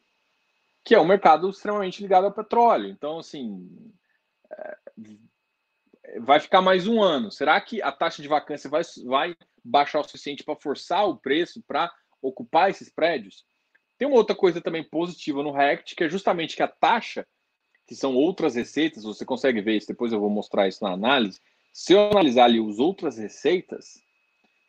que 0.83 0.95
é 0.95 0.99
um 0.99 1.07
mercado 1.07 1.49
extremamente 1.49 2.01
ligado 2.01 2.25
ao 2.25 2.33
petróleo. 2.33 2.87
Então, 2.87 3.19
assim, 3.19 3.67
é, 4.51 4.77
vai 6.19 6.39
ficar 6.39 6.61
mais 6.61 6.87
um 6.87 7.01
ano. 7.01 7.31
Será 7.31 7.59
que 7.59 7.81
a 7.81 7.91
taxa 7.91 8.21
de 8.21 8.27
vacância 8.27 8.69
vai, 8.69 8.81
vai 9.05 9.35
baixar 9.63 9.99
o 9.99 10.03
suficiente 10.03 10.43
para 10.43 10.55
forçar 10.55 11.07
o 11.07 11.17
preço 11.17 11.61
para 11.67 11.91
ocupar 12.21 12.69
esses 12.69 12.89
prédios? 12.89 13.45
Tem 13.97 14.07
uma 14.07 14.17
outra 14.17 14.35
coisa 14.35 14.61
também 14.61 14.83
positiva 14.83 15.41
no 15.41 15.51
RECT, 15.51 15.95
que 15.95 16.03
é 16.03 16.09
justamente 16.09 16.55
que 16.55 16.63
a 16.63 16.67
taxa, 16.67 17.25
que 17.87 17.95
são 17.95 18.15
outras 18.15 18.55
receitas, 18.55 19.03
você 19.03 19.25
consegue 19.25 19.61
ver 19.61 19.77
isso, 19.77 19.87
depois 19.87 20.13
eu 20.13 20.19
vou 20.19 20.29
mostrar 20.29 20.67
isso 20.67 20.83
na 20.83 20.91
análise. 20.91 21.39
Se 21.73 21.93
eu 21.93 22.11
analisar 22.11 22.45
ali 22.45 22.59
as 22.59 22.79
outras 22.79 23.17
receitas, 23.17 23.99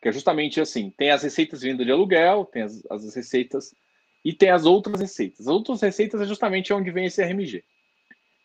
que 0.01 0.09
é 0.09 0.13
justamente 0.13 0.61
assim, 0.61 0.91
tem 0.91 1.11
as 1.11 1.23
receitas 1.23 1.63
vindo 1.63 1.85
de 1.85 1.91
aluguel, 1.91 2.45
tem 2.45 2.63
as, 2.63 2.85
as 2.91 3.15
receitas 3.15 3.75
e 4.25 4.33
tem 4.33 4.51
as 4.51 4.65
outras 4.65 5.01
receitas. 5.01 5.41
As 5.41 5.47
outras 5.47 5.81
receitas 5.83 6.21
é 6.21 6.27
justamente 6.27 6.73
onde 6.73 6.91
vem 6.91 7.07
esse 7.07 7.23
RMG. 7.23 7.65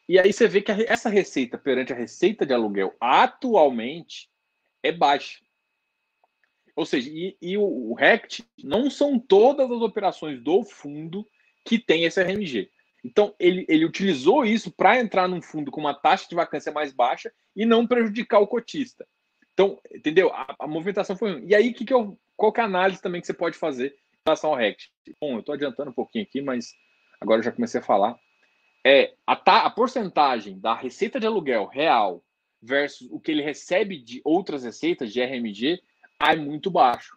E 0.07 0.19
aí 0.19 0.33
você 0.33 0.47
vê 0.47 0.61
que 0.61 0.71
essa 0.71 1.09
receita 1.09 1.57
perante 1.57 1.93
a 1.93 1.95
receita 1.95 2.45
de 2.45 2.53
aluguel 2.53 2.95
atualmente 2.99 4.29
é 4.81 4.91
baixa. 4.91 5.39
Ou 6.75 6.85
seja, 6.85 7.09
e, 7.09 7.37
e 7.41 7.57
o, 7.57 7.63
o 7.63 7.93
RECT 7.93 8.43
não 8.63 8.89
são 8.89 9.19
todas 9.19 9.69
as 9.69 9.81
operações 9.81 10.41
do 10.41 10.63
fundo 10.63 11.27
que 11.63 11.79
tem 11.79 12.03
esse 12.03 12.21
RMG. 12.21 12.69
Então, 13.03 13.35
ele, 13.37 13.65
ele 13.67 13.85
utilizou 13.85 14.45
isso 14.45 14.71
para 14.71 14.99
entrar 14.99 15.27
num 15.27 15.41
fundo 15.41 15.69
com 15.69 15.81
uma 15.81 15.93
taxa 15.93 16.27
de 16.27 16.35
vacância 16.35 16.71
mais 16.71 16.93
baixa 16.93 17.31
e 17.55 17.65
não 17.65 17.85
prejudicar 17.85 18.39
o 18.39 18.47
cotista. 18.47 19.05
Então, 19.53 19.79
entendeu? 19.93 20.33
A, 20.33 20.55
a 20.59 20.67
movimentação 20.67 21.15
foi. 21.15 21.43
E 21.45 21.53
aí, 21.53 21.73
que 21.73 21.85
que 21.85 21.93
eu, 21.93 22.17
qual 22.35 22.51
que 22.51 22.59
é 22.59 22.63
a 22.63 22.65
análise 22.65 23.01
também 23.01 23.21
que 23.21 23.27
você 23.27 23.33
pode 23.33 23.57
fazer 23.57 23.91
em 23.91 24.19
relação 24.25 24.49
ao 24.49 24.55
RECT? 24.55 24.89
Bom, 25.21 25.33
eu 25.33 25.39
estou 25.41 25.53
adiantando 25.53 25.91
um 25.91 25.93
pouquinho 25.93 26.23
aqui, 26.23 26.41
mas 26.41 26.73
agora 27.21 27.39
eu 27.39 27.43
já 27.43 27.51
comecei 27.51 27.79
a 27.79 27.83
falar. 27.83 28.17
É 28.85 29.13
a, 29.25 29.35
ta, 29.35 29.61
a 29.61 29.69
porcentagem 29.69 30.59
da 30.59 30.73
receita 30.73 31.19
de 31.19 31.25
aluguel 31.25 31.65
real 31.65 32.23
versus 32.61 33.07
o 33.11 33.19
que 33.19 33.31
ele 33.31 33.41
recebe 33.41 33.97
de 33.97 34.21
outras 34.23 34.63
receitas 34.63 35.11
de 35.11 35.21
RMG 35.21 35.81
é 36.19 36.35
muito 36.35 36.69
baixo. 36.71 37.15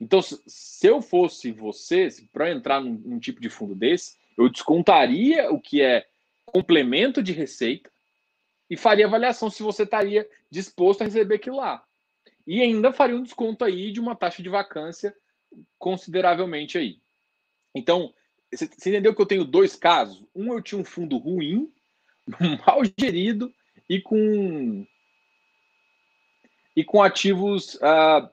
Então, 0.00 0.20
se 0.22 0.86
eu 0.86 1.00
fosse 1.00 1.50
você, 1.52 2.08
para 2.32 2.50
entrar 2.50 2.80
num, 2.80 2.94
num, 3.04 3.18
tipo 3.18 3.40
de 3.40 3.48
fundo 3.48 3.74
desse, 3.74 4.16
eu 4.36 4.48
descontaria 4.48 5.50
o 5.50 5.60
que 5.60 5.80
é 5.80 6.06
complemento 6.44 7.22
de 7.22 7.32
receita 7.32 7.90
e 8.68 8.76
faria 8.76 9.06
avaliação 9.06 9.48
se 9.48 9.62
você 9.62 9.84
estaria 9.84 10.28
disposto 10.50 11.02
a 11.02 11.04
receber 11.04 11.36
aquilo 11.36 11.56
lá. 11.56 11.82
E 12.46 12.60
ainda 12.60 12.92
faria 12.92 13.16
um 13.16 13.22
desconto 13.22 13.64
aí 13.64 13.90
de 13.90 14.00
uma 14.00 14.14
taxa 14.14 14.42
de 14.42 14.48
vacância 14.48 15.14
consideravelmente 15.78 16.76
aí. 16.76 17.00
Então, 17.74 18.12
você 18.52 18.64
entendeu 18.64 19.14
que 19.14 19.20
eu 19.20 19.26
tenho 19.26 19.44
dois 19.44 19.76
casos? 19.76 20.22
Um, 20.34 20.52
eu 20.52 20.62
tinha 20.62 20.80
um 20.80 20.84
fundo 20.84 21.16
ruim, 21.18 21.72
mal 22.66 22.80
gerido 22.98 23.52
e 23.88 24.00
com 24.00 24.86
e 26.74 26.84
com 26.84 27.02
ativos. 27.02 27.74
Uh, 27.76 28.28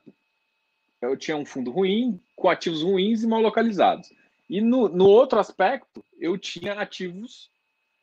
eu 1.01 1.18
tinha 1.18 1.36
um 1.36 1.45
fundo 1.45 1.72
ruim, 1.72 2.22
com 2.36 2.49
ativos 2.49 2.82
ruins 2.82 3.24
e 3.24 3.28
mal 3.28 3.41
localizados. 3.41 4.09
E 4.49 4.61
no, 4.61 4.88
no 4.88 5.05
outro 5.05 5.39
aspecto, 5.39 6.03
eu 6.20 6.38
tinha 6.38 6.74
ativos. 6.74 7.49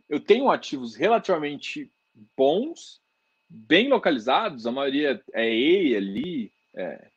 Eu 0.09 0.19
tenho 0.19 0.51
ativos 0.51 0.97
relativamente 0.97 1.91
bons, 2.37 3.01
bem 3.49 3.89
localizados, 3.89 4.67
a 4.67 4.73
maioria 4.73 5.23
é 5.33 5.49
E 5.49 5.97
ali, 5.97 6.53
é, 6.75 7.09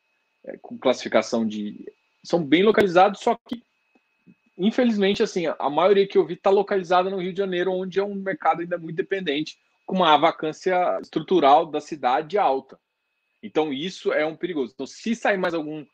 é, 0.45 0.57
com 0.57 0.77
classificação 0.77 1.45
de. 1.45 1.91
São 2.23 2.43
bem 2.43 2.63
localizados, 2.63 3.21
só 3.21 3.35
que, 3.35 3.61
infelizmente, 4.57 5.23
assim, 5.23 5.45
a 5.47 5.69
maioria 5.69 6.07
que 6.07 6.17
eu 6.17 6.25
vi 6.25 6.33
está 6.33 6.49
localizada 6.49 7.09
no 7.09 7.21
Rio 7.21 7.33
de 7.33 7.39
Janeiro, 7.39 7.71
onde 7.71 7.99
é 7.99 8.03
um 8.03 8.15
mercado 8.15 8.61
ainda 8.61 8.77
muito 8.77 8.95
dependente, 8.95 9.57
com 9.85 9.95
uma 9.97 10.17
vacância 10.17 10.99
estrutural 11.01 11.65
da 11.65 11.81
cidade 11.81 12.37
alta. 12.37 12.79
Então 13.41 13.73
isso 13.73 14.13
é 14.13 14.25
um 14.25 14.35
perigoso. 14.35 14.71
Então 14.73 14.87
se 14.87 15.15
sair 15.15 15.37
mais 15.37 15.53
algum 15.53 15.85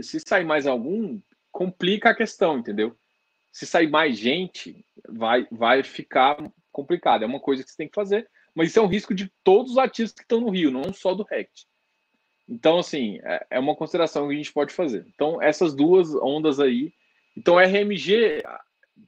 se 0.00 0.20
sair 0.20 0.44
mais 0.44 0.66
algum, 0.66 1.20
complica 1.52 2.08
a 2.08 2.14
questão, 2.14 2.58
entendeu? 2.58 2.96
Se 3.52 3.66
sair 3.66 3.90
mais 3.90 4.16
gente, 4.16 4.84
vai 5.06 5.46
vai 5.50 5.82
ficar 5.82 6.38
complicado. 6.72 7.24
É 7.24 7.26
uma 7.26 7.40
coisa 7.40 7.62
que 7.62 7.70
você 7.70 7.76
tem 7.76 7.88
que 7.88 7.94
fazer, 7.94 8.26
mas 8.54 8.70
isso 8.70 8.78
é 8.78 8.82
um 8.82 8.86
risco 8.86 9.14
de 9.14 9.30
todos 9.44 9.72
os 9.72 9.78
ativos 9.78 10.12
que 10.12 10.22
estão 10.22 10.40
no 10.40 10.48
Rio, 10.48 10.70
não 10.70 10.94
só 10.94 11.14
do 11.14 11.24
RECT. 11.24 11.66
Então, 12.48 12.78
assim, 12.78 13.20
é, 13.22 13.46
é 13.50 13.60
uma 13.60 13.76
consideração 13.76 14.26
que 14.26 14.34
a 14.34 14.36
gente 14.36 14.52
pode 14.52 14.72
fazer. 14.72 15.06
Então, 15.14 15.40
essas 15.40 15.74
duas 15.74 16.14
ondas 16.16 16.58
aí. 16.58 16.92
Então, 17.36 17.58
RMG 17.58 18.42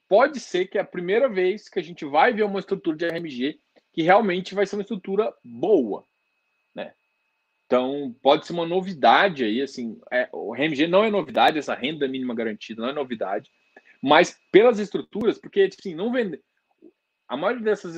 pode 0.09 0.41
ser 0.41 0.67
que 0.67 0.79
é 0.79 0.81
a 0.81 0.85
primeira 0.85 1.29
vez 1.29 1.69
que 1.69 1.79
a 1.79 1.83
gente 1.83 2.05
vai 2.05 2.33
ver 2.33 2.45
uma 2.45 2.61
estrutura 2.61 2.97
de 2.97 3.07
RMG 3.07 3.59
que 3.93 4.03
realmente 4.03 4.55
vai 4.55 4.65
ser 4.65 4.77
uma 4.77 4.83
estrutura 4.83 5.33
boa. 5.45 6.05
Então, 7.73 8.15
pode 8.21 8.47
ser 8.47 8.53
uma 8.53 8.67
novidade 8.67 9.43
aí, 9.45 9.63
assim, 9.63 9.99
é, 10.11 10.29
o 10.31 10.53
RMG 10.53 10.87
não 10.87 11.05
é 11.05 11.11
novidade, 11.11 11.59
essa 11.59 11.75
renda 11.75 12.07
mínima 12.07 12.35
garantida 12.35 12.83
não 12.83 12.91
é 12.91 12.93
novidade, 12.93 13.51
mas 14.03 14.39
pelas 14.51 14.79
estruturas, 14.79 15.39
porque, 15.39 15.63
assim, 15.63 15.95
não 15.95 16.13
vende... 16.13 16.39
A 17.27 17.35
maioria 17.35 17.65
dessas 17.65 17.97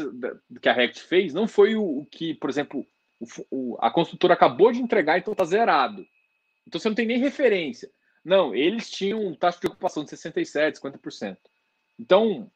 que 0.63 0.69
a 0.69 0.73
Rect 0.73 1.03
fez 1.03 1.35
não 1.35 1.49
foi 1.49 1.75
o, 1.75 1.83
o 1.83 2.07
que, 2.07 2.35
por 2.35 2.49
exemplo, 2.49 2.87
o, 3.19 3.27
o, 3.51 3.77
a 3.81 3.91
construtora 3.91 4.35
acabou 4.35 4.71
de 4.71 4.81
entregar, 4.81 5.19
então 5.19 5.35
tá 5.35 5.45
zerado. 5.45 6.07
Então 6.69 6.81
você 6.81 6.89
não 6.89 6.95
tem 6.95 7.07
nem 7.07 7.19
referência. 7.19 7.91
Não, 8.25 8.55
eles 8.55 8.91
tinham 8.91 9.35
taxa 9.35 9.61
de 9.61 9.67
ocupação 9.67 10.03
de 10.03 10.11
67%, 10.11 10.81
50%. 10.81 11.37
Então, 11.99 12.51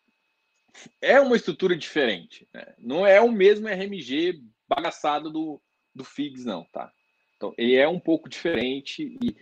é 1.01 1.21
uma 1.21 1.37
estrutura 1.37 1.77
diferente. 1.77 2.49
Né? 2.53 2.75
Não 2.79 3.07
é 3.07 3.21
o 3.21 3.31
mesmo 3.31 3.69
RMG 3.69 4.41
bagaçado 4.67 5.31
do, 5.31 5.61
do 5.95 6.05
FIGS, 6.05 6.45
não, 6.45 6.65
tá? 6.65 6.93
Então, 7.37 7.55
ele 7.57 7.77
é 7.77 7.87
um 7.87 8.01
pouco 8.01 8.29
diferente 8.29 9.17
e, 9.23 9.37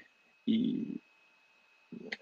e, 0.46 1.00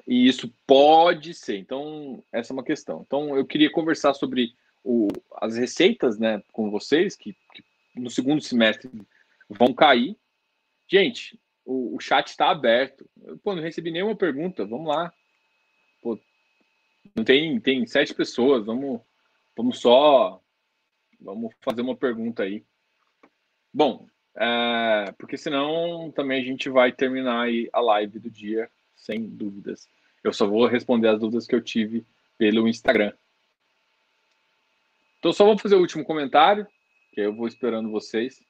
e, 0.07 0.29
isso 0.29 0.53
pode 0.67 1.35
ser. 1.35 1.59
Então, 1.59 2.23
essa 2.33 2.53
é 2.53 2.55
uma 2.55 2.65
questão. 2.65 3.03
Então, 3.07 3.37
eu 3.37 3.45
queria 3.45 3.71
conversar 3.71 4.15
sobre 4.15 4.55
o, 4.85 5.09
as 5.41 5.57
receitas 5.57 6.19
né, 6.19 6.43
com 6.53 6.71
vocês, 6.71 7.17
que, 7.17 7.35
que 7.55 7.65
no 7.97 8.11
segundo 8.11 8.41
semestre 8.41 8.89
vão 9.49 9.73
cair. 9.75 10.17
Gente, 10.87 11.41
o, 11.65 11.97
o 11.97 12.01
chat 12.01 12.29
está 12.29 12.51
aberto. 12.51 13.09
Eu 13.23 13.39
pô, 13.39 13.55
não 13.55 13.63
recebi 13.63 13.91
nenhuma 13.91 14.17
pergunta. 14.17 14.65
Vamos 14.65 14.89
lá. 14.89 15.13
Pô, 16.03 16.19
não 17.15 17.25
tem, 17.25 17.59
tem 17.61 17.87
sete 17.87 18.15
pessoas. 18.15 18.65
Vamos, 18.65 19.01
vamos 19.57 19.81
só. 19.81 20.41
Vamos 21.21 21.55
fazer 21.61 21.83
uma 21.83 21.97
pergunta 21.97 22.43
aí. 22.43 22.65
Bom, 23.73 24.07
é, 24.37 25.13
porque 25.19 25.37
senão 25.37 26.11
também 26.13 26.41
a 26.41 26.45
gente 26.45 26.69
vai 26.69 26.93
terminar 26.93 27.47
a 27.73 27.81
live 27.81 28.19
do 28.19 28.31
dia 28.31 28.71
sem 28.95 29.29
dúvidas. 29.29 29.89
Eu 30.23 30.33
só 30.33 30.47
vou 30.47 30.67
responder 30.67 31.09
as 31.09 31.21
dúvidas 31.21 31.47
que 31.47 31.55
eu 31.55 31.63
tive 31.63 32.05
pelo 32.39 32.69
Instagram. 32.69 33.13
Então, 35.19 35.33
só 35.33 35.45
vou 35.45 35.59
fazer 35.59 35.77
o 35.77 35.81
último 35.81 36.05
comentário, 36.05 36.67
que 37.13 37.21
eu 37.21 37.35
vou 37.35 37.47
esperando 37.47 37.91
vocês. 37.91 38.43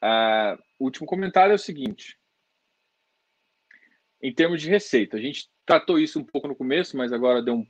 É, 0.00 0.56
o 0.78 0.84
último 0.84 1.06
comentário 1.06 1.52
é 1.52 1.56
o 1.56 1.58
seguinte: 1.58 2.16
em 4.22 4.32
termos 4.32 4.60
de 4.60 4.68
receita, 4.68 5.16
a 5.16 5.20
gente 5.20 5.48
tratou 5.64 5.98
isso 5.98 6.18
um 6.18 6.24
pouco 6.24 6.48
no 6.48 6.56
começo, 6.56 6.96
mas 6.96 7.12
agora 7.12 7.42
deu 7.42 7.54
um 7.54 7.66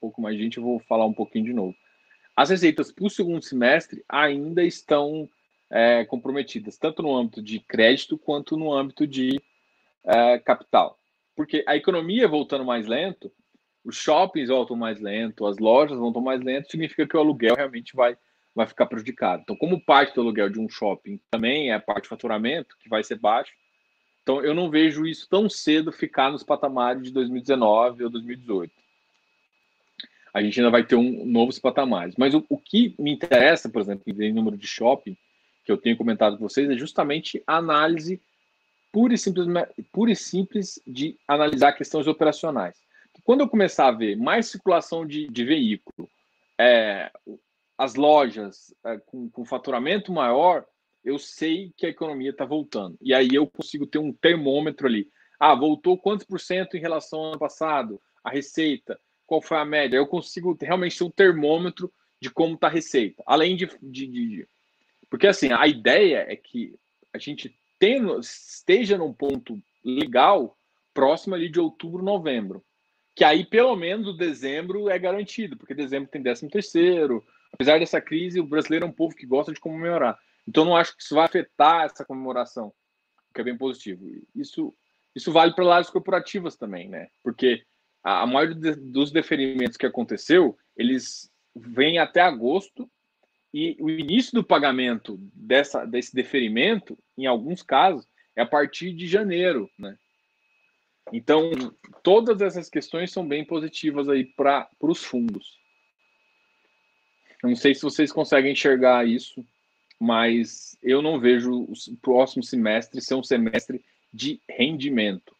pouco 0.00 0.20
mais 0.20 0.36
de 0.36 0.42
gente, 0.42 0.58
eu 0.58 0.62
vou 0.62 0.80
falar 0.80 1.06
um 1.06 1.14
pouquinho 1.14 1.44
de 1.44 1.52
novo. 1.52 1.74
As 2.36 2.50
receitas 2.50 2.90
para 2.90 3.04
o 3.04 3.10
segundo 3.10 3.42
semestre 3.42 4.04
ainda 4.08 4.64
estão 4.64 5.28
é, 5.70 6.04
comprometidas, 6.04 6.78
tanto 6.78 7.02
no 7.02 7.14
âmbito 7.14 7.42
de 7.42 7.60
crédito 7.60 8.18
quanto 8.18 8.56
no 8.56 8.72
âmbito 8.72 9.06
de 9.06 9.40
é, 10.04 10.38
capital. 10.38 10.98
Porque 11.34 11.64
a 11.66 11.76
economia 11.76 12.28
voltando 12.28 12.64
mais 12.64 12.86
lento, 12.86 13.32
os 13.84 13.96
shoppings 13.96 14.48
voltam 14.48 14.76
mais 14.76 15.00
lento, 15.00 15.46
as 15.46 15.58
lojas 15.58 15.98
voltam 15.98 16.22
mais 16.22 16.40
lento, 16.40 16.70
significa 16.70 17.06
que 17.06 17.16
o 17.16 17.20
aluguel 17.20 17.54
realmente 17.56 17.96
vai, 17.96 18.16
vai 18.54 18.66
ficar 18.66 18.86
prejudicado. 18.86 19.42
Então, 19.42 19.56
como 19.56 19.84
parte 19.84 20.14
do 20.14 20.20
aluguel 20.20 20.48
de 20.48 20.60
um 20.60 20.68
shopping 20.68 21.20
também 21.30 21.72
é 21.72 21.78
parte 21.78 22.04
de 22.04 22.08
faturamento, 22.08 22.76
que 22.78 22.88
vai 22.88 23.02
ser 23.02 23.18
baixo, 23.18 23.52
Então, 24.22 24.42
eu 24.44 24.54
não 24.54 24.70
vejo 24.70 25.04
isso 25.04 25.28
tão 25.28 25.48
cedo 25.48 25.90
ficar 25.90 26.30
nos 26.30 26.42
patamares 26.42 27.02
de 27.02 27.10
2019 27.10 28.04
ou 28.04 28.10
2018. 28.10 28.72
A 30.32 30.42
gente 30.42 30.60
ainda 30.60 30.70
vai 30.70 30.84
ter 30.84 30.94
um 30.94 31.26
novos 31.26 31.58
patamares. 31.58 32.14
Mas 32.16 32.32
o, 32.34 32.44
o 32.48 32.56
que 32.56 32.94
me 32.98 33.12
interessa, 33.12 33.68
por 33.68 33.82
exemplo, 33.82 34.04
em 34.22 34.32
número 34.32 34.56
de 34.56 34.66
shopping, 34.66 35.16
que 35.64 35.70
eu 35.70 35.76
tenho 35.76 35.96
comentado 35.96 36.38
com 36.38 36.48
vocês, 36.48 36.70
é 36.70 36.76
justamente 36.76 37.42
a 37.46 37.56
análise 37.56 38.20
pura 38.92 39.14
e 39.14 39.18
simples, 39.18 39.46
pura 39.90 40.12
e 40.12 40.16
simples 40.16 40.80
de 40.86 41.16
analisar 41.26 41.72
questões 41.72 42.06
operacionais. 42.06 42.76
Quando 43.24 43.40
eu 43.40 43.48
começar 43.48 43.88
a 43.88 43.92
ver 43.92 44.16
mais 44.16 44.46
circulação 44.46 45.06
de, 45.06 45.28
de 45.28 45.44
veículo, 45.44 46.08
é, 46.58 47.10
as 47.78 47.94
lojas 47.94 48.74
é, 48.84 48.98
com, 48.98 49.28
com 49.30 49.44
faturamento 49.44 50.12
maior, 50.12 50.64
eu 51.04 51.18
sei 51.18 51.72
que 51.76 51.86
a 51.86 51.88
economia 51.88 52.30
está 52.30 52.44
voltando. 52.44 52.96
E 53.00 53.12
aí 53.12 53.30
eu 53.32 53.46
consigo 53.46 53.86
ter 53.86 53.98
um 53.98 54.12
termômetro 54.12 54.86
ali. 54.86 55.08
Ah, 55.38 55.54
voltou 55.54 55.98
quantos 55.98 56.24
por 56.24 56.40
cento 56.40 56.76
em 56.76 56.80
relação 56.80 57.20
ao 57.20 57.26
ano 57.26 57.38
passado? 57.38 58.00
A 58.22 58.30
receita, 58.30 58.98
qual 59.26 59.42
foi 59.42 59.58
a 59.58 59.64
média? 59.64 59.96
Eu 59.96 60.06
consigo 60.06 60.56
realmente 60.60 60.96
ter 60.96 61.04
um 61.04 61.10
termômetro 61.10 61.92
de 62.20 62.30
como 62.30 62.54
está 62.54 62.68
a 62.68 62.70
receita. 62.70 63.22
Além 63.26 63.56
de, 63.56 63.68
de, 63.82 64.06
de, 64.06 64.48
Porque 65.10 65.26
assim, 65.26 65.52
a 65.52 65.66
ideia 65.66 66.24
é 66.28 66.36
que 66.36 66.74
a 67.12 67.18
gente 67.18 67.52
esteja 68.20 68.96
num 68.96 69.12
ponto 69.12 69.60
legal 69.84 70.56
próximo 70.94 71.34
ali 71.34 71.48
de 71.48 71.58
outubro, 71.58 72.02
novembro. 72.04 72.64
Que 73.14 73.24
aí, 73.24 73.44
pelo 73.44 73.74
menos, 73.74 74.16
dezembro 74.16 74.88
é 74.88 74.98
garantido, 74.98 75.56
porque 75.56 75.74
dezembro 75.74 76.08
tem 76.08 76.22
décimo 76.22 76.48
terceiro. 76.48 77.24
Apesar 77.52 77.78
dessa 77.78 78.00
crise, 78.00 78.40
o 78.40 78.46
brasileiro 78.46 78.86
é 78.86 78.88
um 78.88 78.92
povo 78.92 79.16
que 79.16 79.26
gosta 79.26 79.52
de 79.52 79.60
comemorar. 79.60 80.18
Então, 80.46 80.64
não 80.64 80.76
acho 80.76 80.96
que 80.96 81.02
isso 81.02 81.14
vai 81.14 81.24
afetar 81.24 81.84
essa 81.84 82.04
comemoração, 82.04 82.72
que 83.34 83.40
é 83.40 83.44
bem 83.44 83.56
positivo. 83.56 84.04
Isso, 84.34 84.74
isso 85.14 85.32
vale 85.32 85.54
para 85.54 85.64
lados 85.64 85.90
corporativas 85.90 86.56
também, 86.56 86.88
né? 86.88 87.08
Porque 87.22 87.64
a, 88.02 88.22
a 88.22 88.26
maioria 88.26 88.76
dos 88.76 89.10
deferimentos 89.10 89.76
que 89.76 89.86
aconteceu, 89.86 90.56
eles 90.76 91.30
vêm 91.54 91.98
até 91.98 92.20
agosto 92.20 92.90
e 93.54 93.76
o 93.78 93.90
início 93.90 94.32
do 94.32 94.42
pagamento 94.42 95.18
dessa, 95.34 95.84
desse 95.84 96.14
deferimento, 96.14 96.98
em 97.16 97.26
alguns 97.26 97.62
casos, 97.62 98.08
é 98.34 98.42
a 98.42 98.46
partir 98.46 98.92
de 98.92 99.06
janeiro, 99.06 99.70
né? 99.78 99.96
Então, 101.12 101.50
todas 102.02 102.40
essas 102.40 102.70
questões 102.70 103.12
são 103.12 103.26
bem 103.26 103.44
positivas 103.44 104.08
aí 104.08 104.24
para 104.24 104.68
os 104.80 105.04
fundos. 105.04 105.58
Eu 107.42 107.50
não 107.50 107.56
sei 107.56 107.74
se 107.74 107.82
vocês 107.82 108.12
conseguem 108.12 108.52
enxergar 108.52 109.06
isso 109.06 109.44
mas 110.02 110.76
eu 110.82 111.00
não 111.00 111.20
vejo 111.20 111.62
o 111.62 111.96
próximo 112.02 112.42
semestre 112.42 113.00
ser 113.00 113.14
um 113.14 113.22
semestre 113.22 113.84
de 114.12 114.40
rendimento, 114.50 115.32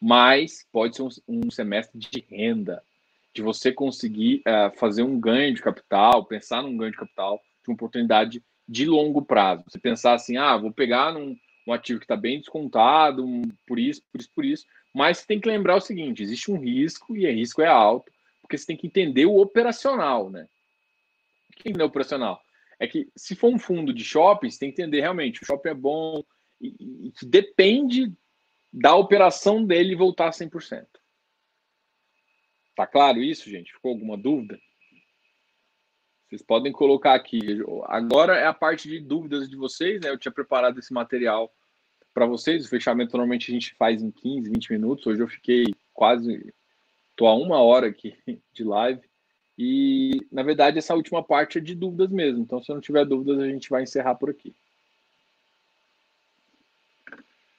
mas 0.00 0.64
pode 0.70 0.94
ser 0.94 1.02
um, 1.02 1.08
um 1.26 1.50
semestre 1.50 1.98
de 1.98 2.24
renda, 2.30 2.80
de 3.34 3.42
você 3.42 3.72
conseguir 3.72 4.40
uh, 4.46 4.70
fazer 4.78 5.02
um 5.02 5.18
ganho 5.18 5.52
de 5.52 5.60
capital, 5.60 6.24
pensar 6.24 6.62
num 6.62 6.76
ganho 6.76 6.92
de 6.92 6.96
capital, 6.96 7.42
de 7.64 7.70
uma 7.70 7.74
oportunidade 7.74 8.40
de 8.68 8.86
longo 8.86 9.20
prazo. 9.20 9.64
Você 9.66 9.80
pensar 9.80 10.14
assim, 10.14 10.36
ah, 10.36 10.56
vou 10.56 10.70
pegar 10.70 11.12
num, 11.12 11.36
um 11.66 11.72
ativo 11.72 11.98
que 11.98 12.04
está 12.04 12.16
bem 12.16 12.38
descontado, 12.38 13.26
um, 13.26 13.42
por 13.66 13.80
isso, 13.80 14.00
por 14.12 14.20
isso, 14.20 14.30
por 14.32 14.44
isso, 14.44 14.64
mas 14.94 15.18
você 15.18 15.26
tem 15.26 15.40
que 15.40 15.48
lembrar 15.48 15.74
o 15.74 15.80
seguinte: 15.80 16.22
existe 16.22 16.52
um 16.52 16.60
risco 16.60 17.16
e 17.16 17.26
o 17.26 17.32
risco 17.32 17.60
é 17.60 17.66
alto, 17.66 18.12
porque 18.40 18.56
você 18.56 18.64
tem 18.64 18.76
que 18.76 18.86
entender 18.86 19.26
o 19.26 19.38
operacional, 19.38 20.30
né? 20.30 20.46
O 21.50 21.56
que 21.56 21.68
é 21.68 21.82
o 21.82 21.86
operacional? 21.86 22.43
É 22.84 22.88
que 22.88 23.08
se 23.16 23.34
for 23.34 23.52
um 23.52 23.58
fundo 23.58 23.92
de 23.92 24.04
shopping, 24.04 24.50
você 24.50 24.58
tem 24.58 24.72
que 24.72 24.80
entender 24.80 25.00
realmente, 25.00 25.42
o 25.42 25.46
shopping 25.46 25.70
é 25.70 25.74
bom 25.74 26.22
e, 26.60 27.12
que 27.18 27.26
depende 27.26 28.12
da 28.72 28.94
operação 28.94 29.64
dele 29.64 29.94
voltar 29.94 30.28
a 30.28 30.32
100%. 30.32 30.86
Tá 32.76 32.86
claro 32.86 33.22
isso, 33.22 33.48
gente? 33.48 33.72
Ficou 33.72 33.92
alguma 33.92 34.16
dúvida? 34.16 34.58
Vocês 36.28 36.42
podem 36.42 36.72
colocar 36.72 37.14
aqui. 37.14 37.40
Agora 37.84 38.34
é 38.36 38.46
a 38.46 38.54
parte 38.54 38.88
de 38.88 38.98
dúvidas 38.98 39.48
de 39.48 39.56
vocês, 39.56 40.00
né? 40.00 40.10
Eu 40.10 40.18
tinha 40.18 40.32
preparado 40.32 40.78
esse 40.78 40.92
material 40.92 41.54
para 42.12 42.26
vocês. 42.26 42.64
O 42.64 42.68
fechamento 42.68 43.12
normalmente 43.12 43.50
a 43.50 43.54
gente 43.54 43.74
faz 43.76 44.02
em 44.02 44.10
15, 44.10 44.50
20 44.50 44.72
minutos. 44.72 45.06
Hoje 45.06 45.22
eu 45.22 45.28
fiquei 45.28 45.66
quase. 45.92 46.52
Estou 47.10 47.28
a 47.28 47.34
uma 47.34 47.62
hora 47.62 47.86
aqui 47.86 48.16
de 48.52 48.64
live. 48.64 49.00
E, 49.56 50.26
na 50.32 50.42
verdade, 50.42 50.78
essa 50.78 50.94
última 50.94 51.22
parte 51.22 51.58
é 51.58 51.60
de 51.60 51.74
dúvidas 51.74 52.10
mesmo. 52.10 52.42
Então, 52.42 52.62
se 52.62 52.70
não 52.70 52.80
tiver 52.80 53.04
dúvidas, 53.04 53.38
a 53.38 53.48
gente 53.48 53.70
vai 53.70 53.82
encerrar 53.82 54.16
por 54.16 54.30
aqui. 54.30 54.54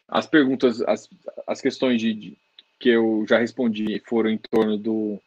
As 0.07 0.27
perguntas, 0.27 0.81
as, 0.81 1.09
as 1.47 1.61
questões 1.61 1.99
de, 1.99 2.13
de, 2.13 2.37
que 2.79 2.89
eu 2.89 3.25
já 3.27 3.37
respondi 3.37 4.01
foram 4.05 4.29
em 4.29 4.37
torno 4.37 4.77
do. 4.77 5.19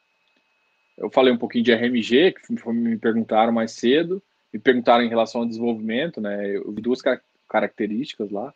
Eu 0.96 1.10
falei 1.10 1.32
um 1.32 1.38
pouquinho 1.38 1.64
de 1.64 1.72
RMG, 1.72 2.32
que 2.32 2.70
me 2.72 2.98
perguntaram 2.98 3.52
mais 3.52 3.72
cedo, 3.72 4.22
me 4.52 4.58
perguntaram 4.58 5.04
em 5.04 5.08
relação 5.08 5.42
ao 5.42 5.46
desenvolvimento, 5.46 6.20
né? 6.20 6.56
Eu 6.56 6.70
vi 6.72 6.82
duas 6.82 7.00
car 7.00 7.22
características 7.48 8.30
lá. 8.30 8.52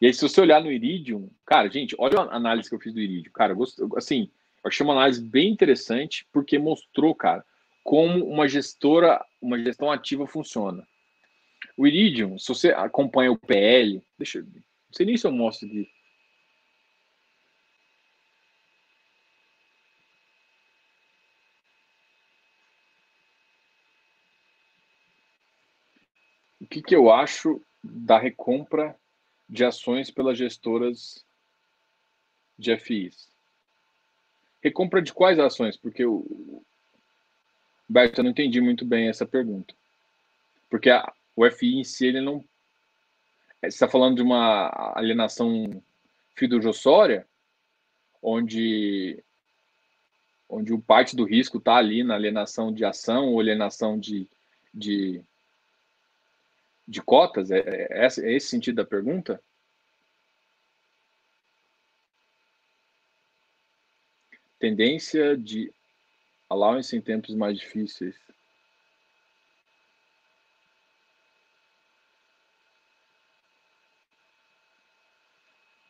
E 0.00 0.06
aí, 0.06 0.12
se 0.12 0.20
você 0.20 0.40
olhar 0.40 0.60
no 0.60 0.72
Iridium, 0.72 1.30
cara, 1.46 1.70
gente, 1.70 1.94
olha 1.98 2.18
a 2.18 2.34
análise 2.34 2.68
que 2.68 2.74
eu 2.74 2.80
fiz 2.80 2.92
do 2.92 3.00
Iridium. 3.00 3.32
Cara, 3.32 3.52
eu 3.52 3.56
gosto, 3.56 3.96
assim, 3.96 4.28
achei 4.64 4.84
uma 4.84 4.94
análise 4.94 5.22
bem 5.22 5.50
interessante 5.50 6.26
porque 6.32 6.58
mostrou, 6.58 7.14
cara, 7.14 7.44
como 7.82 8.24
uma 8.26 8.48
gestora, 8.48 9.24
uma 9.40 9.58
gestão 9.62 9.90
ativa 9.92 10.26
funciona. 10.26 10.86
O 11.76 11.86
Iridium, 11.86 12.38
se 12.38 12.48
você 12.48 12.70
acompanha 12.70 13.30
o 13.32 13.38
PL, 13.38 14.02
deixa 14.16 14.38
eu, 14.38 14.44
não 14.44 14.62
sei 14.92 15.06
nem 15.06 15.16
se 15.16 15.26
eu 15.26 15.32
mostro 15.32 15.66
aqui. 15.68 15.88
O 26.60 26.66
que, 26.66 26.80
que 26.80 26.96
eu 26.96 27.12
acho 27.12 27.60
da 27.82 28.18
recompra 28.18 28.98
de 29.46 29.64
ações 29.64 30.10
pelas 30.10 30.38
gestoras 30.38 31.24
de 32.58 32.72
FIs? 32.72 33.33
Recompra 34.64 35.02
de 35.02 35.12
quais 35.12 35.38
ações? 35.38 35.76
Porque 35.76 36.06
o, 36.06 36.62
Beto, 37.86 38.20
eu 38.20 38.24
não 38.24 38.30
entendi 38.30 38.62
muito 38.62 38.82
bem 38.82 39.08
essa 39.08 39.26
pergunta. 39.26 39.74
Porque 40.70 40.88
a, 40.88 41.12
o 41.36 41.48
FI 41.50 41.80
em 41.80 41.84
si, 41.84 42.06
ele 42.06 42.22
não. 42.22 42.42
Você 43.60 43.68
está 43.68 43.86
falando 43.86 44.16
de 44.16 44.22
uma 44.22 44.92
alienação 44.96 45.82
fiduciária, 46.34 47.26
onde, 48.22 49.22
onde 50.48 50.72
o 50.72 50.80
parte 50.80 51.14
do 51.14 51.24
risco 51.24 51.58
está 51.58 51.76
ali 51.76 52.02
na 52.02 52.14
alienação 52.14 52.72
de 52.72 52.86
ação 52.86 53.32
ou 53.32 53.40
alienação 53.40 53.98
de, 53.98 54.26
de, 54.72 55.22
de 56.88 57.02
cotas? 57.02 57.50
É, 57.50 57.58
é, 57.90 58.06
é 58.06 58.32
esse 58.32 58.48
sentido 58.48 58.76
da 58.76 58.84
pergunta? 58.84 59.42
Tendência 64.58 65.36
de 65.36 65.72
allowance 66.48 66.96
em 66.96 67.00
tempos 67.00 67.34
mais 67.34 67.58
difíceis. 67.58 68.14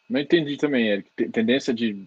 Não 0.08 0.20
entendi 0.20 0.56
também, 0.56 0.88
Eric. 0.88 1.10
Tendência 1.30 1.72
de, 1.72 2.06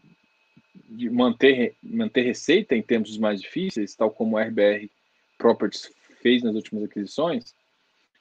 de 0.89 1.09
manter, 1.09 1.75
manter 1.81 2.21
receita 2.21 2.75
em 2.75 2.81
tempos 2.81 3.17
mais 3.17 3.41
difíceis, 3.41 3.95
tal 3.95 4.11
como 4.11 4.35
o 4.35 4.39
RBR 4.39 4.89
Properties 5.37 5.91
fez 6.21 6.43
nas 6.43 6.55
últimas 6.55 6.83
aquisições? 6.83 7.55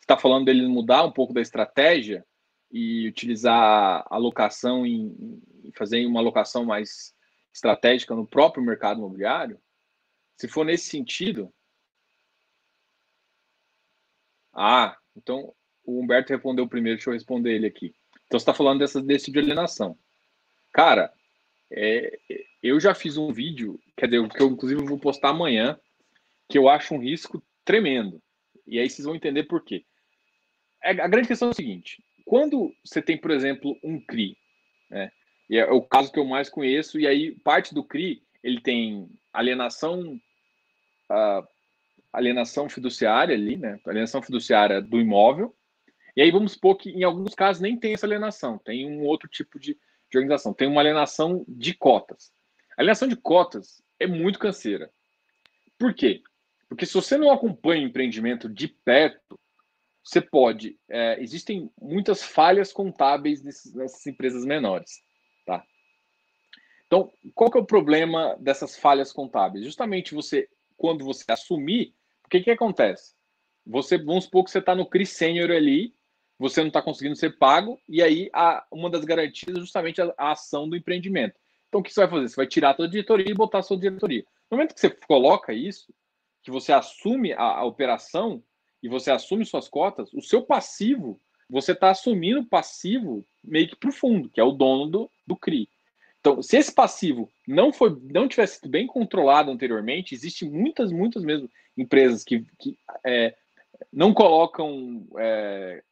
está 0.07 0.17
falando 0.17 0.45
dele 0.45 0.67
mudar 0.69 1.05
um 1.05 1.11
pouco 1.11 1.35
da 1.35 1.41
estratégia 1.41 2.25
e 2.71 3.09
utilizar 3.09 4.05
a 4.09 4.15
alocação 4.15 4.87
em, 4.87 5.43
em 5.65 5.73
fazer 5.73 6.07
uma 6.07 6.21
alocação 6.21 6.65
mais 6.65 7.13
estratégica 7.57 8.15
no 8.15 8.27
próprio 8.27 8.65
mercado 8.65 8.99
imobiliário? 8.99 9.61
Se 10.37 10.47
for 10.47 10.65
nesse 10.65 10.89
sentido. 10.89 11.53
Ah, 14.53 14.97
então 15.17 15.55
o 15.85 16.01
Humberto 16.01 16.33
respondeu 16.33 16.69
primeiro, 16.69 16.97
deixa 16.97 17.11
eu 17.11 17.15
responder 17.15 17.55
ele 17.55 17.67
aqui. 17.67 17.95
Então 18.27 18.39
você 18.39 18.43
está 18.43 18.55
falando 18.55 18.81
dessa, 18.81 19.01
desse 19.03 19.31
de 19.31 19.39
alienação. 19.39 19.99
Cara, 20.73 21.13
é, 21.71 22.19
eu 22.63 22.79
já 22.79 22.95
fiz 22.95 23.17
um 23.17 23.33
vídeo, 23.33 23.81
quer 23.97 24.07
dizer, 24.07 24.29
que 24.29 24.43
eu 24.43 24.49
inclusive 24.49 24.83
vou 24.85 24.99
postar 24.99 25.31
amanhã, 25.31 25.79
que 26.49 26.59
eu 26.59 26.69
acho 26.69 26.95
um 26.95 27.01
risco 27.01 27.43
tremendo. 27.65 28.23
E 28.67 28.79
aí 28.79 28.89
vocês 28.89 29.07
vão 29.07 29.15
entender 29.15 29.45
por 29.45 29.65
quê. 29.65 29.85
É, 30.83 30.91
a 30.91 31.09
grande 31.09 31.29
questão 31.29 31.49
é 31.49 31.51
o 31.53 31.55
seguinte: 31.55 32.03
quando 32.25 32.73
você 32.85 33.01
tem, 33.01 33.19
por 33.19 33.31
exemplo, 33.31 33.79
um 33.83 34.01
CRI, 34.05 34.37
né, 34.91 35.11
e 35.49 35.59
é 35.59 35.71
o 35.71 35.83
caso 35.83 36.11
que 36.13 36.19
eu 36.19 36.25
mais 36.25 36.49
conheço, 36.49 36.99
e 36.99 37.07
aí 37.07 37.33
parte 37.41 37.75
do 37.75 37.85
CRI 37.85 38.23
ele 38.43 38.61
tem 38.61 39.09
alienação 39.33 40.19
a 41.09 41.47
alienação 42.13 42.69
fiduciária 42.69 43.35
ali, 43.35 43.57
né? 43.57 43.79
Alienação 43.87 44.23
fiduciária 44.23 44.81
do 44.81 44.99
imóvel. 44.99 45.55
E 46.17 46.23
aí 46.23 46.31
vamos 46.31 46.53
supor 46.53 46.77
que 46.77 46.91
em 46.91 47.05
alguns 47.05 47.35
casos 47.35 47.61
nem 47.61 47.79
tem 47.79 47.93
essa 47.93 48.07
alienação, 48.07 48.59
tem 48.59 48.91
um 48.91 49.05
outro 49.05 49.29
tipo 49.29 49.59
de, 49.59 49.79
de 50.11 50.19
organização. 50.19 50.55
Tem 50.55 50.67
uma 50.67 50.81
alienação 50.81 51.45
de 51.47 51.75
cotas. 51.75 52.33
A 52.77 52.81
alienação 52.81 53.07
de 53.07 53.17
cotas 53.17 53.83
é 54.01 54.07
muito 54.07 54.39
canseira. 54.39 54.91
Por 55.79 55.95
quê? 55.95 56.23
Porque 56.69 56.87
se 56.87 56.95
você 56.95 57.17
não 57.17 57.31
acompanha 57.31 57.85
o 57.85 57.89
empreendimento 57.89 58.49
de 58.49 58.67
perto, 58.67 59.39
você 60.03 60.21
pode. 60.21 60.79
É, 60.89 61.21
existem 61.21 61.71
muitas 61.81 62.23
falhas 62.23 62.73
contábeis 62.73 63.43
nessas 63.43 64.07
empresas 64.07 64.45
menores. 64.45 65.03
Então, 66.87 67.11
qual 67.35 67.51
que 67.51 67.59
é 67.59 67.61
o 67.61 67.67
problema 67.67 68.37
dessas 68.39 68.77
falhas 68.77 69.13
contábeis? 69.13 69.65
Justamente 69.65 70.15
você, 70.15 70.49
quando 70.77 71.05
você 71.05 71.25
assumir, 71.31 71.95
o 72.25 72.29
que, 72.29 72.41
que 72.41 72.51
acontece? 72.51 73.15
Você, 73.67 73.99
vamos 73.99 74.25
supor 74.25 74.45
que 74.45 74.51
você 74.51 74.59
está 74.59 74.75
no 74.75 74.87
CRI 74.87 75.05
Sênior 75.05 75.51
ali, 75.51 75.95
você 76.39 76.61
não 76.61 76.69
está 76.69 76.81
conseguindo 76.81 77.17
ser 77.17 77.39
pago, 77.39 77.81
e 77.89 78.03
aí 78.03 78.31
a, 78.33 78.65
uma 78.71 78.89
das 78.89 79.05
garantias 79.05 79.57
é 79.57 79.61
justamente 79.61 80.01
a, 80.01 80.15
a, 80.17 80.33
ação 80.33 80.69
do 80.69 80.77
empreendimento. 80.77 81.35
Então, 81.69 81.81
o 81.81 81.83
que 81.83 81.93
você 81.93 82.01
vai 82.01 82.11
fazer? 82.11 82.29
Você 82.29 82.37
vai 82.37 82.47
tirar 82.47 82.71
a 82.71 82.77
sua 82.77 82.89
diretoria 82.89 83.31
e 83.31 83.35
botar 83.35 83.59
a 83.59 83.63
sua 83.63 83.77
diretoria. 83.77 84.25
No 84.49 84.57
momento 84.57 84.75
que 84.75 84.81
você 84.81 84.91
coloca 84.91 85.53
isso, 85.53 85.93
que 86.43 86.51
você 86.51 86.73
assume 86.73 87.33
a, 87.33 87.43
a 87.43 87.65
operação 87.65 88.43
e 88.81 88.89
você 88.89 89.11
assume 89.11 89.45
suas 89.45 89.69
cotas, 89.69 90.13
o 90.13 90.21
seu 90.21 90.43
passivo, 90.43 91.21
você 91.51 91.73
está 91.73 91.91
assumindo 91.91 92.41
o 92.41 92.47
passivo 92.47 93.27
meio 93.43 93.69
que 93.69 93.77
para 93.77 93.91
o 93.91 93.93
fundo, 93.93 94.31
que 94.31 94.41
é 94.41 94.45
o 94.45 94.53
dono 94.53 94.87
do, 94.87 95.11
do 95.27 95.37
CRI. 95.37 95.69
Então, 96.27 96.43
se 96.43 96.57
esse 96.57 96.75
passivo 96.75 97.31
não 97.47 97.73
foi, 97.73 97.97
não 98.13 98.27
tivesse 98.27 98.57
sido 98.57 98.69
bem 98.69 98.85
controlado 98.85 99.49
anteriormente, 99.49 100.13
existem 100.13 100.51
muitas, 100.51 100.91
muitas 100.91 101.23
mesmo 101.23 101.49
empresas 101.79 102.25
que, 102.25 102.45
que 102.59 102.77
é, 103.05 103.33
não 103.93 104.13
colocam 104.13 105.07
é, 105.19 105.85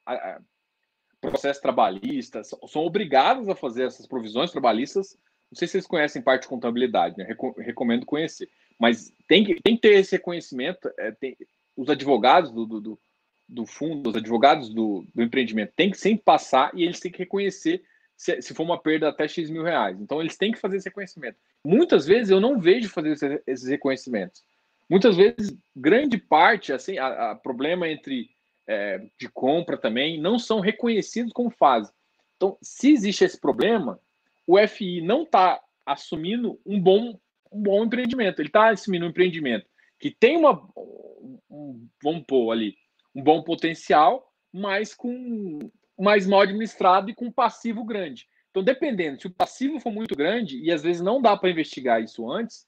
processo 1.21 1.63
trabalhista, 1.63 2.43
são 2.43 2.83
obrigadas 2.83 3.49
a 3.49 3.55
fazer 3.55 3.85
essas 3.85 4.09
provisões 4.09 4.51
trabalhistas. 4.51 5.17
Não 5.53 5.57
sei 5.57 5.69
se 5.69 5.73
vocês 5.73 5.87
conhecem 5.87 6.21
parte 6.21 6.43
de 6.43 6.49
contabilidade, 6.49 7.17
né? 7.17 7.29
recomendo 7.59 8.05
conhecer. 8.05 8.51
Mas 8.77 9.13
tem 9.29 9.45
que, 9.45 9.63
tem 9.63 9.77
que 9.77 9.83
ter 9.83 10.01
esse 10.01 10.17
reconhecimento. 10.17 10.91
É, 10.99 11.13
tem, 11.13 11.37
os 11.77 11.89
advogados 11.89 12.51
do, 12.51 12.67
do, 12.67 12.99
do, 13.49 13.67
fundo, 13.67 14.11
os 14.11 14.17
advogados 14.17 14.69
do, 14.69 15.07
do 15.15 15.23
empreendimento, 15.23 15.73
têm 15.77 15.93
que 15.93 15.97
sempre 15.97 16.25
passar 16.25 16.73
e 16.75 16.83
eles 16.83 16.99
têm 16.99 17.13
que 17.13 17.19
reconhecer 17.19 17.85
se, 18.17 18.41
se, 18.43 18.55
for 18.55 18.63
uma 18.63 18.81
perda 18.81 19.09
até 19.09 19.27
X 19.27 19.51
mil 19.51 19.63
reais. 19.63 20.01
Então, 20.01 20.21
eles 20.21 20.37
têm 20.37 20.53
que 20.53 20.59
fazer 20.59 20.77
esse 20.77 20.89
reconhecimento. 20.89 21.37
Muitas 21.65 22.07
vezes 22.07 22.31
eu 22.31 22.41
não 22.41 22.59
vejo 22.59 22.89
fazer 22.89 23.43
esses 23.47 23.69
reconhecimentos. 23.69 24.43
Muitas 24.89 25.17
vezes, 25.17 25.57
grande 25.75 26.19
parte, 26.19 26.73
assim, 26.73 26.99
a, 26.99 27.31
a 27.31 27.35
problema 27.35 27.89
entre 27.89 28.31
é, 28.67 29.01
de 29.19 29.29
compra 29.29 29.77
também, 29.77 30.21
não 30.21 30.39
são 30.39 30.61
reconhecidos 30.61 31.33
como 31.33 31.51
fase. 31.51 31.93
Então, 32.37 32.57
se 32.63 32.93
existe 32.93 33.25
esse 33.25 33.41
problema, 33.41 34.01
o 34.47 34.59
FI 34.67 35.01
não 35.01 35.23
está 35.23 35.61
assumindo 35.87 36.61
um 36.65 36.81
bom, 36.81 37.19
um 37.51 37.63
bom 37.63 37.85
empreendimento. 37.85 38.41
Ele 38.41 38.49
está 38.49 38.71
assumindo 38.71 39.07
um 39.07 39.11
empreendimento 39.11 39.67
que 39.99 40.11
tem 40.11 40.37
uma, 40.37 40.69
um, 41.51 41.89
vamos 42.03 42.25
pôr 42.27 42.53
ali, 42.53 42.77
um 43.15 43.23
bom 43.23 43.43
potencial, 43.43 44.31
mas 44.53 44.95
com 44.95 45.59
mais 45.99 46.27
mal 46.27 46.41
administrado 46.41 47.11
e 47.11 47.15
com 47.15 47.31
passivo 47.31 47.85
grande. 47.85 48.29
Então, 48.51 48.63
dependendo, 48.63 49.21
se 49.21 49.27
o 49.27 49.31
passivo 49.31 49.81
for 49.81 49.91
muito 49.91 50.15
grande, 50.15 50.59
e 50.61 50.71
às 50.71 50.83
vezes 50.83 51.03
não 51.03 51.21
dá 51.21 51.37
para 51.37 51.51
investigar 51.51 52.03
isso 52.03 52.31
antes, 52.31 52.67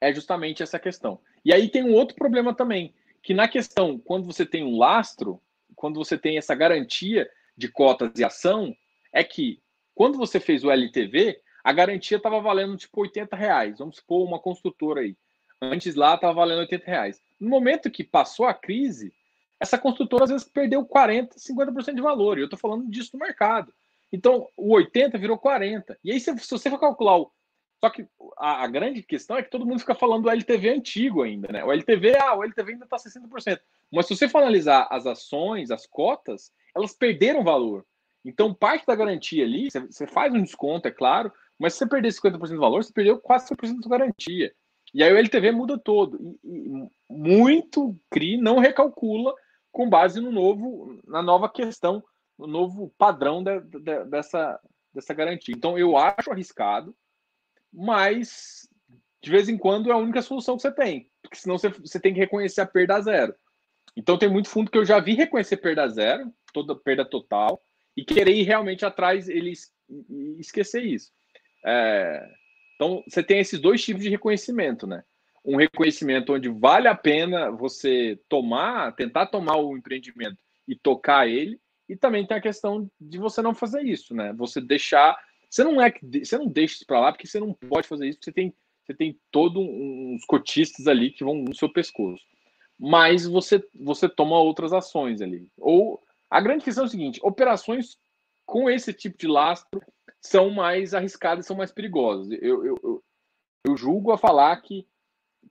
é 0.00 0.12
justamente 0.12 0.62
essa 0.62 0.78
questão. 0.78 1.20
E 1.44 1.52
aí 1.52 1.68
tem 1.68 1.82
um 1.82 1.94
outro 1.94 2.14
problema 2.14 2.54
também, 2.54 2.94
que 3.22 3.34
na 3.34 3.48
questão, 3.48 3.98
quando 3.98 4.26
você 4.26 4.44
tem 4.44 4.64
um 4.64 4.78
lastro, 4.78 5.40
quando 5.74 5.96
você 5.96 6.16
tem 6.16 6.38
essa 6.38 6.54
garantia 6.54 7.30
de 7.56 7.68
cotas 7.68 8.18
e 8.18 8.24
ação, 8.24 8.74
é 9.12 9.22
que 9.22 9.62
quando 9.94 10.18
você 10.18 10.40
fez 10.40 10.64
o 10.64 10.70
LTV, 10.70 11.40
a 11.62 11.72
garantia 11.72 12.16
estava 12.16 12.40
valendo 12.40 12.76
tipo 12.76 13.00
80 13.00 13.36
reais. 13.36 13.78
Vamos 13.78 13.96
supor 13.96 14.26
uma 14.26 14.38
construtora 14.38 15.00
aí. 15.00 15.16
Antes 15.60 15.94
lá 15.94 16.14
estava 16.14 16.34
valendo 16.34 16.60
80 16.60 16.84
reais. 16.84 17.22
No 17.40 17.48
momento 17.48 17.90
que 17.90 18.04
passou 18.04 18.46
a 18.46 18.52
crise, 18.52 19.14
essa 19.60 19.78
construtora 19.78 20.24
às 20.24 20.30
vezes 20.30 20.46
perdeu 20.46 20.84
40, 20.84 21.36
50% 21.36 21.94
de 21.94 22.02
valor. 22.02 22.38
E 22.38 22.42
eu 22.42 22.46
estou 22.46 22.58
falando 22.58 22.88
disso 22.90 23.10
no 23.14 23.24
mercado. 23.24 23.72
Então, 24.12 24.46
o 24.56 24.74
80 24.74 25.18
virou 25.18 25.38
40. 25.38 25.98
E 26.04 26.12
aí, 26.12 26.20
se, 26.20 26.36
se 26.38 26.50
você 26.50 26.70
for 26.70 26.78
calcular 26.78 27.18
o, 27.18 27.32
só 27.84 27.90
que 27.90 28.06
a, 28.38 28.64
a, 28.64 28.66
grande 28.66 29.02
questão 29.02 29.36
é 29.36 29.42
que 29.42 29.50
todo 29.50 29.66
mundo 29.66 29.80
fica 29.80 29.94
falando 29.94 30.22
do 30.22 30.30
LTV 30.30 30.70
antigo 30.70 31.22
ainda, 31.22 31.52
né? 31.52 31.62
O 31.64 31.72
LTV, 31.72 32.16
ah, 32.16 32.34
o 32.34 32.42
LTV 32.42 32.72
ainda 32.72 32.84
está 32.84 32.96
60%. 32.96 33.60
Mas 33.92 34.06
se 34.06 34.16
você 34.16 34.28
for 34.28 34.38
analisar 34.38 34.88
as 34.90 35.06
ações, 35.06 35.70
as 35.70 35.86
cotas, 35.86 36.50
elas 36.74 36.94
perderam 36.94 37.44
valor. 37.44 37.84
Então, 38.24 38.54
parte 38.54 38.86
da 38.86 38.94
garantia 38.94 39.44
ali, 39.44 39.68
você 39.70 40.06
faz 40.06 40.32
um 40.32 40.42
desconto, 40.42 40.88
é 40.88 40.90
claro, 40.90 41.30
mas 41.58 41.74
se 41.74 41.80
você 41.80 41.86
perder 41.86 42.08
50% 42.08 42.38
do 42.38 42.58
valor, 42.58 42.82
você 42.82 42.92
perdeu 42.92 43.18
quase 43.18 43.48
100% 43.54 43.80
da 43.80 43.98
garantia. 43.98 44.52
E 44.94 45.02
aí 45.02 45.12
o 45.12 45.18
LTV 45.18 45.50
muda 45.50 45.76
todo. 45.76 46.38
E, 46.42 46.48
e 46.48 46.88
muito 47.10 47.94
CRI 48.10 48.38
não 48.38 48.60
recalcula 48.60 49.34
com 49.74 49.90
base 49.90 50.20
no 50.20 50.32
novo, 50.32 50.98
na 51.06 51.22
nova 51.22 51.48
questão, 51.48 52.02
no 52.38 52.46
novo 52.46 52.94
padrão 52.96 53.44
de, 53.44 53.60
de, 53.60 54.04
dessa, 54.06 54.58
dessa 54.94 55.12
garantia. 55.12 55.54
Então, 55.54 55.78
eu 55.78 55.96
acho 55.98 56.30
arriscado 56.30 56.96
mas 57.74 58.68
de 59.20 59.30
vez 59.30 59.48
em 59.48 59.58
quando 59.58 59.90
é 59.90 59.92
a 59.92 59.98
única 59.98 60.22
solução 60.22 60.56
que 60.56 60.62
você 60.62 60.70
tem, 60.70 61.10
porque 61.20 61.36
senão 61.36 61.58
você, 61.58 61.70
você 61.70 61.98
tem 61.98 62.14
que 62.14 62.20
reconhecer 62.20 62.60
a 62.60 62.66
perda 62.66 63.00
zero. 63.00 63.34
Então 63.96 64.18
tem 64.18 64.28
muito 64.28 64.48
fundo 64.48 64.70
que 64.70 64.78
eu 64.78 64.84
já 64.84 65.00
vi 65.00 65.14
reconhecer 65.14 65.56
perda 65.56 65.88
zero, 65.88 66.32
toda 66.52 66.76
perda 66.76 67.04
total, 67.04 67.60
e 67.96 68.04
querer 68.04 68.34
ir 68.34 68.42
realmente 68.42 68.84
atrás 68.84 69.28
eles 69.28 69.72
esquecer 70.38 70.84
isso. 70.84 71.10
É, 71.66 72.24
então 72.74 73.02
você 73.08 73.22
tem 73.22 73.40
esses 73.40 73.60
dois 73.60 73.82
tipos 73.82 74.02
de 74.02 74.10
reconhecimento, 74.10 74.86
né? 74.86 75.02
Um 75.44 75.56
reconhecimento 75.56 76.32
onde 76.32 76.48
vale 76.48 76.88
a 76.88 76.94
pena 76.94 77.50
você 77.50 78.18
tomar, 78.28 78.94
tentar 78.94 79.26
tomar 79.26 79.56
o 79.56 79.76
empreendimento 79.76 80.38
e 80.66 80.74
tocar 80.74 81.28
ele, 81.28 81.60
e 81.88 81.94
também 81.96 82.26
tem 82.26 82.36
a 82.36 82.40
questão 82.40 82.90
de 82.98 83.18
você 83.18 83.42
não 83.42 83.54
fazer 83.54 83.82
isso, 83.82 84.14
né? 84.14 84.32
Você 84.34 84.60
deixar 84.60 85.16
você 85.50 85.62
não 85.62 85.80
é 85.80 85.92
você 86.24 86.36
não 86.36 86.48
deixa 86.48 86.76
isso 86.76 86.86
para 86.86 86.98
lá 86.98 87.12
porque 87.12 87.26
você 87.26 87.38
não 87.38 87.52
pode 87.52 87.86
fazer 87.86 88.08
isso, 88.08 88.18
você 88.22 88.32
tem 88.32 88.54
você 88.84 88.94
tem 88.94 89.18
todos 89.30 89.62
uns 89.62 90.24
cotistas 90.26 90.86
ali 90.86 91.10
que 91.10 91.24
vão 91.24 91.36
no 91.36 91.54
seu 91.54 91.72
pescoço. 91.72 92.22
Mas 92.78 93.26
você 93.26 93.62
você 93.74 94.08
toma 94.08 94.38
outras 94.38 94.72
ações 94.72 95.20
ali. 95.20 95.48
Ou 95.58 96.02
a 96.30 96.40
grande 96.40 96.64
questão 96.64 96.84
é 96.84 96.86
o 96.86 96.90
seguinte, 96.90 97.20
operações 97.22 97.96
com 98.44 98.68
esse 98.68 98.92
tipo 98.92 99.16
de 99.16 99.26
lastro 99.26 99.80
são 100.20 100.50
mais 100.50 100.92
arriscadas, 100.94 101.46
são 101.46 101.56
mais 101.56 101.70
perigosas. 101.70 102.30
Eu, 102.42 102.64
eu, 102.64 102.76
eu, 102.82 103.04
eu 103.66 103.76
julgo 103.76 104.10
a 104.10 104.18
falar 104.18 104.56
que 104.60 104.86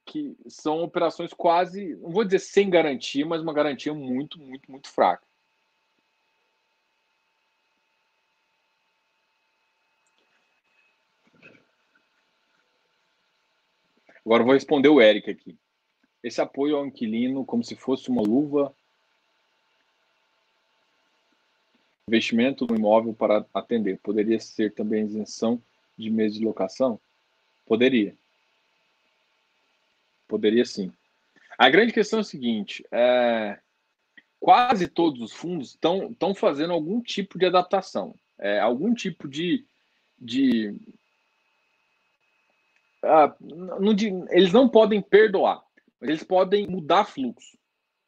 que 0.05 0.35
são 0.47 0.83
operações 0.83 1.33
quase, 1.33 1.95
não 1.95 2.11
vou 2.11 2.23
dizer 2.23 2.39
sem 2.39 2.69
garantia, 2.69 3.25
mas 3.25 3.41
uma 3.41 3.53
garantia 3.53 3.93
muito, 3.93 4.39
muito, 4.39 4.71
muito 4.71 4.89
fraca. 4.89 5.25
Agora 14.25 14.41
eu 14.41 14.45
vou 14.45 14.53
responder 14.53 14.89
o 14.89 15.01
Eric 15.01 15.29
aqui. 15.29 15.57
Esse 16.23 16.39
apoio 16.39 16.77
ao 16.77 16.85
inquilino, 16.85 17.45
como 17.45 17.63
se 17.63 17.75
fosse 17.75 18.09
uma 18.09 18.21
luva, 18.21 18.73
investimento 22.07 22.65
no 22.65 22.75
imóvel 22.75 23.13
para 23.13 23.45
atender, 23.53 23.99
poderia 23.99 24.39
ser 24.39 24.73
também 24.73 25.05
isenção 25.05 25.61
de 25.97 26.09
mês 26.09 26.33
de 26.33 26.45
locação? 26.45 26.99
Poderia. 27.65 28.15
Poderia 30.33 30.65
sim. 30.65 30.91
A 31.59 31.69
grande 31.69 31.93
questão 31.93 32.17
é 32.17 32.21
a 32.21 32.23
seguinte: 32.23 32.83
é, 32.91 33.59
quase 34.39 34.87
todos 34.87 35.21
os 35.21 35.31
fundos 35.31 35.73
estão 35.75 36.33
fazendo 36.33 36.73
algum 36.73 36.99
tipo 37.03 37.37
de 37.37 37.45
adaptação, 37.45 38.15
é, 38.39 38.59
algum 38.59 38.95
tipo 38.95 39.27
de, 39.27 39.63
de 40.17 40.75
ah, 43.03 43.35
não, 43.39 43.93
eles 44.31 44.51
não 44.51 44.67
podem 44.67 45.03
perdoar, 45.03 45.63
mas 46.01 46.09
eles 46.09 46.23
podem 46.23 46.65
mudar 46.65 47.05
fluxo. 47.05 47.55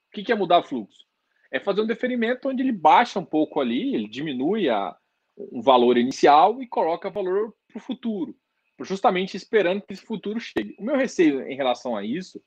O 0.07 0.15
que, 0.15 0.23
que 0.23 0.31
é 0.31 0.35
mudar 0.35 0.63
fluxo? 0.63 1.05
É 1.51 1.59
fazer 1.59 1.81
um 1.81 1.87
deferimento 1.87 2.49
onde 2.49 2.63
ele 2.63 2.71
baixa 2.71 3.19
um 3.19 3.25
pouco 3.25 3.61
ali, 3.61 3.93
ele 3.93 4.07
diminui 4.07 4.67
a, 4.67 4.97
um 5.37 5.61
valor 5.61 5.95
inicial 5.95 6.59
e 6.59 6.65
coloca 6.65 7.07
valor 7.07 7.53
para 7.67 7.77
o 7.77 7.81
futuro, 7.81 8.35
justamente 8.81 9.37
esperando 9.37 9.81
que 9.81 9.93
esse 9.93 10.05
futuro 10.05 10.39
chegue. 10.39 10.75
O 10.77 10.83
meu 10.83 10.97
receio 10.97 11.47
em 11.47 11.55
relação 11.55 11.95
a 11.95 12.03
isso 12.03 12.41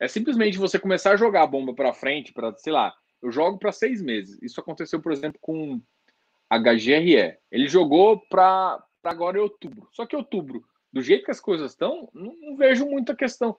é 0.00 0.08
simplesmente 0.08 0.58
você 0.58 0.78
começar 0.78 1.12
a 1.12 1.16
jogar 1.16 1.42
a 1.42 1.46
bomba 1.46 1.74
para 1.74 1.92
frente, 1.92 2.32
para, 2.32 2.54
sei 2.56 2.72
lá, 2.72 2.94
eu 3.22 3.30
jogo 3.30 3.58
para 3.58 3.72
seis 3.72 4.02
meses. 4.02 4.40
Isso 4.42 4.60
aconteceu, 4.60 5.00
por 5.00 5.12
exemplo, 5.12 5.38
com 5.40 5.80
HGRE. 6.50 7.36
Ele 7.50 7.68
jogou 7.68 8.20
para 8.28 8.82
agora 9.02 9.38
em 9.38 9.40
outubro. 9.40 9.88
Só 9.92 10.06
que 10.06 10.16
outubro 10.16 10.64
do 10.92 11.02
jeito 11.02 11.24
que 11.24 11.30
as 11.30 11.40
coisas 11.40 11.72
estão, 11.72 12.08
não, 12.14 12.36
não 12.40 12.56
vejo 12.56 12.86
muita 12.86 13.16
questão. 13.16 13.56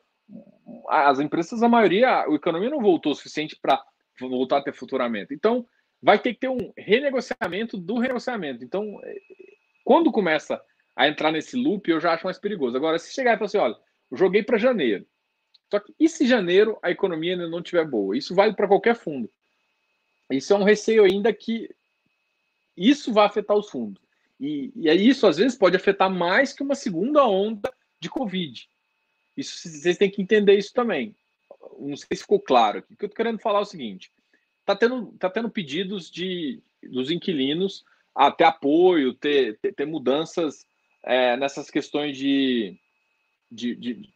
As 0.87 1.19
empresas, 1.19 1.61
a 1.61 1.67
maioria, 1.67 2.21
a 2.23 2.33
economia 2.33 2.69
não 2.69 2.79
voltou 2.79 3.11
o 3.11 3.15
suficiente 3.15 3.57
para 3.61 3.83
voltar 4.19 4.59
a 4.59 4.63
ter 4.63 4.73
futuramento. 4.73 5.33
Então, 5.33 5.67
vai 6.01 6.17
ter 6.17 6.33
que 6.33 6.39
ter 6.39 6.49
um 6.49 6.71
renegociamento 6.77 7.77
do 7.77 7.97
renegociamento. 7.97 8.63
Então, 8.63 8.99
Quando 9.83 10.11
começa 10.11 10.61
a 10.95 11.07
entrar 11.07 11.31
nesse 11.31 11.57
loop, 11.57 11.89
eu 11.89 11.99
já 11.99 12.13
acho 12.13 12.25
mais 12.25 12.37
perigoso. 12.37 12.77
Agora, 12.77 12.97
se 12.97 13.13
chegar 13.13 13.33
e 13.33 13.37
falar 13.37 13.45
assim, 13.47 13.57
olha, 13.57 13.77
joguei 14.11 14.41
para 14.41 14.57
janeiro. 14.57 15.05
Só 15.69 15.79
que 15.79 15.93
e 15.99 16.07
se 16.07 16.25
janeiro 16.25 16.77
a 16.81 16.91
economia 16.91 17.33
ainda 17.33 17.49
não 17.49 17.59
estiver 17.59 17.85
boa? 17.85 18.17
Isso 18.17 18.33
vale 18.33 18.53
para 18.53 18.67
qualquer 18.67 18.95
fundo. 18.95 19.29
Isso 20.31 20.53
é 20.53 20.55
um 20.55 20.63
receio 20.63 21.03
ainda 21.03 21.33
que 21.33 21.69
isso 22.77 23.11
vai 23.11 23.25
afetar 23.25 23.57
os 23.57 23.69
fundos. 23.69 24.01
E, 24.39 24.71
e 24.75 24.89
isso, 24.89 25.27
às 25.27 25.37
vezes, 25.37 25.57
pode 25.57 25.75
afetar 25.75 26.09
mais 26.09 26.53
que 26.53 26.63
uma 26.63 26.75
segunda 26.75 27.25
onda 27.25 27.73
de 27.99 28.09
Covid. 28.09 28.67
Isso, 29.35 29.67
vocês 29.67 29.97
têm 29.97 30.09
que 30.09 30.21
entender 30.21 30.57
isso 30.57 30.73
também. 30.73 31.15
Não 31.79 31.95
sei 31.95 32.07
se 32.15 32.23
ficou 32.23 32.39
claro 32.39 32.79
aqui. 32.79 32.93
O 32.93 32.97
que 32.97 33.05
eu 33.05 33.07
estou 33.07 33.17
querendo 33.17 33.39
falar 33.39 33.59
é 33.59 33.63
o 33.63 33.65
seguinte: 33.65 34.11
está 34.61 34.75
tendo, 34.75 35.07
tá 35.19 35.29
tendo 35.29 35.49
pedidos 35.49 36.09
de, 36.09 36.61
dos 36.83 37.11
inquilinos 37.11 37.83
a 38.13 38.31
ter 38.31 38.45
apoio, 38.45 39.13
ter, 39.13 39.57
ter, 39.59 39.73
ter 39.73 39.85
mudanças 39.85 40.65
é, 41.05 41.37
nessas 41.37 41.69
questões 41.69 42.17
de, 42.17 42.77
de, 43.51 43.75
de, 43.75 44.13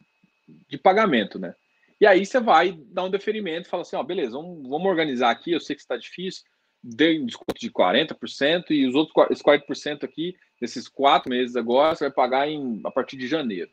de, 0.68 0.78
pagamento, 0.78 1.38
né? 1.38 1.54
E 2.00 2.06
aí 2.06 2.24
você 2.26 2.40
vai 2.40 2.72
dar 2.72 3.04
um 3.04 3.10
deferimento 3.10 3.68
fala 3.68 3.82
assim, 3.82 3.96
ó, 3.96 4.02
beleza, 4.02 4.32
vamos, 4.32 4.68
vamos 4.68 4.86
organizar 4.86 5.30
aqui, 5.30 5.52
eu 5.52 5.60
sei 5.60 5.76
que 5.76 5.82
está 5.82 5.96
difícil, 5.96 6.42
dê 6.82 7.18
um 7.18 7.26
desconto 7.26 7.60
de 7.60 7.70
40% 7.70 8.70
e 8.70 8.86
os 8.86 8.94
outros 8.94 9.14
esse 9.30 9.42
40% 9.42 10.04
aqui, 10.04 10.36
nesses 10.60 10.88
quatro 10.88 11.30
meses 11.30 11.56
agora, 11.56 11.94
você 11.94 12.04
vai 12.04 12.12
pagar 12.12 12.48
em, 12.48 12.80
a 12.84 12.90
partir 12.90 13.16
de 13.16 13.28
janeiro. 13.28 13.70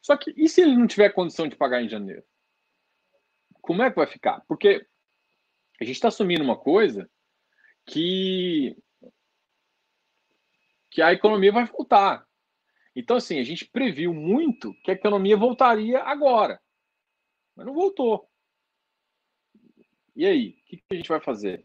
Só 0.00 0.16
que 0.16 0.32
e 0.36 0.48
se 0.48 0.62
ele 0.62 0.76
não 0.76 0.86
tiver 0.86 1.10
condição 1.10 1.48
de 1.48 1.56
pagar 1.56 1.82
em 1.82 1.88
janeiro? 1.88 2.22
Como 3.60 3.82
é 3.82 3.90
que 3.90 3.96
vai 3.96 4.06
ficar? 4.06 4.42
Porque 4.46 4.86
a 5.80 5.84
gente 5.84 5.96
está 5.96 6.08
assumindo 6.08 6.42
uma 6.42 6.56
coisa 6.56 7.10
que 7.84 8.76
que 10.90 11.02
a 11.02 11.12
economia 11.12 11.52
vai 11.52 11.66
voltar. 11.66 12.27
Então, 12.98 13.16
assim, 13.16 13.38
a 13.38 13.44
gente 13.44 13.64
previu 13.64 14.12
muito 14.12 14.74
que 14.82 14.90
a 14.90 14.94
economia 14.94 15.36
voltaria 15.36 16.00
agora, 16.00 16.60
mas 17.54 17.64
não 17.64 17.72
voltou. 17.72 18.28
E 20.16 20.26
aí, 20.26 20.48
o 20.48 20.64
que, 20.64 20.82
a 20.90 20.94
gente 20.96 21.08
vai 21.08 21.20
fazer? 21.20 21.64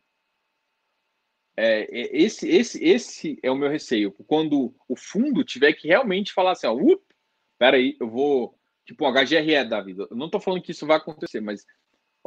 É, 1.58 1.86
é, 1.86 2.16
esse, 2.16 2.48
esse, 2.48 2.84
esse 2.84 3.40
é 3.42 3.50
o 3.50 3.56
meu 3.56 3.68
receio. 3.68 4.12
Quando 4.28 4.76
o 4.88 4.96
fundo 4.96 5.44
tiver 5.44 5.74
que 5.74 5.88
realmente 5.88 6.32
falar 6.32 6.52
assim, 6.52 6.68
ó, 6.68 6.74
up, 6.76 7.04
peraí, 7.58 7.98
eu 8.00 8.08
vou. 8.08 8.56
Tipo, 8.86 9.08
um 9.08 9.12
HGRE 9.12 9.68
da 9.68 9.82
vida. 9.82 10.06
Eu 10.12 10.16
não 10.16 10.28
estou 10.28 10.40
falando 10.40 10.62
que 10.62 10.72
isso 10.72 10.86
vai 10.86 10.98
acontecer, 10.98 11.42
mas 11.42 11.64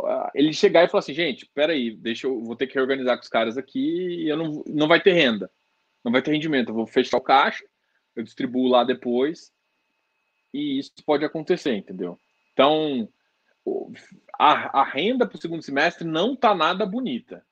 uh, 0.00 0.28
ele 0.34 0.52
chegar 0.52 0.82
e 0.82 0.88
falar 0.88 0.98
assim, 0.98 1.14
gente, 1.14 1.48
peraí, 1.54 1.96
deixa 1.96 2.26
eu 2.26 2.42
vou 2.42 2.56
ter 2.56 2.66
que 2.66 2.74
reorganizar 2.74 3.16
com 3.16 3.22
os 3.22 3.28
caras 3.28 3.56
aqui 3.56 4.24
e 4.24 4.28
eu 4.28 4.36
não, 4.36 4.64
não 4.66 4.88
vai 4.88 5.00
ter 5.00 5.12
renda, 5.12 5.48
não 6.04 6.10
vai 6.10 6.22
ter 6.22 6.32
rendimento. 6.32 6.70
Eu 6.70 6.74
vou 6.74 6.86
fechar 6.88 7.18
o 7.18 7.22
caixa, 7.22 7.64
eu 8.16 8.22
distribuo 8.22 8.68
lá 8.68 8.82
depois 8.82 9.52
e 10.52 10.78
isso 10.78 10.92
pode 11.04 11.24
acontecer, 11.24 11.74
entendeu? 11.76 12.18
Então, 12.52 13.08
a, 14.38 14.80
a 14.80 14.84
renda 14.84 15.26
para 15.26 15.36
o 15.36 15.40
segundo 15.40 15.62
semestre 15.62 16.06
não 16.06 16.32
está 16.32 16.54
nada 16.54 16.86
bonita. 16.86 17.44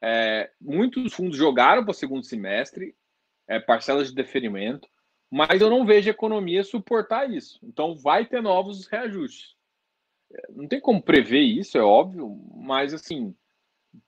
É, 0.00 0.50
muitos 0.60 1.12
fundos 1.12 1.36
jogaram 1.36 1.82
para 1.82 1.90
o 1.90 1.94
segundo 1.94 2.24
semestre, 2.24 2.94
é, 3.48 3.58
parcelas 3.58 4.08
de 4.08 4.14
deferimento, 4.14 4.88
mas 5.30 5.60
eu 5.60 5.68
não 5.68 5.84
vejo 5.84 6.08
a 6.08 6.12
economia 6.12 6.62
suportar 6.62 7.28
isso. 7.28 7.58
Então, 7.62 7.96
vai 7.96 8.24
ter 8.24 8.40
novos 8.40 8.86
reajustes. 8.86 9.56
É, 10.32 10.52
não 10.52 10.68
tem 10.68 10.80
como 10.80 11.02
prever 11.02 11.40
isso, 11.40 11.76
é 11.76 11.82
óbvio, 11.82 12.40
mas 12.54 12.94
assim, 12.94 13.34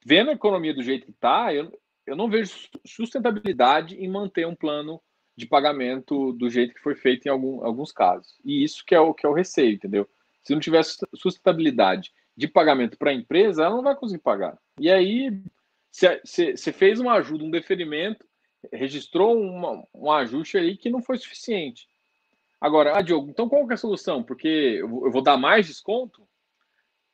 vendo 0.04 0.30
a 0.30 0.34
economia 0.34 0.74
do 0.74 0.82
jeito 0.82 1.06
que 1.06 1.12
está, 1.12 1.52
eu, 1.52 1.76
eu 2.06 2.14
não 2.14 2.30
vejo 2.30 2.68
sustentabilidade 2.86 3.96
em 3.96 4.08
manter 4.08 4.46
um 4.46 4.54
plano 4.54 5.00
de 5.38 5.46
pagamento 5.46 6.32
do 6.32 6.50
jeito 6.50 6.74
que 6.74 6.82
foi 6.82 6.96
feito 6.96 7.26
em 7.26 7.30
algum, 7.30 7.64
alguns 7.64 7.92
casos. 7.92 8.36
E 8.44 8.64
isso 8.64 8.84
que 8.84 8.92
é 8.92 8.98
o 8.98 9.14
que 9.14 9.24
é 9.24 9.28
o 9.28 9.32
receio, 9.32 9.72
entendeu? 9.72 10.08
Se 10.42 10.52
não 10.52 10.58
tiver 10.60 10.82
sustentabilidade 11.14 12.12
de 12.36 12.48
pagamento 12.48 12.98
para 12.98 13.12
a 13.12 13.14
empresa, 13.14 13.62
ela 13.62 13.76
não 13.76 13.84
vai 13.84 13.94
conseguir 13.94 14.20
pagar. 14.20 14.58
E 14.80 14.90
aí, 14.90 15.40
você 15.92 16.72
fez 16.72 16.98
uma 16.98 17.14
ajuda, 17.14 17.44
um 17.44 17.52
deferimento, 17.52 18.26
registrou 18.72 19.40
uma, 19.40 19.86
um 19.94 20.10
ajuste 20.10 20.58
aí 20.58 20.76
que 20.76 20.90
não 20.90 21.00
foi 21.00 21.16
suficiente. 21.18 21.86
Agora, 22.60 22.98
ah, 22.98 23.02
Diogo, 23.02 23.30
então 23.30 23.48
qual 23.48 23.64
que 23.64 23.72
é 23.72 23.74
a 23.74 23.78
solução? 23.78 24.24
Porque 24.24 24.48
eu 24.80 24.88
vou 24.88 25.22
dar 25.22 25.36
mais 25.36 25.68
desconto? 25.68 26.26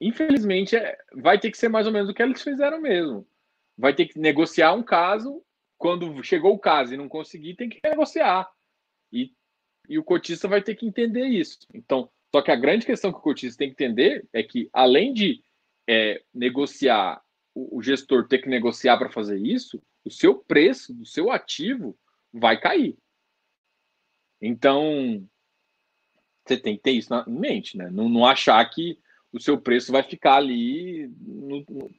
Infelizmente, 0.01 0.77
é, 0.77 0.97
vai 1.12 1.39
ter 1.39 1.51
que 1.51 1.59
ser 1.59 1.68
mais 1.68 1.87
ou 1.87 1.93
menos 1.93 2.09
o 2.09 2.14
que 2.14 2.22
eles 2.22 2.41
fizeram 2.41 2.81
mesmo. 2.81 3.27
Vai 3.77 3.93
ter 3.93 4.07
que 4.07 4.18
negociar 4.18 4.72
um 4.72 4.83
caso 4.83 5.45
quando 5.85 6.24
chegou 6.24 6.55
o 6.55 6.59
caso 6.59 6.95
e 6.95 6.97
não 6.97 7.11
conseguir, 7.11 7.57
tem 7.57 7.68
que 7.68 7.78
negociar. 7.85 8.51
E, 9.12 9.35
e 9.87 9.99
o 9.99 10.03
cotista 10.03 10.49
vai 10.49 10.62
ter 10.62 10.74
que 10.76 10.87
entender 10.87 11.26
isso. 11.26 11.59
Então, 11.74 12.09
só 12.35 12.41
que 12.41 12.51
a 12.51 12.57
grande 12.57 12.87
questão 12.87 13.12
que 13.12 13.18
o 13.18 13.22
cotista 13.22 13.59
tem 13.59 13.68
que 13.68 13.74
entender 13.74 14.26
é 14.32 14.43
que, 14.43 14.70
além 14.72 15.12
de 15.12 15.45
é, 15.87 16.22
negociar, 16.32 17.22
o, 17.55 17.76
o 17.76 17.82
gestor 17.82 18.26
ter 18.26 18.39
que 18.39 18.49
negociar 18.49 18.97
para 18.97 19.11
fazer 19.11 19.39
isso, 19.39 19.78
o 20.03 20.11
seu 20.11 20.37
preço 20.37 20.95
do 20.95 21.05
seu 21.05 21.30
ativo 21.30 21.95
vai 22.32 22.59
cair. 22.59 22.97
Então, 24.41 25.28
você 26.47 26.57
tem 26.57 26.78
que 26.78 26.82
ter 26.82 26.93
isso 26.93 27.11
na, 27.11 27.26
mente, 27.26 27.76
né? 27.76 27.91
Não, 27.91 28.09
não 28.09 28.24
achar 28.24 28.64
que 28.70 28.99
o 29.30 29.39
seu 29.39 29.61
preço 29.61 29.93
vai 29.93 30.03
ficar 30.03 30.37
ali 30.37 31.09
no, 31.20 31.62
no, 31.68 31.91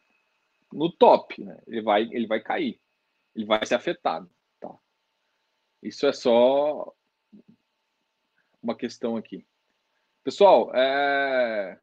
no 0.74 0.92
top, 0.92 1.40
né? 1.44 1.60
Ele 1.68 1.84
vai, 1.84 2.02
ele 2.12 2.26
vai 2.26 2.40
cair 2.40 2.80
ele 3.36 3.46
vai 3.46 3.66
ser 3.66 3.76
afetado. 3.76 4.30
Tá? 4.60 4.74
Isso 5.82 6.06
é 6.08 6.14
só 6.14 6.94
uma 8.62 8.76
questão 8.76 9.18
aqui. 9.18 9.46
Pessoal, 10.24 10.72
é... 10.74 11.80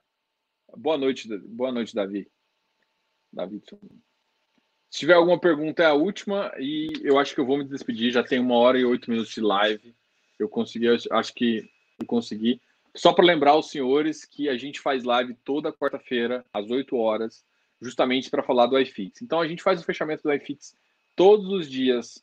boa 0.76 0.96
noite, 0.96 1.28
boa 1.38 1.70
noite, 1.70 1.94
Davi. 1.94 2.30
Davi. 3.32 3.62
Se 4.90 4.98
tiver 4.98 5.14
alguma 5.14 5.38
pergunta, 5.38 5.82
é 5.82 5.86
a 5.86 5.94
última 5.94 6.52
e 6.58 6.90
eu 7.02 7.18
acho 7.18 7.34
que 7.34 7.40
eu 7.40 7.46
vou 7.46 7.58
me 7.58 7.64
despedir. 7.64 8.10
Já 8.12 8.22
tem 8.22 8.40
uma 8.40 8.56
hora 8.56 8.78
e 8.78 8.84
oito 8.84 9.10
minutos 9.10 9.32
de 9.32 9.40
live. 9.40 9.94
Eu 10.38 10.48
consegui, 10.48 10.88
acho 10.88 11.34
que 11.34 11.70
eu 12.00 12.06
consegui. 12.06 12.60
Só 12.94 13.12
para 13.12 13.24
lembrar 13.24 13.56
os 13.56 13.70
senhores 13.70 14.24
que 14.24 14.48
a 14.48 14.56
gente 14.56 14.80
faz 14.80 15.02
live 15.02 15.34
toda 15.44 15.72
quarta-feira, 15.72 16.44
às 16.52 16.70
8 16.70 16.94
horas, 16.94 17.42
justamente 17.80 18.28
para 18.28 18.42
falar 18.42 18.66
do 18.66 18.78
iFix. 18.78 19.22
Então 19.22 19.40
a 19.40 19.48
gente 19.48 19.62
faz 19.62 19.80
o 19.80 19.84
fechamento 19.84 20.22
do 20.22 20.32
iFix 20.32 20.76
todos 21.14 21.48
os 21.50 21.68
dias. 21.68 22.22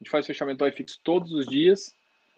A 0.00 0.04
gente 0.04 0.10
faz 0.10 0.26
fechamento 0.26 0.58
do 0.58 0.68
iFix 0.68 0.98
todos 1.02 1.32
os 1.32 1.46
dias, 1.46 1.94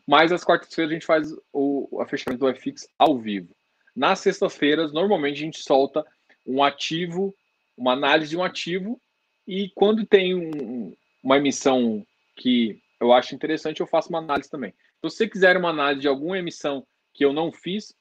mas 0.06 0.32
às 0.32 0.44
quartas-feiras 0.44 0.90
a 0.90 0.94
gente 0.94 1.06
faz 1.06 1.32
o, 1.52 1.88
o 1.90 2.06
fechamento 2.06 2.40
do 2.40 2.50
iFix 2.50 2.88
ao 2.98 3.18
vivo. 3.18 3.54
Nas 3.94 4.20
sextas-feiras, 4.20 4.92
normalmente 4.92 5.36
a 5.36 5.44
gente 5.44 5.62
solta 5.62 6.04
um 6.46 6.62
ativo, 6.62 7.34
uma 7.76 7.92
análise 7.92 8.30
de 8.30 8.36
um 8.36 8.42
ativo, 8.42 9.00
e 9.46 9.70
quando 9.74 10.06
tem 10.06 10.34
um, 10.34 10.94
uma 11.22 11.36
emissão 11.36 12.04
que 12.36 12.80
eu 13.00 13.12
acho 13.12 13.34
interessante, 13.34 13.80
eu 13.80 13.86
faço 13.86 14.08
uma 14.08 14.18
análise 14.18 14.50
também. 14.50 14.70
Se 14.70 15.02
você 15.02 15.28
quiser 15.28 15.56
uma 15.56 15.70
análise 15.70 16.00
de 16.00 16.08
alguma 16.08 16.38
emissão 16.38 16.86
que 17.12 17.24
eu 17.24 17.32
não 17.32 17.52
fiz, 17.52 17.94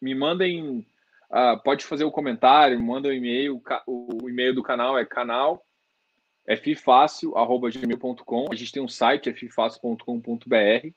me 0.00 0.14
mandem. 0.14 0.86
Uh, 1.30 1.58
pode 1.64 1.86
fazer 1.86 2.04
o 2.04 2.10
comentário, 2.10 2.78
manda 2.78 3.08
um 3.08 3.12
e-mail. 3.12 3.62
O 3.86 4.28
e-mail 4.28 4.54
do 4.54 4.62
canal 4.62 4.98
é 4.98 5.04
canal 5.04 5.64
ffácil.gmail.com. 6.46 8.46
A 8.50 8.54
gente 8.54 8.72
tem 8.72 8.82
um 8.82 8.88
site, 8.88 9.32
ffácil.com.br. 9.32 10.88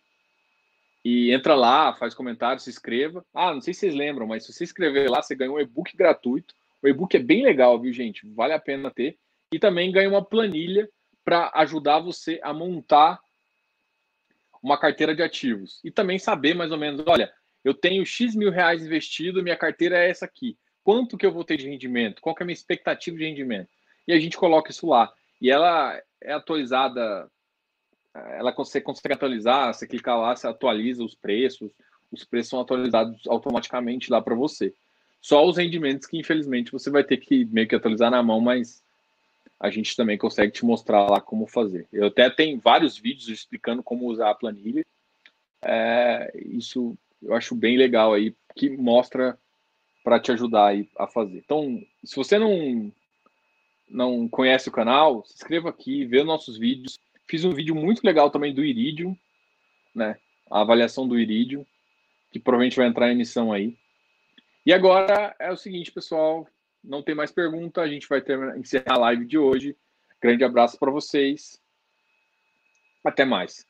E 1.03 1.31
entra 1.31 1.53
lá, 1.53 1.93
faz 1.93 2.15
comentário, 2.15 2.59
se 2.59 2.69
inscreva. 2.69 3.23
Ah, 3.33 3.53
não 3.53 3.61
sei 3.61 3.73
se 3.73 3.81
vocês 3.81 3.93
lembram, 3.93 4.25
mas 4.25 4.43
se 4.43 4.51
você 4.51 4.63
escrever 4.63 5.09
lá, 5.09 5.21
você 5.21 5.35
ganha 5.35 5.51
um 5.51 5.59
e-book 5.59 5.95
gratuito. 5.95 6.55
O 6.81 6.87
e-book 6.87 7.15
é 7.15 7.19
bem 7.19 7.43
legal, 7.43 7.79
viu, 7.79 7.93
gente? 7.93 8.27
Vale 8.33 8.53
a 8.53 8.59
pena 8.59 8.89
ter. 8.89 9.17
E 9.51 9.59
também 9.59 9.91
ganha 9.91 10.09
uma 10.09 10.25
planilha 10.25 10.89
para 11.23 11.51
ajudar 11.55 11.99
você 11.99 12.39
a 12.43 12.53
montar 12.53 13.19
uma 14.61 14.79
carteira 14.79 15.15
de 15.15 15.21
ativos. 15.21 15.79
E 15.83 15.91
também 15.91 16.17
saber 16.17 16.55
mais 16.55 16.71
ou 16.71 16.77
menos, 16.77 17.03
olha, 17.05 17.31
eu 17.63 17.73
tenho 17.73 18.05
X 18.05 18.35
mil 18.35 18.49
reais 18.49 18.83
investido, 18.83 19.43
minha 19.43 19.55
carteira 19.55 19.97
é 19.97 20.09
essa 20.09 20.25
aqui. 20.25 20.57
Quanto 20.83 21.17
que 21.17 21.25
eu 21.25 21.31
vou 21.31 21.43
ter 21.43 21.57
de 21.57 21.69
rendimento? 21.69 22.21
Qual 22.21 22.35
que 22.35 22.41
é 22.41 22.43
a 22.43 22.47
minha 22.47 22.53
expectativa 22.53 23.15
de 23.15 23.25
rendimento? 23.25 23.69
E 24.07 24.13
a 24.13 24.19
gente 24.19 24.37
coloca 24.37 24.71
isso 24.71 24.87
lá. 24.87 25.13
E 25.45 25.51
ela 25.51 26.01
é 26.19 26.33
atualizada, 26.33 27.29
ela 28.15 28.51
consegue, 28.51 28.83
consegue 28.83 29.13
atualizar, 29.13 29.71
você 29.71 29.85
clicar 29.85 30.17
lá, 30.17 30.35
você 30.35 30.47
atualiza 30.47 31.03
os 31.03 31.13
preços, 31.13 31.69
os 32.11 32.23
preços 32.23 32.49
são 32.49 32.59
atualizados 32.59 33.21
automaticamente 33.27 34.09
lá 34.09 34.19
para 34.19 34.33
você. 34.33 34.73
Só 35.21 35.45
os 35.45 35.57
rendimentos 35.57 36.07
que 36.07 36.17
infelizmente 36.17 36.71
você 36.71 36.89
vai 36.89 37.03
ter 37.03 37.17
que 37.17 37.45
meio 37.45 37.67
que 37.67 37.75
atualizar 37.75 38.09
na 38.09 38.23
mão, 38.23 38.41
mas 38.41 38.83
a 39.59 39.69
gente 39.69 39.95
também 39.95 40.17
consegue 40.17 40.51
te 40.51 40.65
mostrar 40.65 41.07
lá 41.07 41.21
como 41.21 41.45
fazer. 41.45 41.87
Eu 41.93 42.07
até 42.07 42.27
tenho 42.27 42.59
vários 42.59 42.97
vídeos 42.97 43.29
explicando 43.29 43.83
como 43.83 44.07
usar 44.07 44.31
a 44.31 44.35
planilha. 44.35 44.83
É, 45.63 46.31
isso 46.43 46.97
eu 47.21 47.35
acho 47.35 47.53
bem 47.53 47.77
legal 47.77 48.15
aí, 48.15 48.35
que 48.55 48.67
mostra 48.67 49.37
para 50.03 50.19
te 50.19 50.31
ajudar 50.31 50.69
aí 50.69 50.89
a 50.97 51.05
fazer. 51.05 51.37
Então, 51.37 51.79
se 52.03 52.15
você 52.15 52.39
não 52.39 52.91
não 53.89 54.27
conhece 54.27 54.69
o 54.69 54.71
canal, 54.71 55.23
se 55.25 55.33
inscreva 55.35 55.69
aqui, 55.69 56.05
vê 56.05 56.23
nossos 56.23 56.57
vídeos. 56.57 56.99
Fiz 57.27 57.43
um 57.43 57.53
vídeo 57.53 57.75
muito 57.75 58.03
legal 58.03 58.29
também 58.29 58.53
do 58.53 58.63
Iridium, 58.63 59.17
né? 59.93 60.17
A 60.51 60.61
avaliação 60.61 61.07
do 61.07 61.19
Iridium, 61.19 61.65
que 62.31 62.39
provavelmente 62.39 62.77
vai 62.77 62.87
entrar 62.87 63.09
em 63.09 63.13
emissão 63.13 63.51
aí. 63.51 63.75
E 64.65 64.73
agora 64.73 65.35
é 65.39 65.51
o 65.51 65.57
seguinte, 65.57 65.91
pessoal, 65.91 66.47
não 66.83 67.01
tem 67.01 67.15
mais 67.15 67.31
pergunta, 67.31 67.81
a 67.81 67.87
gente 67.87 68.07
vai 68.07 68.21
ter, 68.21 68.37
encerrar 68.57 68.95
a 68.95 68.99
live 68.99 69.25
de 69.25 69.37
hoje. 69.37 69.75
Grande 70.21 70.43
abraço 70.43 70.77
para 70.77 70.91
vocês. 70.91 71.61
Até 73.03 73.25
mais. 73.25 73.65